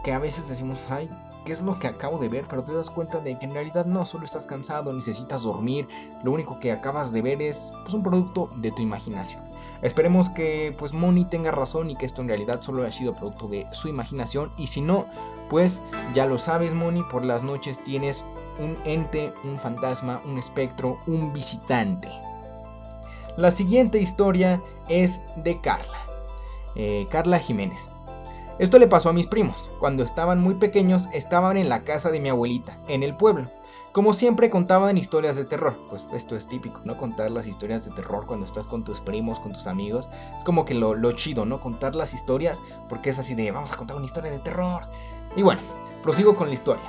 que 0.02 0.12
a 0.12 0.18
veces 0.18 0.48
decimos, 0.48 0.90
ay, 0.90 1.08
qué 1.44 1.52
es 1.52 1.62
lo 1.62 1.78
que 1.78 1.86
acabo 1.86 2.18
de 2.18 2.28
ver, 2.28 2.46
pero 2.48 2.64
te 2.64 2.72
das 2.72 2.90
cuenta 2.90 3.20
de 3.20 3.38
que 3.38 3.46
en 3.46 3.54
realidad 3.54 3.86
no 3.86 4.04
solo 4.04 4.24
estás 4.24 4.46
cansado, 4.46 4.92
necesitas 4.92 5.42
dormir, 5.42 5.88
lo 6.22 6.32
único 6.32 6.60
que 6.60 6.72
acabas 6.72 7.12
de 7.12 7.22
ver 7.22 7.42
es 7.42 7.72
pues, 7.82 7.94
un 7.94 8.02
producto 8.02 8.50
de 8.56 8.70
tu 8.72 8.82
imaginación. 8.82 9.42
Esperemos 9.82 10.30
que 10.30 10.74
pues 10.78 10.92
Moni 10.92 11.24
tenga 11.24 11.50
razón 11.50 11.90
y 11.90 11.96
que 11.96 12.06
esto 12.06 12.22
en 12.22 12.28
realidad 12.28 12.60
solo 12.60 12.82
haya 12.82 12.92
sido 12.92 13.14
producto 13.14 13.48
de 13.48 13.66
su 13.72 13.88
imaginación 13.88 14.52
y 14.56 14.68
si 14.68 14.80
no, 14.80 15.06
pues 15.50 15.82
ya 16.14 16.26
lo 16.26 16.38
sabes 16.38 16.72
Moni, 16.72 17.02
por 17.04 17.24
las 17.24 17.42
noches 17.42 17.82
tienes 17.82 18.24
un 18.58 18.76
ente, 18.84 19.32
un 19.44 19.58
fantasma, 19.58 20.20
un 20.24 20.38
espectro, 20.38 20.98
un 21.06 21.32
visitante. 21.32 22.08
La 23.36 23.50
siguiente 23.50 23.98
historia 23.98 24.60
es 24.88 25.24
de 25.36 25.60
Carla. 25.60 25.98
Eh, 26.74 27.06
Carla 27.10 27.38
Jiménez. 27.38 27.88
Esto 28.58 28.78
le 28.78 28.86
pasó 28.86 29.08
a 29.08 29.12
mis 29.12 29.26
primos. 29.26 29.70
Cuando 29.78 30.02
estaban 30.02 30.40
muy 30.40 30.54
pequeños 30.54 31.08
estaban 31.12 31.56
en 31.56 31.68
la 31.68 31.84
casa 31.84 32.10
de 32.10 32.20
mi 32.20 32.28
abuelita, 32.28 32.76
en 32.88 33.02
el 33.02 33.16
pueblo. 33.16 33.50
Como 33.92 34.14
siempre 34.14 34.50
contaban 34.50 34.96
historias 34.96 35.36
de 35.36 35.44
terror. 35.44 35.78
Pues 35.88 36.06
esto 36.14 36.36
es 36.36 36.48
típico, 36.48 36.80
¿no? 36.84 36.96
Contar 36.96 37.30
las 37.30 37.46
historias 37.46 37.84
de 37.84 37.90
terror 37.92 38.26
cuando 38.26 38.46
estás 38.46 38.66
con 38.66 38.84
tus 38.84 39.00
primos, 39.00 39.40
con 39.40 39.52
tus 39.52 39.66
amigos. 39.66 40.08
Es 40.36 40.44
como 40.44 40.64
que 40.64 40.74
lo, 40.74 41.12
chido, 41.12 41.44
¿no? 41.44 41.60
Contar 41.60 41.94
las 41.94 42.14
historias 42.14 42.60
porque 42.88 43.10
es 43.10 43.18
así 43.18 43.34
de 43.34 43.50
vamos 43.50 43.72
a 43.72 43.76
contar 43.76 43.96
una 43.96 44.06
historia 44.06 44.30
de 44.30 44.38
terror. 44.38 44.82
Y 45.36 45.42
bueno, 45.42 45.60
prosigo 46.02 46.36
con 46.36 46.48
la 46.48 46.54
historia. 46.54 46.84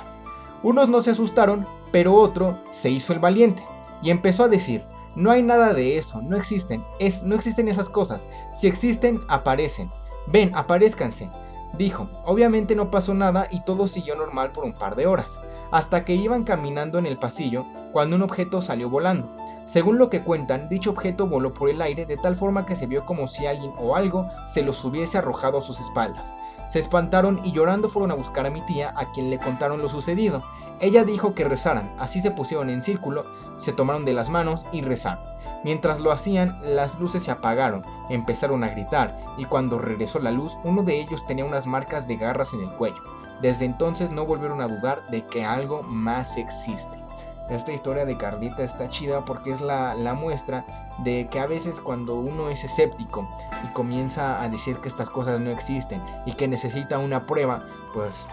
Unos 0.62 0.88
no 0.88 1.02
se 1.02 1.10
asustaron, 1.10 1.66
pero 1.92 2.14
otro 2.14 2.58
se 2.70 2.88
hizo 2.88 3.12
el 3.12 3.18
valiente 3.18 3.62
y 4.02 4.10
empezó 4.10 4.44
a 4.44 4.48
decir, 4.48 4.84
no 5.14 5.30
hay 5.30 5.42
nada 5.42 5.72
de 5.74 5.96
eso, 5.96 6.22
no 6.22 6.36
existen, 6.36 6.84
es, 6.98 7.22
no 7.22 7.34
existen 7.34 7.68
esas 7.68 7.88
cosas. 7.88 8.26
Si 8.52 8.66
existen, 8.66 9.20
aparecen. 9.28 9.90
Ven, 10.26 10.54
aparezcanse. 10.54 11.30
Dijo, 11.76 12.08
obviamente 12.24 12.76
no 12.76 12.90
pasó 12.90 13.14
nada 13.14 13.48
y 13.50 13.60
todo 13.60 13.88
siguió 13.88 14.14
normal 14.14 14.52
por 14.52 14.64
un 14.64 14.74
par 14.74 14.94
de 14.94 15.06
horas, 15.06 15.40
hasta 15.72 16.04
que 16.04 16.14
iban 16.14 16.44
caminando 16.44 16.98
en 16.98 17.06
el 17.06 17.18
pasillo 17.18 17.66
cuando 17.92 18.14
un 18.14 18.22
objeto 18.22 18.60
salió 18.60 18.88
volando. 18.88 19.34
Según 19.64 19.98
lo 19.98 20.10
que 20.10 20.22
cuentan, 20.22 20.68
dicho 20.68 20.90
objeto 20.90 21.26
voló 21.26 21.54
por 21.54 21.70
el 21.70 21.80
aire 21.80 22.04
de 22.04 22.16
tal 22.16 22.36
forma 22.36 22.66
que 22.66 22.76
se 22.76 22.86
vio 22.86 23.06
como 23.06 23.26
si 23.26 23.46
alguien 23.46 23.72
o 23.78 23.96
algo 23.96 24.28
se 24.46 24.62
los 24.62 24.84
hubiese 24.84 25.18
arrojado 25.18 25.58
a 25.58 25.62
sus 25.62 25.80
espaldas. 25.80 26.34
Se 26.68 26.78
espantaron 26.78 27.40
y 27.44 27.52
llorando 27.52 27.88
fueron 27.88 28.10
a 28.10 28.14
buscar 28.14 28.46
a 28.46 28.50
mi 28.50 28.60
tía, 28.62 28.92
a 28.96 29.10
quien 29.12 29.30
le 29.30 29.38
contaron 29.38 29.80
lo 29.80 29.88
sucedido. 29.88 30.42
Ella 30.80 31.04
dijo 31.04 31.34
que 31.34 31.44
rezaran, 31.44 31.94
así 31.98 32.20
se 32.20 32.30
pusieron 32.30 32.68
en 32.68 32.82
círculo, 32.82 33.24
se 33.56 33.72
tomaron 33.72 34.04
de 34.04 34.12
las 34.12 34.28
manos 34.28 34.66
y 34.72 34.82
rezaron. 34.82 35.24
Mientras 35.62 36.00
lo 36.00 36.12
hacían, 36.12 36.58
las 36.62 36.98
luces 36.98 37.22
se 37.22 37.30
apagaron, 37.30 37.84
empezaron 38.10 38.64
a 38.64 38.68
gritar, 38.68 39.16
y 39.38 39.46
cuando 39.46 39.78
regresó 39.78 40.18
la 40.18 40.30
luz, 40.30 40.58
uno 40.62 40.82
de 40.82 41.00
ellos 41.00 41.24
tenía 41.26 41.44
unas 41.44 41.66
marcas 41.66 42.06
de 42.06 42.16
garras 42.16 42.52
en 42.52 42.60
el 42.60 42.70
cuello. 42.70 43.02
Desde 43.40 43.64
entonces 43.64 44.10
no 44.10 44.26
volvieron 44.26 44.60
a 44.60 44.68
dudar 44.68 45.06
de 45.08 45.24
que 45.26 45.44
algo 45.44 45.82
más 45.82 46.36
existe. 46.36 47.03
Esta 47.48 47.72
historia 47.72 48.06
de 48.06 48.16
Carlita 48.16 48.62
está 48.62 48.88
chida 48.88 49.24
porque 49.24 49.50
es 49.50 49.60
la, 49.60 49.94
muestra 50.14 50.64
de 50.98 51.28
que 51.30 51.40
a 51.40 51.46
veces 51.46 51.78
cuando 51.80 52.14
uno 52.14 52.48
es 52.48 52.64
escéptico 52.64 53.28
y 53.64 53.72
comienza 53.72 54.42
a 54.42 54.48
decir 54.48 54.78
que 54.78 54.88
estas 54.88 55.10
cosas 55.10 55.40
no 55.40 55.50
existen 55.50 56.02
y 56.24 56.32
que 56.32 56.48
necesita 56.48 56.98
una 56.98 57.26
prueba, 57.26 57.62
pues 57.92 58.28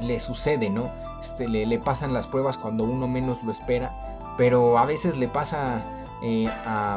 le 0.00 0.20
sucede, 0.20 0.68
¿no? 0.68 0.90
Este, 1.20 1.48
le, 1.48 1.64
le 1.64 1.78
pasan 1.78 2.12
las 2.12 2.26
pruebas 2.26 2.58
cuando 2.58 2.84
uno 2.84 3.08
menos 3.08 3.42
lo 3.42 3.50
espera, 3.50 3.94
pero 4.36 4.78
a 4.78 4.84
veces 4.84 5.16
le 5.16 5.28
pasa 5.28 5.82
eh, 6.22 6.48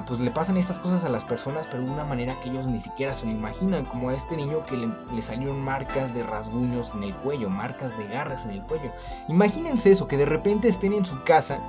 pues 0.08 0.20
le 0.20 0.32
pasan 0.32 0.58
estas 0.58 0.80
cosas 0.80 1.04
a 1.04 1.10
las 1.10 1.26
personas, 1.26 1.68
pero 1.68 1.84
de 1.84 1.90
una 1.90 2.06
manera 2.06 2.40
que 2.40 2.50
ellos 2.50 2.68
ni 2.68 2.80
siquiera 2.80 3.14
se 3.14 3.26
lo 3.26 3.32
imaginan, 3.32 3.86
como 3.86 4.10
a 4.10 4.14
este 4.14 4.38
niño 4.38 4.66
que 4.66 4.78
le, 4.78 5.22
salieron 5.22 5.62
marcas 5.62 6.14
de 6.14 6.24
rasguños 6.24 6.94
en 6.94 7.04
el 7.04 7.14
cuello, 7.16 7.50
marcas 7.50 7.98
de 7.98 8.08
garras 8.08 8.46
en 8.46 8.52
el 8.52 8.62
cuello. 8.64 8.92
Imagínense 9.28 9.92
eso, 9.92 10.08
que 10.08 10.18
de 10.18 10.26
repente 10.26 10.70
estén 10.70 10.94
en 10.94 11.06
su 11.06 11.22
casa, 11.24 11.60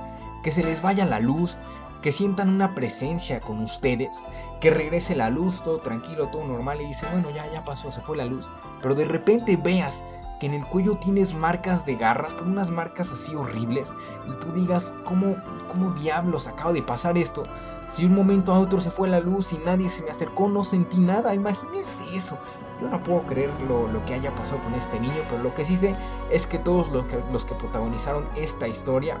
que 0.43 0.51
se 0.51 0.63
les 0.63 0.81
vaya 0.81 1.05
la 1.05 1.19
luz, 1.19 1.57
que 2.01 2.11
sientan 2.11 2.49
una 2.49 2.73
presencia 2.73 3.41
con 3.41 3.61
ustedes, 3.61 4.23
que 4.59 4.71
regrese 4.71 5.15
la 5.15 5.29
luz, 5.29 5.61
todo 5.61 5.79
tranquilo, 5.79 6.29
todo 6.29 6.45
normal, 6.45 6.81
y 6.81 6.87
dice, 6.87 7.05
bueno, 7.11 7.29
ya, 7.31 7.51
ya 7.51 7.63
pasó, 7.63 7.91
se 7.91 8.01
fue 8.01 8.17
la 8.17 8.25
luz, 8.25 8.49
pero 8.81 8.95
de 8.95 9.05
repente 9.05 9.57
veas 9.57 10.03
que 10.41 10.47
en 10.47 10.55
el 10.55 10.65
cuello 10.65 10.95
tienes 10.95 11.35
marcas 11.35 11.85
de 11.85 11.95
garras, 11.95 12.33
con 12.33 12.49
unas 12.49 12.71
marcas 12.71 13.11
así 13.11 13.35
horribles, 13.35 13.93
y 14.27 14.33
tú 14.39 14.51
digas, 14.53 14.95
¿cómo, 15.05 15.35
cómo 15.69 15.91
diablos 15.91 16.47
acaba 16.47 16.73
de 16.73 16.81
pasar 16.81 17.15
esto? 17.15 17.43
Si 17.85 18.05
un 18.05 18.15
momento 18.15 18.51
a 18.51 18.59
otro 18.59 18.81
se 18.81 18.89
fue 18.89 19.07
la 19.07 19.19
luz 19.19 19.53
y 19.53 19.59
nadie 19.59 19.87
se 19.87 20.01
me 20.01 20.09
acercó, 20.09 20.49
no 20.49 20.63
sentí 20.63 20.99
nada, 20.99 21.35
imagínense 21.35 22.17
eso. 22.17 22.39
Yo 22.81 22.89
no 22.89 23.03
puedo 23.03 23.21
creer 23.27 23.51
lo, 23.67 24.03
que 24.05 24.15
haya 24.15 24.33
pasado 24.33 24.63
con 24.63 24.73
este 24.73 24.99
niño, 24.99 25.21
pero 25.29 25.43
lo 25.43 25.53
que 25.53 25.63
sí 25.63 25.77
sé 25.77 25.95
es 26.31 26.47
que 26.47 26.57
todos 26.57 26.89
los 26.89 27.05
que, 27.05 27.19
los 27.31 27.45
que 27.45 27.53
protagonizaron 27.53 28.25
esta 28.35 28.67
historia 28.67 29.17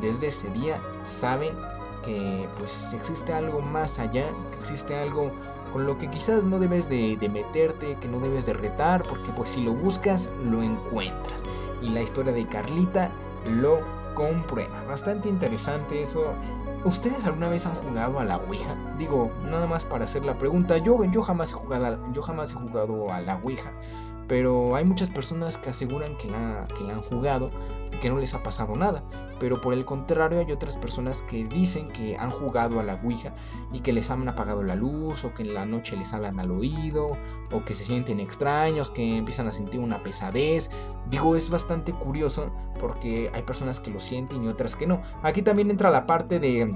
desde 0.00 0.26
ese 0.26 0.50
día 0.50 0.80
saben 1.08 1.54
que 2.04 2.48
pues 2.58 2.94
existe 2.94 3.32
algo 3.32 3.60
más 3.60 4.00
allá, 4.00 4.26
que 4.50 4.58
existe 4.58 4.96
algo 4.96 5.30
con 5.74 5.86
lo 5.86 5.98
que 5.98 6.08
quizás 6.08 6.44
no 6.44 6.60
debes 6.60 6.88
de, 6.88 7.18
meterte, 7.32 7.96
que 7.96 8.06
no 8.06 8.20
debes 8.20 8.46
de 8.46 8.52
retar, 8.52 9.02
porque 9.02 9.32
pues 9.32 9.48
si 9.48 9.60
lo 9.60 9.74
buscas, 9.74 10.30
lo 10.48 10.62
encuentras. 10.62 11.42
Y 11.82 11.88
la 11.88 12.00
historia 12.00 12.32
de 12.32 12.46
Carlita 12.46 13.10
lo 13.44 13.80
comprueba. 14.14 14.84
Bastante 14.84 15.28
interesante 15.28 16.00
eso. 16.00 16.32
¿Ustedes 16.84 17.26
alguna 17.26 17.48
vez 17.48 17.66
han 17.66 17.74
jugado 17.74 18.20
a 18.20 18.24
la 18.24 18.36
Ouija? 18.36 18.76
Digo, 18.98 19.32
nada 19.50 19.66
más 19.66 19.84
para 19.84 20.04
hacer 20.04 20.24
la 20.24 20.38
pregunta. 20.38 20.78
Yo, 20.78 21.04
yo, 21.06 21.22
jamás, 21.22 21.50
he 21.50 21.54
jugado 21.54 21.98
yo 22.12 22.22
jamás 22.22 22.52
he 22.52 22.54
jugado 22.54 23.12
a 23.12 23.20
la 23.20 23.40
Ouija. 23.42 23.72
Pero 24.28 24.74
hay 24.74 24.84
muchas 24.84 25.10
personas 25.10 25.58
que 25.58 25.70
aseguran 25.70 26.16
que 26.16 26.28
la, 26.28 26.66
que 26.76 26.84
la 26.84 26.94
han 26.94 27.02
jugado 27.02 27.50
y 27.92 27.98
que 27.98 28.08
no 28.08 28.18
les 28.18 28.34
ha 28.34 28.42
pasado 28.42 28.76
nada. 28.76 29.02
Pero 29.38 29.60
por 29.60 29.74
el 29.74 29.84
contrario 29.84 30.38
hay 30.38 30.52
otras 30.52 30.76
personas 30.76 31.22
que 31.22 31.44
dicen 31.44 31.88
que 31.88 32.16
han 32.16 32.30
jugado 32.30 32.80
a 32.80 32.82
la 32.82 32.94
Ouija 33.02 33.34
y 33.72 33.80
que 33.80 33.92
les 33.92 34.10
han 34.10 34.26
apagado 34.28 34.62
la 34.62 34.76
luz 34.76 35.24
o 35.24 35.34
que 35.34 35.42
en 35.42 35.54
la 35.54 35.66
noche 35.66 35.96
les 35.96 36.12
hablan 36.12 36.38
al 36.40 36.50
oído 36.50 37.18
o 37.52 37.64
que 37.64 37.74
se 37.74 37.84
sienten 37.84 38.20
extraños, 38.20 38.90
que 38.90 39.18
empiezan 39.18 39.48
a 39.48 39.52
sentir 39.52 39.80
una 39.80 40.02
pesadez. 40.02 40.70
Digo, 41.10 41.36
es 41.36 41.50
bastante 41.50 41.92
curioso 41.92 42.50
porque 42.80 43.30
hay 43.34 43.42
personas 43.42 43.80
que 43.80 43.90
lo 43.90 44.00
sienten 44.00 44.44
y 44.44 44.48
otras 44.48 44.76
que 44.76 44.86
no. 44.86 45.02
Aquí 45.22 45.42
también 45.42 45.70
entra 45.70 45.90
la 45.90 46.06
parte 46.06 46.38
de 46.38 46.72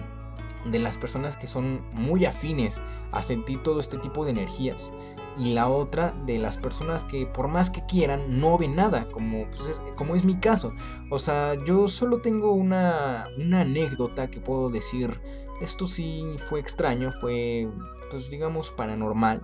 de 0.64 0.78
las 0.78 0.98
personas 0.98 1.36
que 1.36 1.46
son 1.46 1.80
muy 1.92 2.24
afines 2.24 2.80
a 3.12 3.22
sentir 3.22 3.62
todo 3.62 3.78
este 3.78 3.98
tipo 3.98 4.24
de 4.24 4.32
energías 4.32 4.90
y 5.38 5.52
la 5.52 5.68
otra 5.68 6.12
de 6.26 6.38
las 6.38 6.56
personas 6.56 7.04
que 7.04 7.26
por 7.26 7.48
más 7.48 7.70
que 7.70 7.84
quieran 7.86 8.40
no 8.40 8.58
ven 8.58 8.74
nada 8.74 9.06
como, 9.10 9.46
pues, 9.50 9.68
es, 9.68 9.82
como 9.96 10.14
es 10.14 10.24
mi 10.24 10.36
caso 10.36 10.72
o 11.10 11.18
sea 11.18 11.54
yo 11.66 11.88
solo 11.88 12.20
tengo 12.20 12.52
una, 12.52 13.24
una 13.38 13.62
anécdota 13.62 14.30
que 14.30 14.40
puedo 14.40 14.68
decir 14.68 15.20
esto 15.60 15.86
sí 15.86 16.24
fue 16.48 16.60
extraño 16.60 17.12
fue 17.12 17.68
pues 18.10 18.30
digamos 18.30 18.70
paranormal 18.70 19.42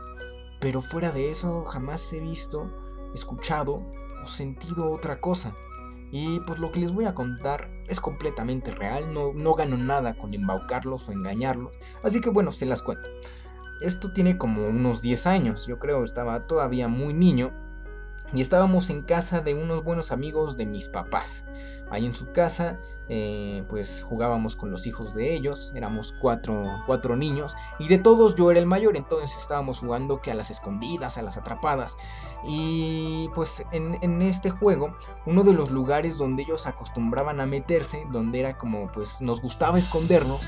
pero 0.61 0.81
fuera 0.81 1.13
de 1.13 1.31
eso 1.31 1.65
jamás 1.65 2.13
he 2.13 2.21
visto 2.21 2.71
escuchado 3.15 3.83
o 4.23 4.27
sentido 4.27 4.91
otra 4.91 5.21
cosa 5.21 5.55
y 6.11 6.39
pues 6.41 6.61
lo 6.61 6.71
que 6.71 6.79
les 6.79 6.93
voy 6.93 7.07
a 7.07 7.15
contar 7.15 7.69
es 7.89 8.01
completamente 8.01 8.71
real, 8.71 9.13
no, 9.13 9.33
no 9.35 9.53
gano 9.55 9.77
nada 9.77 10.17
con 10.17 10.33
embaucarlos 10.33 11.09
o 11.09 11.13
engañarlos, 11.13 11.77
así 12.05 12.21
que 12.21 12.31
bueno, 12.31 12.53
se 12.53 12.67
las 12.67 12.83
cuento. 12.83 13.11
Esto 13.81 14.11
tiene 14.11 14.39
como 14.39 14.67
unos 14.67 15.03
10 15.03 15.27
años, 15.27 15.67
yo 15.67 15.79
creo, 15.79 16.05
estaba 16.05 16.41
todavía 16.41 16.89
muy 16.89 17.15
niño 17.15 17.53
y 18.35 18.41
estábamos 18.41 18.91
en 18.91 19.03
casa 19.03 19.41
de 19.41 19.55
unos 19.55 19.85
buenos 19.85 20.11
amigos 20.11 20.57
de 20.57 20.67
mis 20.67 20.89
papás. 20.89 21.45
Ahí 21.91 22.07
en 22.07 22.15
su 22.15 22.33
casa, 22.33 22.81
eh, 23.09 23.65
pues 23.69 24.03
jugábamos 24.03 24.57
con 24.57 24.71
los 24.71 24.87
hijos 24.87 25.15
de 25.15 25.35
ellos, 25.35 25.73
éramos 25.77 26.13
cuatro, 26.13 26.63
cuatro, 26.87 27.15
niños, 27.15 27.55
y 27.79 27.87
de 27.89 27.99
todos 27.99 28.35
yo 28.35 28.51
era 28.51 28.59
el 28.59 28.67
mayor, 28.67 28.97
entonces 28.97 29.37
estábamos 29.39 29.79
jugando 29.79 30.21
que 30.21 30.33
a 30.33 30.35
las 30.35 30.51
escondidas, 30.51 31.19
a 31.19 31.23
las 31.23 31.37
atrapadas. 31.37 31.97
Y 32.47 33.29
pues 33.35 33.65
en, 33.71 33.99
en 34.03 34.23
este 34.23 34.51
juego, 34.51 34.97
uno 35.27 35.45
de 35.45 35.53
los 35.53 35.71
lugares 35.71 36.19
donde 36.19 36.43
ellos 36.43 36.67
acostumbraban 36.67 37.41
a 37.41 37.47
meterse, 37.47 38.05
donde 38.11 38.41
era 38.41 38.57
como 38.57 38.91
pues 38.91 39.21
nos 39.21 39.41
gustaba 39.41 39.79
escondernos, 39.79 40.41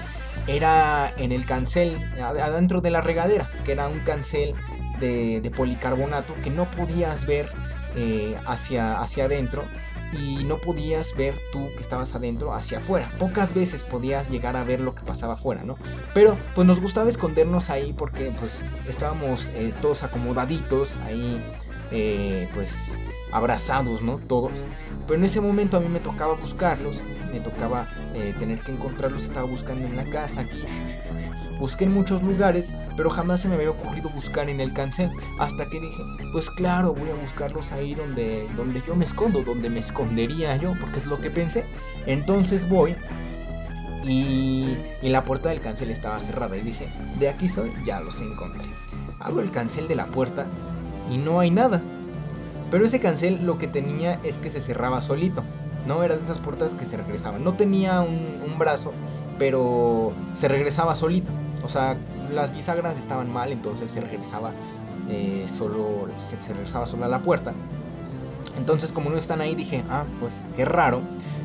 era 0.49 1.13
en 1.19 1.31
el 1.31 1.47
cancel, 1.47 1.97
adentro 2.21 2.81
de 2.81 2.91
la 2.91 3.03
regadera, 3.03 3.49
que 3.65 3.73
era 3.73 3.87
un 3.87 4.01
cancel 4.01 4.55
de, 4.99 5.41
de 5.41 5.51
policarbonato 5.51 6.35
que 6.43 6.51
no 6.51 6.69
podías 6.71 7.27
ver 7.27 7.53
eh, 7.97 8.37
hacia, 8.47 9.01
hacia 9.01 9.25
adentro 9.25 9.65
y 10.13 10.45
no 10.45 10.59
podías 10.59 11.17
ver 11.17 11.35
tú 11.51 11.71
que 11.75 11.81
estabas 11.81 12.15
adentro 12.15 12.53
hacia 12.55 12.79
afuera. 12.79 13.11
Pocas 13.19 13.55
veces 13.55 13.83
podías 13.83 14.31
llegar 14.31 14.57
a 14.57 14.65
ver 14.65 14.81
lo 14.81 14.95
que 14.95 15.03
pasaba 15.03 15.33
afuera, 15.33 15.63
¿no? 15.65 15.77
Pero 16.15 16.37
pues 16.55 16.67
nos 16.67 16.81
gustaba 16.81 17.09
escondernos 17.09 17.71
ahí 17.71 17.95
porque 17.97 18.33
pues 18.39 18.63
estábamos 18.87 19.51
eh, 19.55 19.73
todos 19.81 20.03
acomodaditos 20.03 20.99
ahí, 21.01 21.43
eh, 21.91 22.49
pues 22.55 22.95
abrazados, 23.33 24.03
¿no? 24.03 24.19
Todos. 24.19 24.67
Pero 25.07 25.19
en 25.19 25.25
ese 25.25 25.41
momento 25.41 25.79
a 25.79 25.81
mí 25.81 25.89
me 25.89 26.01
tocaba 26.01 26.35
buscarlos, 26.35 27.03
me 27.33 27.41
tocaba 27.41 27.89
tener 28.39 28.59
que 28.61 28.73
encontrarlos, 28.73 29.25
estaba 29.25 29.47
buscando 29.47 29.87
en 29.87 29.97
la 29.97 30.05
casa 30.05 30.41
aquí 30.41 30.65
Busqué 31.59 31.85
en 31.85 31.95
muchos 31.95 32.23
lugares, 32.23 32.75
pero 32.97 33.09
jamás 33.09 33.41
se 33.41 33.49
me 33.49 33.55
había 33.55 33.71
ocurrido 33.71 34.11
buscar 34.11 34.51
en 34.51 34.61
el 34.61 34.73
cancel. 34.75 35.11
Hasta 35.39 35.65
que 35.67 35.81
dije, 35.81 36.03
pues 36.33 36.51
claro, 36.51 36.93
voy 36.93 37.09
a 37.09 37.15
buscarlos 37.15 37.73
ahí 37.73 37.95
donde, 37.95 38.47
donde 38.57 38.83
yo 38.87 38.95
me 38.95 39.05
escondo, 39.07 39.43
donde 39.43 39.71
me 39.71 39.81
escondería 39.81 40.57
yo, 40.57 40.75
porque 40.81 40.99
es 40.99 41.07
lo 41.07 41.19
que 41.19 41.31
pensé. 41.31 41.65
Entonces 42.07 42.69
voy 42.69 42.95
y, 44.05 44.77
y 45.03 45.09
la 45.09 45.25
puerta 45.25 45.49
del 45.49 45.61
cancel 45.61 45.91
estaba 45.91 46.21
cerrada 46.21 46.57
y 46.57 46.61
dije, 46.61 46.89
de 47.19 47.29
aquí 47.29 47.49
soy, 47.49 47.73
ya 47.85 48.01
los 48.01 48.21
encontré. 48.21 48.67
Abro 49.19 49.41
el 49.41 49.51
cancel 49.51 49.89
de 49.89 49.97
la 49.97 50.07
puerta 50.07 50.47
y 51.11 51.17
no 51.17 51.41
hay 51.41 51.51
nada. 51.51 51.81
Pero 52.71 52.85
ese 52.85 53.01
cancel 53.01 53.47
lo 53.47 53.59
que 53.59 53.67
tenía 53.67 54.21
es 54.25 54.39
que 54.39 54.51
se 54.51 54.61
cerraba 54.61 55.01
solito. 55.01 55.43
No 55.87 56.03
era 56.03 56.17
de 56.17 56.23
esas 56.23 56.39
puertas 56.39 56.75
que 56.75 56.85
se 56.85 56.97
regresaban. 56.97 57.45
No 57.45 57.55
tenía 57.55 58.01
un, 58.01 58.43
un 58.45 58.59
brazo, 58.59 58.93
pero 59.39 60.13
se 60.35 60.49
regresaba 60.49 60.97
solito. 60.97 61.33
O 61.67 61.69
sea, 61.69 61.97
las 62.33 62.55
bisagras 62.55 62.97
estaban 62.97 63.33
mal, 63.33 63.51
entonces 63.51 63.91
se 63.91 64.01
regresaba 64.01 64.53
eh, 65.09 65.47
solo, 65.49 66.07
se, 66.19 66.37
regresaba 66.53 66.87
solo 66.87 67.07
a 67.07 67.09
la 67.09 67.23
puerta. 67.23 67.55
Entonces, 68.57 68.93
como 68.93 69.11
no 69.11 69.17
están 69.17 69.41
ahí, 69.41 69.57
dije, 69.57 69.83
ah, 69.91 70.05
pues 70.21 70.47
qué 70.55 70.65
raro. 70.65 71.01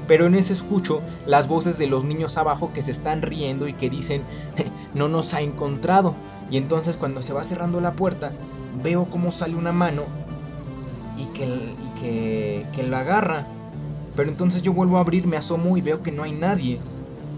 Pero 0.07 0.27
en 0.27 0.35
ese 0.35 0.53
escucho 0.53 1.01
las 1.25 1.47
voces 1.47 1.79
de 1.79 1.87
los 1.87 2.03
niños 2.03 2.37
abajo 2.37 2.71
que 2.71 2.83
se 2.83 2.91
están 2.91 3.23
riendo 3.23 3.67
y 3.67 3.73
que 3.73 3.89
dicen, 3.89 4.21
no 4.93 5.07
nos 5.07 5.33
ha 5.33 5.41
encontrado. 5.41 6.13
Y 6.51 6.57
entonces 6.57 6.97
cuando 6.97 7.23
se 7.23 7.33
va 7.33 7.43
cerrando 7.43 7.81
la 7.81 7.93
puerta, 7.93 8.31
veo 8.83 9.05
cómo 9.05 9.31
sale 9.31 9.55
una 9.55 9.71
mano 9.71 10.03
y 11.17 11.25
que, 11.25 11.45
y 11.45 11.99
que, 11.99 12.67
que 12.73 12.83
la 12.83 12.99
agarra. 12.99 13.47
Pero 14.15 14.29
entonces 14.29 14.61
yo 14.61 14.71
vuelvo 14.71 14.97
a 14.97 14.99
abrir, 14.99 15.25
me 15.25 15.37
asomo 15.37 15.77
y 15.77 15.81
veo 15.81 16.03
que 16.03 16.11
no 16.11 16.21
hay 16.21 16.33
nadie 16.33 16.79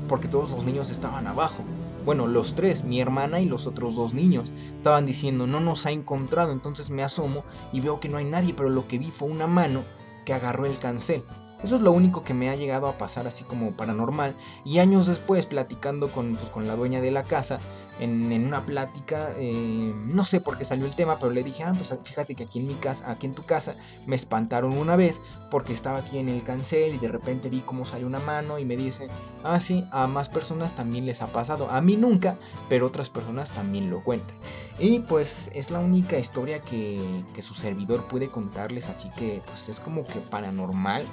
porque 0.10 0.28
todos 0.28 0.52
los 0.52 0.66
niños 0.66 0.90
estaban 0.90 1.28
abajo. 1.28 1.64
Bueno, 2.06 2.28
los 2.28 2.56
tres, 2.56 2.84
mi 2.84 3.00
hermana 3.00 3.40
y 3.40 3.46
los 3.46 3.68
otros 3.68 3.96
dos 3.96 4.14
niños, 4.14 4.52
estaban 4.76 5.06
diciendo 5.06 5.48
no 5.48 5.60
nos 5.60 5.86
ha 5.86 5.92
encontrado. 5.92 6.52
Entonces 6.52 6.90
me 6.90 7.04
asomo 7.04 7.44
y 7.72 7.80
veo 7.80 8.00
que 8.00 8.10
no 8.10 8.18
hay 8.18 8.26
nadie, 8.26 8.54
pero 8.54 8.70
lo 8.70 8.88
que 8.88 8.98
vi 8.98 9.12
fue 9.12 9.30
una 9.30 9.48
mano 9.48 9.84
que 10.26 10.34
agarró 10.34 10.66
el 10.66 10.78
cancel. 10.78 11.24
Eso 11.64 11.78
es 11.78 11.82
lo 11.82 11.94
único 11.94 12.24
que 12.24 12.34
me 12.34 12.50
ha 12.50 12.56
llegado 12.56 12.88
a 12.88 12.98
pasar 12.98 13.26
así 13.26 13.46
como 13.46 13.72
paranormal. 13.72 14.36
Y 14.66 14.80
años 14.80 15.08
después, 15.08 15.46
platicando 15.46 16.12
con, 16.12 16.36
pues, 16.36 16.50
con 16.50 16.68
la 16.68 16.76
dueña 16.76 17.00
de 17.00 17.12
la 17.12 17.24
casa, 17.24 17.60
en, 18.00 18.46
una 18.46 18.66
plática, 18.66 19.32
eh, 19.38 19.94
no 20.06 20.24
sé 20.26 20.42
por 20.42 20.58
qué 20.58 20.66
salió 20.66 20.86
el 20.86 20.96
tema, 20.96 21.18
pero 21.18 21.32
le 21.32 21.44
dije, 21.44 21.64
ah, 21.64 21.72
pues 21.74 21.94
fíjate 22.04 22.36
que 22.36 22.44
aquí 22.44 22.60
en 22.60 22.68
mi 22.68 22.74
casa, 22.76 23.10
aquí 23.10 23.28
en 23.28 23.34
tu 23.34 23.44
casa, 23.44 23.76
me 24.06 24.16
espantaron 24.16 24.78
una 24.78 24.96
vez 24.96 25.22
porque 25.50 25.74
estaba 25.74 26.00
aquí 26.00 26.18
en 26.18 26.30
el 26.30 26.44
cancel 26.44 26.96
y 26.96 26.98
de 26.98 27.08
repente 27.08 27.50
vi 27.50 27.62
cómo 27.62 27.86
salió 27.86 28.08
una 28.08 28.20
mano 28.20 28.60
y 28.60 28.66
me 28.66 28.76
dice, 28.76 29.08
ah, 29.44 29.60
sí, 29.60 29.88
a 29.92 30.08
más 30.08 30.30
personas 30.30 30.74
también 30.74 31.06
les 31.06 31.22
ha 31.22 31.28
pasado. 31.28 31.70
A 31.70 31.80
mí 31.82 31.96
nunca, 31.96 32.36
pero 32.68 32.88
otras 32.88 33.10
personas 33.10 33.52
también 33.52 33.90
lo 33.90 34.04
cuentan. 34.04 34.36
Y 34.80 35.00
pues 35.00 35.52
es 35.54 35.70
la 35.72 35.80
única 35.80 36.18
historia 36.18 36.60
que, 36.60 37.24
que 37.34 37.42
su 37.42 37.54
servidor 37.54 38.08
puede 38.08 38.30
contarles, 38.30 38.90
así 38.90 39.10
que 39.12 39.42
pues 39.46 39.70
es 39.70 39.80
como 39.80 40.04
que 40.04 40.20
paranormal 40.20 41.06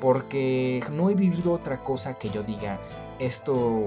porque 0.00 0.82
no 0.92 1.10
he 1.10 1.14
vivido 1.14 1.52
otra 1.52 1.82
cosa 1.82 2.14
que 2.14 2.30
yo 2.30 2.42
diga, 2.42 2.80
esto, 3.18 3.86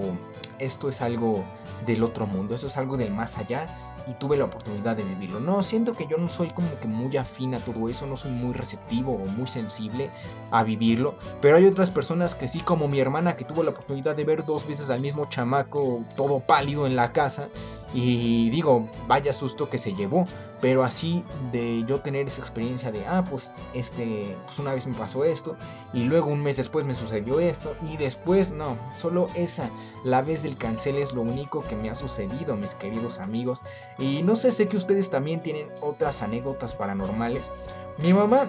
esto 0.60 0.90
es 0.90 1.02
algo 1.02 1.44
del 1.86 2.04
otro 2.04 2.26
mundo, 2.26 2.56
esto 2.56 2.68
es 2.68 2.78
algo 2.78 2.98
del 2.98 3.12
más 3.12 3.38
allá 3.38 3.68
y 4.08 4.14
tuve 4.14 4.38
la 4.38 4.46
oportunidad 4.46 4.98
de 4.98 5.04
vivirlo. 5.04 5.40
No, 5.40 5.62
siento 5.62 5.94
que 5.94 6.08
yo 6.08 6.18
no 6.18 6.28
soy 6.28 6.50
como 6.50 6.80
que 6.80 6.88
muy 6.88 7.16
afín 7.18 7.54
a 7.54 7.60
todo 7.60 7.90
eso, 7.90 8.08
no 8.08 8.16
soy 8.16 8.32
muy 8.32 8.54
receptivo 8.54 9.14
o 9.14 9.26
muy 9.26 9.48
sensible 9.48 10.10
a 10.52 10.64
vivirlo, 10.64 11.16
pero 11.42 11.58
hay 11.58 11.66
otras 11.66 11.92
personas 11.92 12.34
que 12.34 12.48
sí, 12.48 12.60
como 12.60 12.88
mi 12.88 13.00
hermana 13.00 13.36
que 13.36 13.46
tuvo 13.46 13.64
la 13.64 13.70
oportunidad 13.70 14.16
de 14.16 14.24
ver 14.26 14.46
dos 14.46 14.68
veces 14.68 14.90
al 14.90 15.02
mismo 15.02 15.26
chamaco 15.26 16.04
todo 16.16 16.40
pálido 16.40 16.88
en 16.88 16.96
la 16.96 17.14
casa 17.14 17.50
y 17.94 18.50
digo, 18.50 18.88
vaya 19.08 19.34
susto 19.34 19.70
que 19.70 19.78
se 19.78 19.94
llevó, 19.94 20.26
pero 20.62 20.84
así 20.84 21.24
de 21.52 21.84
yo 21.86 22.02
tener 22.02 22.28
esa 22.28 22.42
experiencia 22.42 22.92
de, 22.92 23.06
ah, 23.08 23.24
pues 23.28 23.52
este, 23.74 24.36
pues 24.46 24.60
una 24.60 24.74
vez 24.74 24.86
me 24.86 24.94
pasó 24.94 25.24
esto 25.24 25.56
y 25.94 26.04
luego 26.04 26.28
un 26.28 26.44
mes 26.44 26.58
después 26.58 26.86
me 26.86 26.94
sucedió 26.94 27.40
esto 27.40 27.76
y 27.84 27.98
después 27.98 28.52
no, 28.52 28.78
solo 28.96 29.28
esa, 29.36 29.70
la 30.04 30.22
vez 30.22 30.44
del 30.44 30.58
cancel 30.58 30.98
es 30.98 31.14
lo 31.14 31.22
único 31.22 31.62
que 31.62 31.76
me 31.76 31.90
ha 31.90 31.96
sucedido, 31.96 32.56
mis 32.56 32.76
queridos 32.76 33.20
amigos. 33.20 33.64
Y 33.98 34.22
no 34.22 34.36
sé, 34.36 34.52
sé 34.52 34.68
que 34.68 34.78
ustedes 34.78 35.10
también 35.10 35.42
tienen 35.42 35.68
otras 35.82 36.22
anécdotas 36.22 36.76
paranormales. 36.76 37.52
Mi 37.98 38.14
mamá 38.14 38.48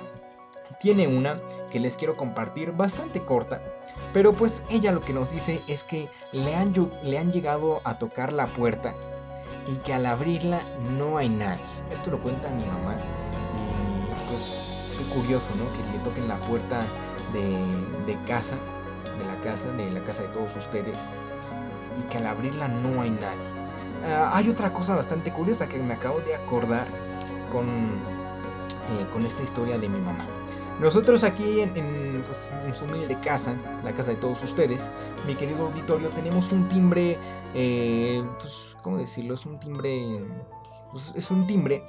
tiene 0.80 1.08
una 1.08 1.40
que 1.70 1.80
les 1.80 1.96
quiero 1.96 2.16
compartir 2.16 2.72
bastante 2.72 3.20
corta, 3.20 3.62
pero 4.12 4.32
pues 4.32 4.64
ella 4.70 4.92
lo 4.92 5.00
que 5.00 5.12
nos 5.12 5.30
dice 5.32 5.60
es 5.66 5.84
que 5.84 6.08
le 6.32 6.54
han, 6.54 6.74
le 7.04 7.18
han 7.18 7.32
llegado 7.32 7.80
a 7.84 7.98
tocar 7.98 8.32
la 8.32 8.46
puerta 8.46 8.94
y 9.70 9.76
que 9.78 9.94
al 9.94 10.06
abrirla 10.06 10.60
no 10.98 11.18
hay 11.18 11.28
nadie. 11.28 11.62
Esto 11.90 12.10
lo 12.10 12.18
cuenta 12.20 12.48
mi 12.50 12.64
mamá 12.66 12.96
y 12.96 14.28
pues 14.28 14.96
qué 14.98 15.04
curioso, 15.14 15.50
¿no? 15.56 15.64
Que 15.72 15.96
le 15.96 16.04
toquen 16.04 16.28
la 16.28 16.36
puerta 16.46 16.82
de, 17.32 18.16
casa, 18.26 18.56
de 19.18 19.24
la 19.24 19.40
casa, 19.42 19.70
de 19.72 19.90
la 19.90 20.00
casa 20.00 20.22
de 20.22 20.28
todos 20.28 20.56
ustedes 20.56 20.96
y 21.98 22.02
que 22.04 22.18
al 22.18 22.26
abrirla 22.26 22.68
no 22.68 23.02
hay 23.02 23.10
nadie. 23.10 23.60
Ah, 24.04 24.30
hay 24.34 24.48
otra 24.48 24.72
cosa 24.72 24.96
bastante 24.96 25.32
curiosa 25.32 25.68
que 25.68 25.78
me 25.78 25.94
acabo 25.94 26.20
de 26.20 26.34
acordar 26.34 26.86
con, 27.50 27.66
eh, 27.68 29.06
con 29.12 29.26
esta 29.26 29.42
historia 29.42 29.78
de 29.78 29.88
mi 29.88 29.98
mamá. 29.98 30.26
Nosotros 30.80 31.24
aquí 31.24 31.60
en, 31.60 32.22
pues, 32.26 32.52
en, 32.64 32.74
su 32.74 32.86
humilde 32.86 33.14
casa, 33.22 33.54
la 33.84 33.92
casa 33.92 34.12
de 34.12 34.16
todos 34.16 34.42
ustedes, 34.42 34.90
mi 35.26 35.34
querido 35.34 35.66
auditorio, 35.66 36.08
tenemos 36.08 36.52
un 36.52 36.68
timbre, 36.70 37.18
eh, 37.54 38.24
pues, 38.38 38.69
¿cómo 38.82 38.98
decirlo? 38.98 39.34
Es 39.34 39.46
un 39.46 39.58
timbre, 39.58 40.24
pues, 40.90 41.12
es 41.16 41.30
un 41.30 41.46
timbre 41.46 41.84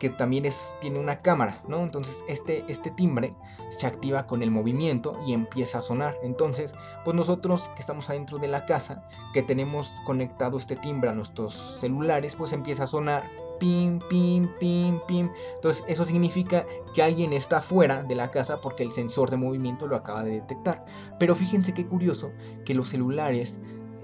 que 0.00 0.08
también 0.08 0.46
es, 0.46 0.76
tiene 0.80 0.98
una 0.98 1.20
cámara, 1.20 1.62
¿no? 1.68 1.82
Entonces 1.82 2.24
este, 2.26 2.64
este 2.68 2.90
timbre 2.90 3.34
se 3.68 3.86
activa 3.86 4.26
con 4.26 4.42
el 4.42 4.50
movimiento 4.50 5.16
y 5.26 5.34
empieza 5.34 5.78
a 5.78 5.80
sonar. 5.82 6.16
Entonces, 6.22 6.74
pues 7.04 7.14
nosotros 7.14 7.68
que 7.74 7.80
estamos 7.80 8.08
adentro 8.08 8.38
de 8.38 8.48
la 8.48 8.64
casa, 8.64 9.06
que 9.34 9.42
tenemos 9.42 10.00
conectado 10.06 10.56
este 10.56 10.74
timbre 10.74 11.10
a 11.10 11.14
nuestros 11.14 11.52
celulares, 11.52 12.34
pues 12.34 12.54
empieza 12.54 12.84
a 12.84 12.86
sonar 12.86 13.24
pim, 13.60 14.00
pim, 14.08 14.48
pim, 14.58 15.00
pim. 15.06 15.30
Entonces 15.54 15.84
eso 15.86 16.06
significa 16.06 16.66
que 16.94 17.02
alguien 17.02 17.34
está 17.34 17.60
fuera 17.60 18.02
de 18.02 18.14
la 18.14 18.30
casa 18.30 18.60
porque 18.62 18.82
el 18.82 18.92
sensor 18.92 19.30
de 19.30 19.36
movimiento 19.36 19.86
lo 19.86 19.96
acaba 19.96 20.24
de 20.24 20.32
detectar. 20.32 20.86
Pero 21.18 21.36
fíjense 21.36 21.74
qué 21.74 21.86
curioso 21.86 22.32
que 22.64 22.74
los 22.74 22.88
celulares 22.88 23.60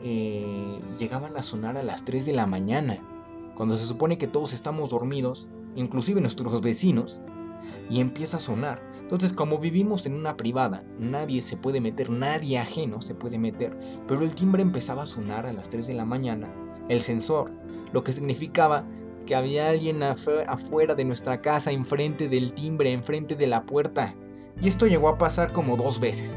eh, 0.09 0.78
llegaban 1.00 1.36
a 1.36 1.42
sonar 1.42 1.76
a 1.76 1.82
las 1.82 2.04
3 2.04 2.26
de 2.26 2.32
la 2.32 2.46
mañana, 2.46 3.02
cuando 3.57 3.76
se 3.76 3.86
supone 3.86 4.18
que 4.18 4.28
todos 4.28 4.52
estamos 4.52 4.90
dormidos, 4.90 5.48
inclusive 5.74 6.20
nuestros 6.20 6.61
vecinos, 6.61 7.22
y 7.90 7.98
empieza 7.98 8.36
a 8.36 8.40
sonar. 8.40 8.80
Entonces, 9.00 9.32
como 9.32 9.59
vivimos 9.59 10.07
en 10.07 10.14
una 10.14 10.36
privada, 10.36 10.84
nadie 11.00 11.42
se 11.42 11.57
puede 11.57 11.80
meter, 11.80 12.09
nadie 12.09 12.57
ajeno 12.57 13.02
se 13.02 13.16
puede 13.16 13.40
meter, 13.40 13.76
pero 14.07 14.22
el 14.22 14.32
timbre 14.36 14.62
empezaba 14.62 15.02
a 15.02 15.07
sonar 15.07 15.44
a 15.44 15.52
las 15.52 15.70
3 15.70 15.88
de 15.88 15.94
la 15.94 16.04
mañana, 16.04 16.54
el 16.88 17.00
sensor, 17.00 17.50
lo 17.92 18.04
que 18.04 18.12
significaba 18.12 18.84
que 19.26 19.34
había 19.34 19.68
alguien 19.68 20.04
afuera 20.04 20.94
de 20.94 21.04
nuestra 21.04 21.42
casa, 21.42 21.72
enfrente 21.72 22.28
del 22.28 22.52
timbre, 22.52 22.92
enfrente 22.92 23.34
de 23.34 23.48
la 23.48 23.66
puerta. 23.66 24.14
Y 24.62 24.68
esto 24.68 24.86
llegó 24.86 25.09
a 25.09 25.18
pasar 25.18 25.52
como 25.52 25.76
dos 25.76 25.98
veces. 25.98 26.36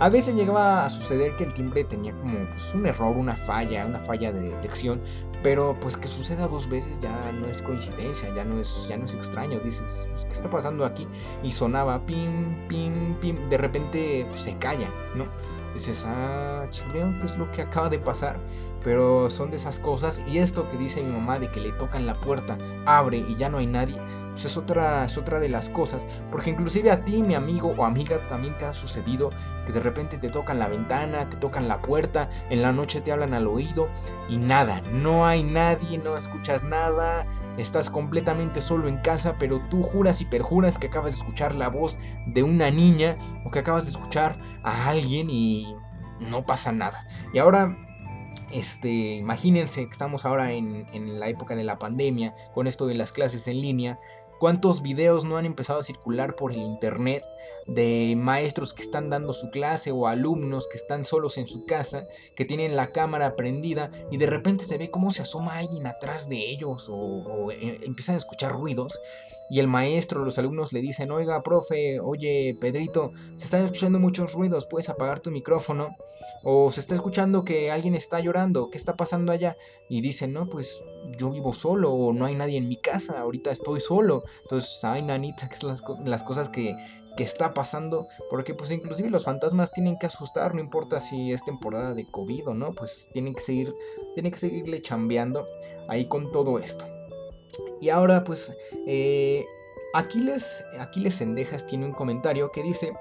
A 0.00 0.08
veces 0.08 0.34
llegaba 0.34 0.86
a 0.86 0.88
suceder 0.88 1.36
que 1.36 1.44
el 1.44 1.52
timbre 1.52 1.84
tenía 1.84 2.14
como 2.14 2.38
pues, 2.46 2.74
un 2.74 2.86
error, 2.86 3.14
una 3.14 3.36
falla, 3.36 3.84
una 3.84 3.98
falla 3.98 4.32
de 4.32 4.40
detección, 4.40 4.98
pero 5.42 5.76
pues 5.78 5.98
que 5.98 6.08
suceda 6.08 6.48
dos 6.48 6.70
veces 6.70 6.98
ya 7.00 7.30
no 7.32 7.46
es 7.46 7.60
coincidencia, 7.60 8.34
ya 8.34 8.42
no 8.42 8.58
es, 8.58 8.86
ya 8.88 8.96
no 8.96 9.04
es 9.04 9.12
extraño. 9.12 9.60
Dices, 9.60 10.08
pues, 10.10 10.24
¿qué 10.24 10.32
está 10.32 10.48
pasando 10.48 10.86
aquí? 10.86 11.06
Y 11.42 11.52
sonaba 11.52 12.00
pim, 12.06 12.66
pim, 12.66 13.14
pim. 13.16 13.36
De 13.50 13.58
repente 13.58 14.24
pues, 14.30 14.40
se 14.40 14.56
calla, 14.56 14.88
¿no? 15.14 15.26
Dices, 15.74 16.06
ah, 16.08 16.66
chileo, 16.70 17.18
¿qué 17.18 17.26
es 17.26 17.36
lo 17.36 17.52
que 17.52 17.60
acaba 17.60 17.90
de 17.90 17.98
pasar? 17.98 18.38
Pero 18.82 19.30
son 19.30 19.50
de 19.50 19.56
esas 19.56 19.78
cosas 19.78 20.22
y 20.26 20.38
esto 20.38 20.68
que 20.68 20.76
dice 20.76 21.02
mi 21.02 21.12
mamá 21.12 21.38
de 21.38 21.50
que 21.50 21.60
le 21.60 21.72
tocan 21.72 22.06
la 22.06 22.14
puerta, 22.14 22.56
abre 22.86 23.18
y 23.18 23.36
ya 23.36 23.48
no 23.48 23.58
hay 23.58 23.66
nadie, 23.66 24.00
pues 24.30 24.44
es 24.44 24.56
otra, 24.56 25.04
es 25.04 25.18
otra 25.18 25.40
de 25.40 25.48
las 25.48 25.68
cosas, 25.68 26.06
porque 26.30 26.50
inclusive 26.50 26.90
a 26.90 27.04
ti, 27.04 27.22
mi 27.22 27.34
amigo 27.34 27.74
o 27.76 27.84
amiga, 27.84 28.18
también 28.28 28.56
te 28.58 28.64
ha 28.64 28.72
sucedido 28.72 29.30
que 29.66 29.72
de 29.72 29.80
repente 29.80 30.16
te 30.18 30.28
tocan 30.28 30.58
la 30.58 30.68
ventana, 30.68 31.28
te 31.28 31.36
tocan 31.36 31.68
la 31.68 31.82
puerta, 31.82 32.30
en 32.48 32.62
la 32.62 32.72
noche 32.72 33.00
te 33.00 33.12
hablan 33.12 33.34
al 33.34 33.46
oído 33.46 33.88
y 34.28 34.36
nada, 34.36 34.80
no 34.92 35.26
hay 35.26 35.42
nadie, 35.42 35.98
no 35.98 36.16
escuchas 36.16 36.64
nada, 36.64 37.26
estás 37.58 37.90
completamente 37.90 38.60
solo 38.60 38.88
en 38.88 38.98
casa, 38.98 39.36
pero 39.38 39.60
tú 39.68 39.82
juras 39.82 40.20
y 40.20 40.24
perjuras 40.24 40.78
que 40.78 40.86
acabas 40.86 41.12
de 41.12 41.18
escuchar 41.18 41.54
la 41.54 41.68
voz 41.68 41.98
de 42.26 42.42
una 42.42 42.70
niña 42.70 43.16
o 43.44 43.50
que 43.50 43.58
acabas 43.58 43.84
de 43.84 43.90
escuchar 43.90 44.38
a 44.62 44.88
alguien 44.88 45.28
y 45.30 45.74
no 46.20 46.44
pasa 46.44 46.72
nada. 46.72 47.06
Y 47.32 47.38
ahora 47.38 47.76
este, 48.52 49.16
imagínense 49.16 49.84
que 49.84 49.90
estamos 49.90 50.24
ahora 50.24 50.52
en, 50.52 51.18
la 51.18 51.28
época 51.28 51.56
de 51.56 51.64
la 51.64 51.78
pandemia, 51.78 52.34
con 52.54 52.66
esto 52.66 52.86
de 52.86 52.94
las 52.94 53.12
clases 53.12 53.48
en 53.48 53.60
línea. 53.60 53.98
¿Cuántos 54.38 54.80
videos 54.80 55.26
no 55.26 55.36
han 55.36 55.44
empezado 55.44 55.80
a 55.80 55.82
circular 55.82 56.34
por 56.34 56.52
el 56.52 56.60
internet 56.60 57.22
de 57.66 58.14
maestros 58.16 58.72
que 58.72 58.82
están 58.82 59.10
dando 59.10 59.34
su 59.34 59.50
clase 59.50 59.92
o 59.92 60.06
alumnos 60.06 60.66
que 60.66 60.78
están 60.78 61.04
solos 61.04 61.36
en 61.36 61.46
su 61.46 61.66
casa, 61.66 62.06
que 62.34 62.46
tienen 62.46 62.74
la 62.74 62.90
cámara 62.90 63.36
prendida 63.36 63.90
y 64.10 64.16
de 64.16 64.24
repente 64.24 64.64
se 64.64 64.78
ve 64.78 64.90
cómo 64.90 65.10
se 65.10 65.22
asoma 65.22 65.58
alguien 65.58 65.86
atrás 65.86 66.30
de 66.30 66.36
ellos 66.36 66.88
o, 66.90 67.50
eh, 67.50 67.80
empiezan 67.82 68.14
a 68.14 68.18
escuchar 68.18 68.52
ruidos 68.52 68.98
y 69.50 69.58
el 69.58 69.66
maestro, 69.66 70.24
los 70.24 70.38
alumnos 70.38 70.72
le 70.72 70.80
dicen, 70.80 71.10
oiga, 71.10 71.42
profe, 71.42 71.98
oye, 71.98 72.56
Pedrito, 72.60 73.12
se 73.36 73.46
están 73.46 73.62
escuchando 73.62 73.98
muchos 73.98 74.34
ruidos, 74.34 74.66
puedes 74.66 74.88
apagar 74.88 75.18
tu 75.18 75.30
micrófono. 75.32 75.96
O 76.44 76.70
se 76.70 76.80
está 76.80 76.94
escuchando 76.94 77.44
que 77.44 77.70
alguien 77.70 77.94
está 77.94 78.20
llorando, 78.20 78.70
¿qué 78.70 78.78
está 78.78 78.96
pasando 78.96 79.32
allá? 79.32 79.56
Y 79.88 80.00
dicen, 80.02 80.32
no, 80.32 80.44
pues 80.46 80.84
yo 81.18 81.30
vivo 81.30 81.52
solo, 81.52 81.92
o 81.92 82.12
no 82.12 82.26
hay 82.26 82.34
nadie 82.34 82.58
en 82.58 82.68
mi 82.68 82.80
casa, 82.80 83.20
ahorita 83.20 83.50
estoy 83.50 83.80
solo. 83.80 84.22
Entonces, 84.42 84.84
ay, 84.84 85.02
nanita, 85.02 85.48
que 85.48 85.56
son 85.56 85.70
las, 85.70 85.82
las 86.04 86.22
cosas 86.22 86.48
que, 86.48 86.76
que 87.16 87.24
está 87.24 87.52
pasando, 87.52 88.06
porque 88.28 88.54
pues 88.54 88.70
inclusive 88.70 89.10
los 89.10 89.24
fantasmas 89.24 89.72
tienen 89.72 89.98
que 89.98 90.06
asustar, 90.06 90.54
no 90.54 90.60
importa 90.60 91.00
si 91.00 91.32
es 91.32 91.44
temporada 91.44 91.94
de 91.94 92.06
COVID 92.08 92.48
o 92.48 92.54
no, 92.54 92.72
pues 92.72 93.10
tienen 93.12 93.34
que 93.34 93.42
seguir, 93.42 93.74
tienen 94.14 94.30
que 94.30 94.38
seguirle 94.38 94.80
chambeando 94.80 95.46
ahí 95.88 96.06
con 96.06 96.30
todo 96.30 96.58
esto. 96.58 96.86
Y 97.80 97.88
ahora 97.88 98.24
pues 98.24 98.54
eh, 98.86 99.46
Aquiles, 99.94 100.64
Aquiles 100.78 101.16
Sendejas 101.16 101.66
tiene 101.66 101.86
un 101.86 101.92
comentario 101.92 102.52
que 102.52 102.62
dice, 102.62 102.92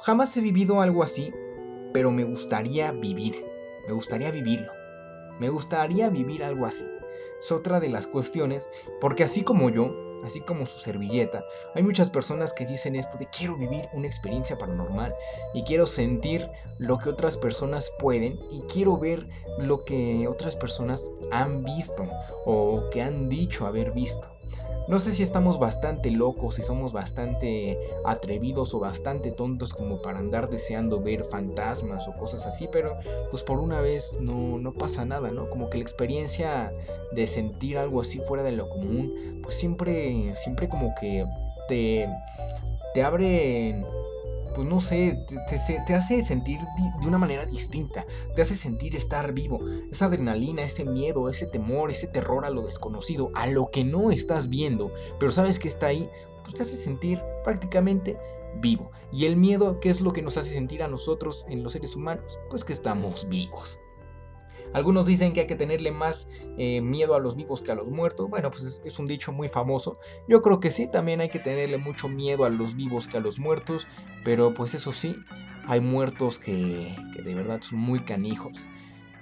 jamás 0.00 0.36
he 0.36 0.40
vivido 0.40 0.80
algo 0.80 1.02
así, 1.02 1.32
pero 1.92 2.10
me 2.10 2.24
gustaría 2.24 2.92
vivir, 2.92 3.46
me 3.86 3.92
gustaría 3.92 4.30
vivirlo, 4.30 4.72
me 5.38 5.48
gustaría 5.48 6.10
vivir 6.10 6.42
algo 6.42 6.66
así. 6.66 6.86
Es 7.38 7.52
otra 7.52 7.78
de 7.78 7.88
las 7.88 8.06
cuestiones, 8.06 8.68
porque 9.00 9.24
así 9.24 9.42
como 9.42 9.70
yo, 9.70 10.13
así 10.24 10.40
como 10.40 10.66
su 10.66 10.78
servilleta, 10.78 11.44
hay 11.74 11.82
muchas 11.82 12.10
personas 12.10 12.52
que 12.52 12.66
dicen 12.66 12.96
esto 12.96 13.18
de 13.18 13.26
quiero 13.26 13.56
vivir 13.56 13.88
una 13.92 14.06
experiencia 14.06 14.58
paranormal 14.58 15.14
y 15.54 15.62
quiero 15.62 15.86
sentir 15.86 16.50
lo 16.78 16.98
que 16.98 17.10
otras 17.10 17.36
personas 17.36 17.92
pueden 17.98 18.40
y 18.50 18.62
quiero 18.62 18.98
ver 18.98 19.28
lo 19.58 19.84
que 19.84 20.26
otras 20.28 20.56
personas 20.56 21.10
han 21.30 21.64
visto 21.64 22.04
o 22.44 22.88
que 22.90 23.02
han 23.02 23.28
dicho 23.28 23.66
haber 23.66 23.92
visto. 23.92 24.33
No 24.86 24.98
sé 24.98 25.12
si 25.12 25.22
estamos 25.22 25.58
bastante 25.58 26.10
locos, 26.10 26.56
si 26.56 26.62
somos 26.62 26.92
bastante 26.92 27.78
atrevidos 28.04 28.74
o 28.74 28.80
bastante 28.80 29.30
tontos 29.30 29.72
como 29.72 30.02
para 30.02 30.18
andar 30.18 30.50
deseando 30.50 31.00
ver 31.00 31.24
fantasmas 31.24 32.06
o 32.06 32.12
cosas 32.12 32.44
así, 32.44 32.68
pero 32.70 32.98
pues 33.30 33.42
por 33.42 33.60
una 33.60 33.80
vez 33.80 34.18
no, 34.20 34.58
no 34.58 34.74
pasa 34.74 35.06
nada, 35.06 35.30
¿no? 35.30 35.48
Como 35.48 35.70
que 35.70 35.78
la 35.78 35.84
experiencia 35.84 36.70
de 37.12 37.26
sentir 37.26 37.78
algo 37.78 38.02
así 38.02 38.18
fuera 38.18 38.42
de 38.42 38.52
lo 38.52 38.68
común, 38.68 39.40
pues 39.42 39.54
siempre, 39.54 40.36
siempre 40.36 40.68
como 40.68 40.94
que 41.00 41.24
te, 41.66 42.06
te 42.92 43.02
abre 43.02 43.82
pues 44.54 44.66
no 44.66 44.80
sé, 44.80 45.24
te, 45.26 45.94
hace 45.94 46.24
sentir 46.24 46.60
de 47.00 47.06
una 47.06 47.18
manera 47.18 47.44
distinta, 47.44 48.06
te 48.34 48.42
hace 48.42 48.54
sentir 48.54 48.96
estar 48.96 49.32
vivo. 49.32 49.60
Esa 49.90 50.06
adrenalina, 50.06 50.62
ese 50.62 50.84
miedo, 50.84 51.28
ese 51.28 51.46
temor, 51.46 51.90
ese 51.90 52.06
terror 52.06 52.44
a 52.44 52.50
lo 52.50 52.62
desconocido, 52.62 53.30
a 53.34 53.46
lo 53.46 53.70
que 53.70 53.84
no 53.84 54.10
estás 54.10 54.48
viendo, 54.48 54.92
pero 55.18 55.32
sabes 55.32 55.58
que 55.58 55.68
está 55.68 55.88
ahí, 55.88 56.08
pues 56.42 56.54
te 56.54 56.62
hace 56.62 56.76
sentir 56.76 57.22
prácticamente 57.42 58.16
vivo. 58.60 58.90
Y 59.12 59.26
el 59.26 59.36
miedo, 59.36 59.80
¿qué 59.80 59.90
es 59.90 60.00
lo 60.00 60.12
que 60.12 60.22
nos 60.22 60.36
hace 60.36 60.50
sentir 60.50 60.82
a 60.82 60.88
nosotros 60.88 61.46
en 61.48 61.62
los 61.62 61.72
seres 61.72 61.96
humanos? 61.96 62.38
Pues 62.50 62.64
que 62.64 62.72
estamos 62.72 63.28
vivos. 63.28 63.80
Algunos 64.72 65.06
dicen 65.06 65.32
que 65.32 65.40
hay 65.40 65.46
que 65.46 65.56
tenerle 65.56 65.92
más 65.92 66.28
eh, 66.58 66.80
miedo 66.80 67.14
a 67.14 67.20
los 67.20 67.36
vivos 67.36 67.62
que 67.62 67.72
a 67.72 67.74
los 67.74 67.90
muertos. 67.90 68.28
Bueno, 68.28 68.50
pues 68.50 68.80
es, 68.84 68.98
un 68.98 69.06
dicho 69.06 69.32
muy 69.32 69.48
famoso. 69.48 69.98
Yo 70.28 70.42
creo 70.42 70.60
que 70.60 70.70
sí, 70.70 70.90
también 70.90 71.20
hay 71.20 71.28
que 71.28 71.38
tenerle 71.38 71.78
mucho 71.78 72.08
miedo 72.08 72.44
a 72.44 72.50
los 72.50 72.74
vivos 72.74 73.06
que 73.06 73.18
a 73.18 73.20
los 73.20 73.38
muertos. 73.38 73.86
Pero 74.24 74.54
pues 74.54 74.74
eso 74.74 74.92
sí, 74.92 75.16
hay 75.66 75.80
muertos 75.80 76.38
que, 76.38 76.96
que 77.14 77.22
de 77.22 77.34
verdad 77.34 77.60
son 77.62 77.78
muy 77.78 78.00
canijos 78.00 78.66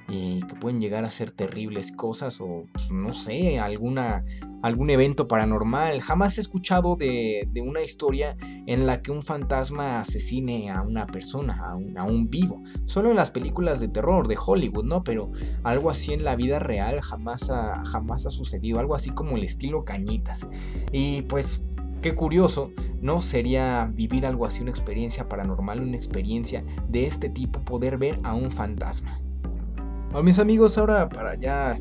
y 0.08 0.40
que 0.42 0.54
pueden 0.54 0.80
llegar 0.80 1.04
a 1.04 1.10
ser 1.10 1.30
terribles 1.30 1.92
cosas 1.92 2.40
o 2.40 2.66
pues, 2.72 2.90
no 2.92 3.12
sé, 3.12 3.58
alguna, 3.58 4.24
algún 4.62 4.90
evento 4.90 5.28
paranormal. 5.28 6.00
Jamás 6.00 6.38
he 6.38 6.40
escuchado 6.40 6.96
de, 6.96 7.48
una 7.64 7.82
historia 7.82 8.36
en 8.66 8.86
la 8.86 9.02
que 9.02 9.10
un 9.10 9.22
fantasma 9.22 10.00
asesine 10.00 10.70
a 10.70 10.82
una 10.82 11.06
persona, 11.06 11.58
a 11.96 12.04
un, 12.04 12.28
vivo. 12.30 12.62
Solo 12.86 13.10
en 13.10 13.16
las 13.16 13.30
películas 13.30 13.80
de 13.80 13.88
terror 13.88 14.28
de 14.28 14.38
Hollywood, 14.44 14.84
¿no? 14.84 15.04
Pero 15.04 15.32
algo 15.64 15.90
así 15.90 16.12
en 16.12 16.24
la 16.24 16.36
vida 16.36 16.58
real 16.58 17.00
jamás 17.00 17.50
ha, 17.50 17.82
jamás 17.84 18.26
ha 18.26 18.30
sucedido. 18.30 18.78
Algo 18.78 18.94
así 18.94 19.10
como 19.10 19.36
el 19.36 19.44
estilo 19.44 19.84
cañitas. 19.84 20.46
Y 20.92 21.22
pues 21.22 21.62
Qué 22.02 22.16
curioso, 22.16 22.72
¿no? 23.00 23.22
Sería 23.22 23.88
vivir 23.94 24.26
algo 24.26 24.44
así, 24.44 24.60
una 24.60 24.72
experiencia 24.72 25.28
paranormal, 25.28 25.80
una 25.80 25.96
experiencia 25.96 26.64
de 26.88 27.06
este 27.06 27.28
tipo, 27.28 27.60
poder 27.60 27.96
ver 27.96 28.18
a 28.24 28.34
un 28.34 28.50
fantasma. 28.50 29.20
A 30.14 30.22
mis 30.22 30.38
amigos, 30.38 30.76
ahora 30.76 31.08
para 31.08 31.34
ya 31.36 31.80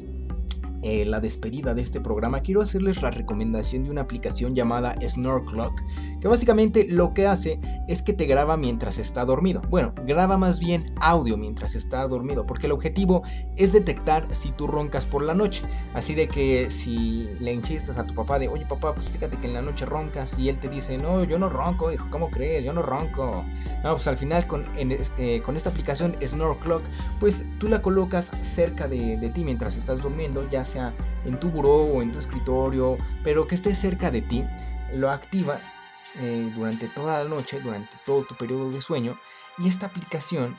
eh, 0.84 1.05
la 1.05 1.19
despedida 1.19 1.73
de 1.73 1.82
este 1.82 2.01
programa, 2.01 2.41
quiero 2.41 2.61
hacerles 2.61 3.01
la 3.01 3.11
recomendación 3.11 3.84
de 3.84 3.91
una 3.91 4.01
aplicación 4.01 4.55
llamada 4.55 4.95
Snore 5.07 5.45
Clock, 5.45 5.82
que 6.19 6.27
básicamente 6.27 6.88
lo 6.89 7.13
que 7.13 7.27
hace 7.27 7.59
es 7.88 8.01
que 8.01 8.13
te 8.13 8.25
graba 8.25 8.57
mientras 8.57 8.97
está 8.97 9.25
dormido. 9.25 9.61
Bueno, 9.69 9.93
graba 10.05 10.38
más 10.38 10.59
bien 10.59 10.93
audio 10.99 11.38
mientras 11.38 11.75
está 11.75 12.07
dormido, 12.07 12.45
porque 12.45 12.65
el 12.65 12.71
objetivo 12.71 13.23
es 13.57 13.73
detectar 13.73 14.27
si 14.34 14.51
tú 14.51 14.67
roncas 14.67 15.05
por 15.05 15.23
la 15.23 15.34
noche. 15.34 15.63
Así 15.93 16.15
de 16.15 16.27
que 16.27 16.69
si 16.69 17.29
le 17.39 17.53
insistes 17.53 17.97
a 17.97 18.05
tu 18.05 18.15
papá 18.15 18.39
de, 18.39 18.47
oye 18.47 18.65
papá, 18.65 18.93
pues 18.93 19.09
fíjate 19.09 19.38
que 19.38 19.47
en 19.47 19.53
la 19.53 19.61
noche 19.61 19.86
roncas 19.86 20.38
y 20.39 20.49
él 20.49 20.59
te 20.59 20.67
dice, 20.67 20.97
no, 20.97 21.23
yo 21.23 21.38
no 21.38 21.49
ronco, 21.49 21.91
hijo, 21.91 22.07
¿cómo 22.09 22.29
crees? 22.29 22.65
Yo 22.65 22.73
no 22.73 22.82
ronco. 22.82 23.45
Pues 23.84 24.07
al 24.07 24.17
final 24.17 24.47
con, 24.47 24.65
eh, 24.75 25.41
con 25.43 25.55
esta 25.55 25.69
aplicación 25.69 26.15
Snore 26.25 26.59
Clock, 26.59 26.84
pues 27.19 27.45
tú 27.59 27.67
la 27.67 27.82
colocas 27.82 28.32
cerca 28.41 28.88
de, 28.88 29.17
de 29.17 29.29
ti 29.29 29.43
mientras 29.43 29.77
estás 29.77 30.01
durmiendo, 30.01 30.49
ya 30.49 30.63
sea 30.72 30.93
en 31.26 31.39
tu 31.39 31.49
buró 31.49 31.76
o 31.76 32.01
en 32.01 32.11
tu 32.11 32.19
escritorio, 32.19 32.97
pero 33.24 33.47
que 33.47 33.55
esté 33.55 33.76
cerca 33.76 34.11
de 34.11 34.22
ti, 34.22 34.45
lo 34.93 35.09
activas 35.09 35.74
eh, 36.19 36.51
durante 36.55 36.88
toda 36.88 37.24
la 37.24 37.30
noche, 37.30 37.59
durante 37.59 37.93
todo 38.05 38.24
tu 38.24 38.36
periodo 38.36 38.72
de 38.72 38.82
sueño, 38.82 39.17
y 39.57 39.67
esta 39.67 39.88
aplicación 39.88 40.57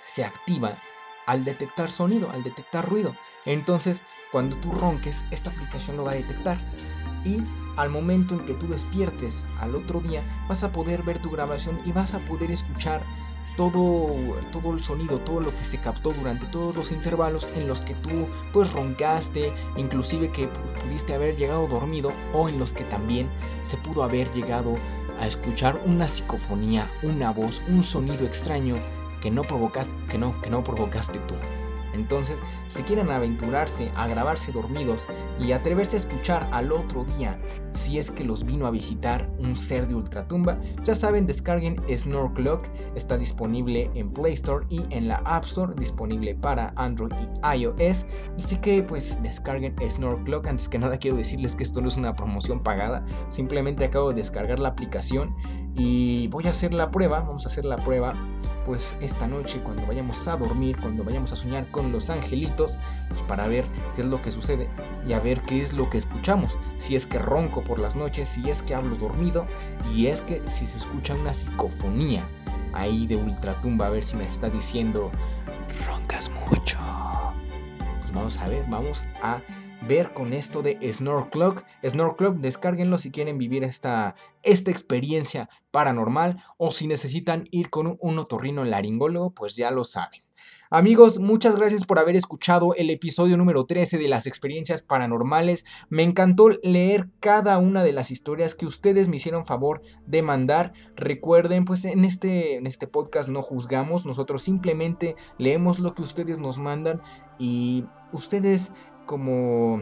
se 0.00 0.24
activa 0.24 0.74
al 1.26 1.44
detectar 1.44 1.90
sonido, 1.90 2.30
al 2.30 2.42
detectar 2.42 2.88
ruido. 2.88 3.14
Entonces, 3.46 4.02
cuando 4.30 4.56
tú 4.56 4.72
ronques, 4.72 5.24
esta 5.30 5.50
aplicación 5.50 5.96
lo 5.96 6.04
va 6.04 6.12
a 6.12 6.16
detectar. 6.16 6.58
Y 7.24 7.42
al 7.76 7.88
momento 7.88 8.34
en 8.34 8.44
que 8.44 8.54
tú 8.54 8.68
despiertes 8.68 9.46
al 9.58 9.74
otro 9.74 10.00
día, 10.00 10.22
vas 10.48 10.62
a 10.64 10.72
poder 10.72 11.02
ver 11.02 11.20
tu 11.20 11.30
grabación 11.30 11.80
y 11.84 11.92
vas 11.92 12.14
a 12.14 12.18
poder 12.20 12.50
escuchar 12.50 13.02
todo, 13.56 14.10
todo 14.50 14.72
el 14.74 14.82
sonido, 14.82 15.18
todo 15.20 15.40
lo 15.40 15.54
que 15.54 15.64
se 15.64 15.78
captó 15.78 16.12
durante 16.12 16.46
todos 16.46 16.74
los 16.74 16.92
intervalos 16.92 17.50
en 17.54 17.68
los 17.68 17.82
que 17.82 17.94
tú 17.94 18.26
pues 18.52 18.72
roncaste, 18.72 19.52
inclusive 19.76 20.30
que 20.30 20.48
pudiste 20.82 21.14
haber 21.14 21.36
llegado 21.36 21.66
dormido 21.66 22.12
o 22.32 22.48
en 22.48 22.58
los 22.58 22.72
que 22.72 22.84
también 22.84 23.28
se 23.62 23.76
pudo 23.76 24.02
haber 24.02 24.30
llegado 24.32 24.74
a 25.20 25.26
escuchar 25.26 25.80
una 25.86 26.08
psicofonía, 26.08 26.90
una 27.02 27.30
voz, 27.30 27.62
un 27.68 27.82
sonido 27.82 28.26
extraño 28.26 28.76
que 29.20 29.30
no 29.30 29.42
que 29.42 30.18
no, 30.18 30.40
que 30.42 30.50
no 30.50 30.64
provocaste 30.64 31.18
tú. 31.20 31.34
Entonces, 31.94 32.40
si 32.74 32.82
quieren 32.82 33.10
aventurarse 33.10 33.90
a 33.94 34.08
grabarse 34.08 34.50
dormidos 34.50 35.06
y 35.40 35.52
atreverse 35.52 35.96
a 35.96 36.00
escuchar 36.00 36.48
al 36.50 36.72
otro 36.72 37.04
día 37.04 37.38
si 37.72 37.98
es 37.98 38.10
que 38.10 38.24
los 38.24 38.44
vino 38.44 38.66
a 38.66 38.70
visitar 38.70 39.28
un 39.38 39.56
ser 39.56 39.86
de 39.86 39.94
ultratumba, 39.94 40.58
ya 40.84 40.94
saben, 40.94 41.26
descarguen 41.26 41.80
Snore 41.88 42.32
Clock, 42.34 42.66
está 42.94 43.18
disponible 43.18 43.90
en 43.94 44.12
Play 44.12 44.32
Store 44.34 44.64
y 44.68 44.82
en 44.90 45.08
la 45.08 45.16
App 45.24 45.44
Store, 45.44 45.74
disponible 45.76 46.34
para 46.34 46.72
Android 46.76 47.12
y 47.12 47.58
iOS. 47.58 48.06
Así 48.38 48.56
que 48.56 48.82
pues 48.82 49.22
descarguen 49.22 49.74
Snore 49.88 50.22
Clock. 50.24 50.46
Antes 50.46 50.68
que 50.68 50.78
nada 50.78 50.98
quiero 50.98 51.16
decirles 51.16 51.56
que 51.56 51.64
esto 51.64 51.80
no 51.80 51.88
es 51.88 51.96
una 51.96 52.14
promoción 52.14 52.62
pagada, 52.62 53.04
simplemente 53.28 53.84
acabo 53.84 54.10
de 54.10 54.16
descargar 54.16 54.58
la 54.60 54.70
aplicación 54.70 55.34
y 55.74 56.28
voy 56.28 56.46
a 56.46 56.50
hacer 56.50 56.72
la 56.72 56.90
prueba, 56.90 57.20
vamos 57.20 57.44
a 57.44 57.48
hacer 57.48 57.64
la 57.64 57.76
prueba 57.78 58.14
pues 58.64 58.96
esta 59.00 59.26
noche 59.26 59.60
cuando 59.62 59.86
vayamos 59.86 60.26
a 60.26 60.36
dormir, 60.36 60.78
cuando 60.80 61.04
vayamos 61.04 61.32
a 61.32 61.36
soñar 61.36 61.70
con 61.70 61.92
los 61.92 62.08
angelitos, 62.08 62.63
pues 63.08 63.22
para 63.22 63.46
ver 63.48 63.64
qué 63.94 64.02
es 64.02 64.08
lo 64.08 64.20
que 64.22 64.30
sucede 64.30 64.68
y 65.06 65.12
a 65.12 65.20
ver 65.20 65.42
qué 65.42 65.60
es 65.60 65.72
lo 65.72 65.90
que 65.90 65.98
escuchamos, 65.98 66.58
si 66.76 66.96
es 66.96 67.06
que 67.06 67.18
ronco 67.18 67.62
por 67.62 67.78
las 67.78 67.96
noches, 67.96 68.28
si 68.28 68.50
es 68.50 68.62
que 68.62 68.74
hablo 68.74 68.96
dormido 68.96 69.46
y 69.94 70.06
es 70.06 70.20
que 70.20 70.42
si 70.46 70.66
se 70.66 70.78
escucha 70.78 71.14
una 71.14 71.34
psicofonía 71.34 72.26
ahí 72.72 73.06
de 73.06 73.16
ultratumba, 73.16 73.86
a 73.86 73.90
ver 73.90 74.02
si 74.02 74.16
me 74.16 74.26
está 74.26 74.50
diciendo 74.50 75.10
roncas 75.86 76.30
mucho. 76.48 76.78
Pues 78.00 78.12
vamos 78.12 78.38
a 78.38 78.48
ver, 78.48 78.64
vamos 78.68 79.06
a 79.22 79.40
ver 79.86 80.12
con 80.12 80.32
esto 80.32 80.62
de. 80.62 80.78
Snore 80.92 81.28
Clock, 81.30 81.64
descárguenlo 82.36 82.98
si 82.98 83.10
quieren 83.10 83.38
vivir 83.38 83.64
esta, 83.64 84.14
esta 84.42 84.70
experiencia 84.70 85.48
paranormal 85.70 86.42
o 86.56 86.70
si 86.70 86.86
necesitan 86.86 87.48
ir 87.50 87.70
con 87.70 87.96
un 88.00 88.18
otorrino 88.18 88.64
laringólogo, 88.64 89.30
pues 89.30 89.56
ya 89.56 89.70
lo 89.70 89.84
saben. 89.84 90.23
Amigos, 90.74 91.20
muchas 91.20 91.54
gracias 91.54 91.86
por 91.86 92.00
haber 92.00 92.16
escuchado 92.16 92.74
el 92.74 92.90
episodio 92.90 93.36
número 93.36 93.64
13 93.64 93.96
de 93.96 94.08
las 94.08 94.26
experiencias 94.26 94.82
paranormales. 94.82 95.64
Me 95.88 96.02
encantó 96.02 96.48
leer 96.64 97.10
cada 97.20 97.58
una 97.58 97.84
de 97.84 97.92
las 97.92 98.10
historias 98.10 98.56
que 98.56 98.66
ustedes 98.66 99.06
me 99.06 99.14
hicieron 99.14 99.44
favor 99.44 99.82
de 100.04 100.22
mandar. 100.22 100.72
Recuerden, 100.96 101.64
pues 101.64 101.84
en 101.84 102.04
este, 102.04 102.56
en 102.56 102.66
este 102.66 102.88
podcast 102.88 103.28
no 103.28 103.40
juzgamos, 103.40 104.04
nosotros 104.04 104.42
simplemente 104.42 105.14
leemos 105.38 105.78
lo 105.78 105.94
que 105.94 106.02
ustedes 106.02 106.40
nos 106.40 106.58
mandan 106.58 107.00
y 107.38 107.84
ustedes 108.12 108.72
como 109.06 109.80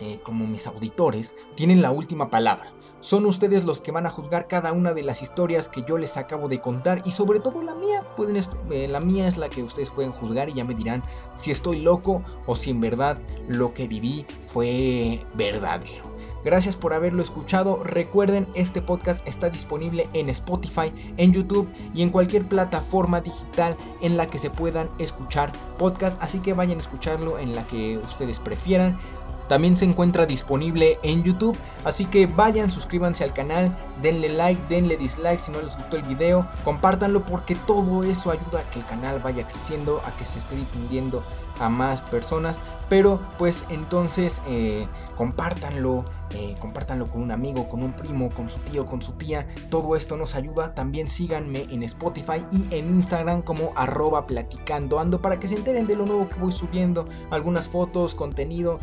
eh, 0.00 0.20
como 0.22 0.46
mis 0.46 0.66
auditores, 0.66 1.34
tienen 1.54 1.82
la 1.82 1.90
última 1.90 2.30
palabra. 2.30 2.72
Son 3.00 3.26
ustedes 3.26 3.64
los 3.64 3.80
que 3.80 3.92
van 3.92 4.06
a 4.06 4.10
juzgar 4.10 4.48
cada 4.48 4.72
una 4.72 4.92
de 4.92 5.02
las 5.02 5.22
historias 5.22 5.68
que 5.68 5.84
yo 5.86 5.98
les 5.98 6.16
acabo 6.16 6.48
de 6.48 6.60
contar 6.60 7.02
y 7.04 7.12
sobre 7.12 7.38
todo 7.38 7.62
la 7.62 7.74
mía. 7.74 8.04
Pueden, 8.16 8.36
eh, 8.70 8.88
la 8.88 9.00
mía 9.00 9.28
es 9.28 9.36
la 9.36 9.48
que 9.48 9.62
ustedes 9.62 9.90
pueden 9.90 10.12
juzgar 10.12 10.48
y 10.48 10.54
ya 10.54 10.64
me 10.64 10.74
dirán 10.74 11.02
si 11.36 11.50
estoy 11.50 11.80
loco 11.80 12.22
o 12.46 12.56
si 12.56 12.70
en 12.70 12.80
verdad 12.80 13.18
lo 13.46 13.72
que 13.72 13.86
viví 13.86 14.26
fue 14.46 15.24
verdadero. 15.34 16.08
Gracias 16.44 16.76
por 16.76 16.94
haberlo 16.94 17.20
escuchado. 17.20 17.82
Recuerden, 17.82 18.46
este 18.54 18.80
podcast 18.80 19.26
está 19.26 19.50
disponible 19.50 20.08
en 20.12 20.28
Spotify, 20.28 20.92
en 21.16 21.32
YouTube 21.32 21.68
y 21.94 22.02
en 22.02 22.10
cualquier 22.10 22.48
plataforma 22.48 23.20
digital 23.20 23.76
en 24.00 24.16
la 24.16 24.28
que 24.28 24.38
se 24.38 24.48
puedan 24.48 24.88
escuchar 24.98 25.52
podcasts. 25.78 26.18
Así 26.22 26.38
que 26.38 26.52
vayan 26.52 26.78
a 26.78 26.80
escucharlo 26.80 27.38
en 27.38 27.54
la 27.54 27.66
que 27.66 27.98
ustedes 27.98 28.40
prefieran. 28.40 28.98
También 29.48 29.76
se 29.76 29.84
encuentra 29.84 30.26
disponible 30.26 30.98
en 31.02 31.22
YouTube, 31.22 31.56
así 31.84 32.04
que 32.06 32.26
vayan, 32.26 32.70
suscríbanse 32.70 33.24
al 33.24 33.32
canal, 33.32 33.76
denle 34.02 34.28
like, 34.28 34.62
denle 34.68 34.96
dislike 34.96 35.38
si 35.38 35.52
no 35.52 35.60
les 35.60 35.76
gustó 35.76 35.96
el 35.96 36.02
video, 36.02 36.46
compártanlo 36.64 37.24
porque 37.24 37.54
todo 37.54 38.04
eso 38.04 38.30
ayuda 38.30 38.60
a 38.60 38.70
que 38.70 38.80
el 38.80 38.86
canal 38.86 39.20
vaya 39.20 39.46
creciendo, 39.48 40.02
a 40.04 40.14
que 40.16 40.24
se 40.24 40.38
esté 40.38 40.56
difundiendo 40.56 41.22
a 41.60 41.68
más 41.68 42.02
personas. 42.02 42.60
Pero 42.88 43.20
pues 43.36 43.66
entonces 43.68 44.40
eh, 44.46 44.86
compártanlo, 45.16 46.04
eh, 46.30 46.56
compártanlo 46.58 47.10
con 47.10 47.22
un 47.22 47.30
amigo, 47.30 47.68
con 47.68 47.82
un 47.82 47.92
primo, 47.92 48.30
con 48.30 48.48
su 48.48 48.58
tío, 48.60 48.86
con 48.86 49.02
su 49.02 49.12
tía. 49.12 49.46
Todo 49.70 49.96
esto 49.96 50.16
nos 50.16 50.34
ayuda. 50.34 50.74
También 50.74 51.08
síganme 51.08 51.66
en 51.70 51.82
Spotify 51.82 52.44
y 52.50 52.74
en 52.74 52.88
Instagram 52.96 53.42
como 53.42 53.72
arroba 53.76 54.26
platicando 54.26 54.98
ando 54.98 55.20
para 55.20 55.38
que 55.38 55.48
se 55.48 55.56
enteren 55.56 55.86
de 55.86 55.96
lo 55.96 56.06
nuevo 56.06 56.28
que 56.28 56.36
voy 56.36 56.52
subiendo. 56.52 57.04
Algunas 57.30 57.68
fotos, 57.68 58.14
contenido, 58.14 58.80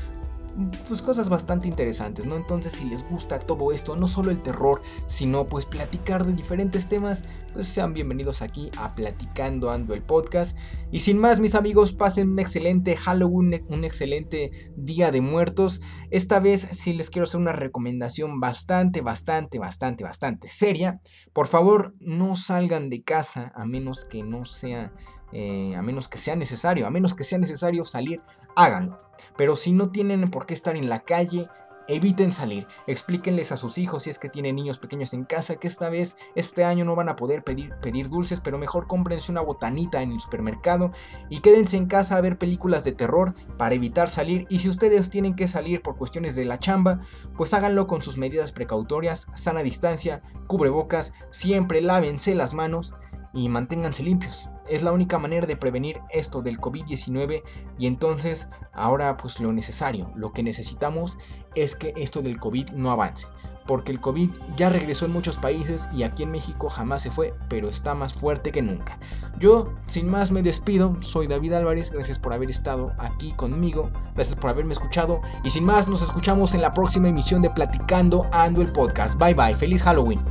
pues 0.88 1.02
cosas 1.02 1.30
bastante 1.30 1.68
interesantes, 1.68 2.26
¿no? 2.26 2.36
Entonces 2.36 2.74
si 2.74 2.86
les 2.86 3.08
gusta 3.10 3.40
todo 3.40 3.72
esto, 3.72 3.96
no 3.96 4.08
solo 4.08 4.32
el 4.32 4.42
terror, 4.42 4.82
sino 5.08 5.48
pues 5.48 5.66
platicar 5.66 6.26
de 6.26 6.34
diferentes 6.34 6.88
temas, 6.88 7.24
pues 7.54 7.68
sean 7.68 7.94
bienvenidos 7.94 8.42
aquí 8.42 8.70
a 8.78 8.96
Platicando 8.96 9.72
Ando 9.72 9.94
el 9.94 10.02
podcast. 10.02 10.58
Y 10.92 11.02
sin 11.02 11.18
más, 11.18 11.40
mis 11.40 11.56
amigos, 11.56 11.94
pasen 11.94 12.30
un 12.30 12.40
excelente 12.40 12.96
Halloween, 12.96 13.66
un 13.68 13.84
excelente 13.84 14.52
Día 14.76 15.12
de 15.12 15.22
Muertos. 15.22 15.82
Esta 16.10 16.40
vez 16.40 16.62
sí 16.72 16.94
les 16.94 17.10
quiero 17.10 17.24
hacer 17.24 17.42
una 17.42 17.54
recomendación 17.54 18.40
bastante, 18.40 19.02
bastante, 19.02 19.60
bastante, 19.60 20.04
bastante 20.04 20.48
seria. 20.48 21.02
Por 21.34 21.48
favor, 21.48 21.96
no 22.00 22.36
salgan 22.36 22.90
de 22.90 23.04
casa 23.04 23.52
a 23.56 23.66
menos 23.66 24.06
que 24.06 24.24
no 24.24 24.46
sea 24.46 24.94
eh, 25.38 25.76
a 25.76 25.82
menos 25.82 26.08
que 26.08 26.18
sea 26.18 26.38
necesario, 26.38 26.88
a 26.88 26.90
menos 26.90 27.14
que 27.14 27.26
sea 27.26 27.38
necesario 27.38 27.84
salir, 27.84 28.22
háganlo. 28.56 28.98
Pero 29.36 29.58
si 29.58 29.74
no 29.74 29.92
tienen 29.92 30.32
por 30.32 30.46
qué 30.46 30.54
estar 30.54 30.78
en 30.78 30.88
la 30.88 31.02
calle, 31.02 31.50
eviten 31.90 32.32
salir. 32.32 32.68
Explíquenles 32.88 33.52
a 33.52 33.58
sus 33.58 33.78
hijos 33.78 34.04
si 34.04 34.10
es 34.10 34.18
que 34.18 34.30
tienen 34.30 34.56
niños 34.56 34.80
pequeños 34.80 35.14
en 35.14 35.26
casa 35.26 35.58
que 35.58 35.68
esta 35.68 35.90
vez, 35.90 36.16
este 36.36 36.64
año 36.64 36.86
no 36.86 36.96
van 36.96 37.10
a 37.10 37.18
poder 37.18 37.44
pedir, 37.44 38.08
dulces, 38.08 38.40
pero 38.40 38.58
mejor 38.58 38.88
cómprense 38.88 39.30
una 39.30 39.42
botanita 39.42 40.02
en 40.02 40.14
el 40.14 40.22
supermercado 40.22 40.92
y 41.30 41.42
quédense 41.42 41.76
en 41.76 41.88
casa 41.88 42.16
a 42.16 42.22
ver 42.22 42.38
películas 42.38 42.86
de 42.86 42.94
terror 42.94 43.34
para 43.58 43.76
evitar 43.76 44.10
salir. 44.10 44.48
Y 44.50 44.60
si 44.60 44.70
ustedes 44.70 45.10
tienen 45.10 45.36
que 45.36 45.50
salir 45.50 45.82
por 45.82 45.98
cuestiones 45.98 46.36
de 46.36 46.46
la 46.46 46.60
chamba, 46.60 47.02
pues 47.36 47.54
háganlo 47.54 47.88
con 47.88 48.02
sus 48.02 48.18
medidas 48.18 48.54
precautorias, 48.54 49.28
sana 49.36 49.64
distancia, 49.64 50.22
cubrebocas, 50.48 51.14
siempre 51.30 51.82
lávense 51.82 52.36
las 52.36 52.54
manos 52.54 52.96
y 53.34 53.50
manténganse 53.50 54.02
limpios. 54.02 54.50
Es 54.68 54.84
la 54.84 54.92
única 54.92 55.20
manera 55.20 55.46
de 55.46 55.58
prevenir 55.58 56.02
esto 56.10 56.42
del 56.42 56.60
COVID-19 56.60 57.44
y 57.78 57.88
entonces 57.88 58.48
ahora 58.74 59.18
pues 59.18 59.40
lo 59.40 59.52
necesario, 59.54 60.12
lo 60.16 60.32
que 60.32 60.44
necesitamos 60.44 61.18
es 61.56 61.76
que 61.76 61.94
esto 61.96 62.22
del 62.22 62.40
COVID 62.40 62.72
no 62.72 62.92
avance. 62.92 63.28
Porque 63.66 63.92
el 63.92 64.00
COVID 64.00 64.30
ya 64.56 64.70
regresó 64.70 65.06
en 65.06 65.14
muchos 65.14 65.38
países 65.38 65.90
y 65.92 66.04
aquí 66.04 66.24
en 66.24 66.32
México 66.32 66.70
jamás 66.70 67.02
se 67.02 67.10
fue, 67.10 67.34
pero 67.50 67.68
está 67.68 67.96
más 67.96 68.14
fuerte 68.14 68.52
que 68.52 68.62
nunca. 68.62 68.98
Yo, 69.40 69.74
sin 69.88 70.08
más, 70.08 70.32
me 70.32 70.44
despido. 70.44 70.98
Soy 71.02 71.28
David 71.28 71.54
Álvarez. 71.54 71.92
Gracias 71.92 72.20
por 72.20 72.34
haber 72.34 72.52
estado 72.52 72.94
aquí 73.00 73.32
conmigo. 73.32 73.90
Gracias 74.14 74.36
por 74.36 74.52
haberme 74.52 74.74
escuchado. 74.74 75.20
Y 75.44 75.50
sin 75.50 75.66
más, 75.66 75.88
nos 75.88 76.04
escuchamos 76.04 76.54
en 76.54 76.62
la 76.62 76.74
próxima 76.74 77.08
emisión 77.08 77.42
de 77.42 77.50
Platicando 77.50 78.28
Ando 78.32 78.62
el 78.62 78.72
Podcast. 78.72 79.18
Bye 79.18 79.34
bye. 79.34 79.56
Feliz 79.56 79.82
Halloween. 79.82 80.22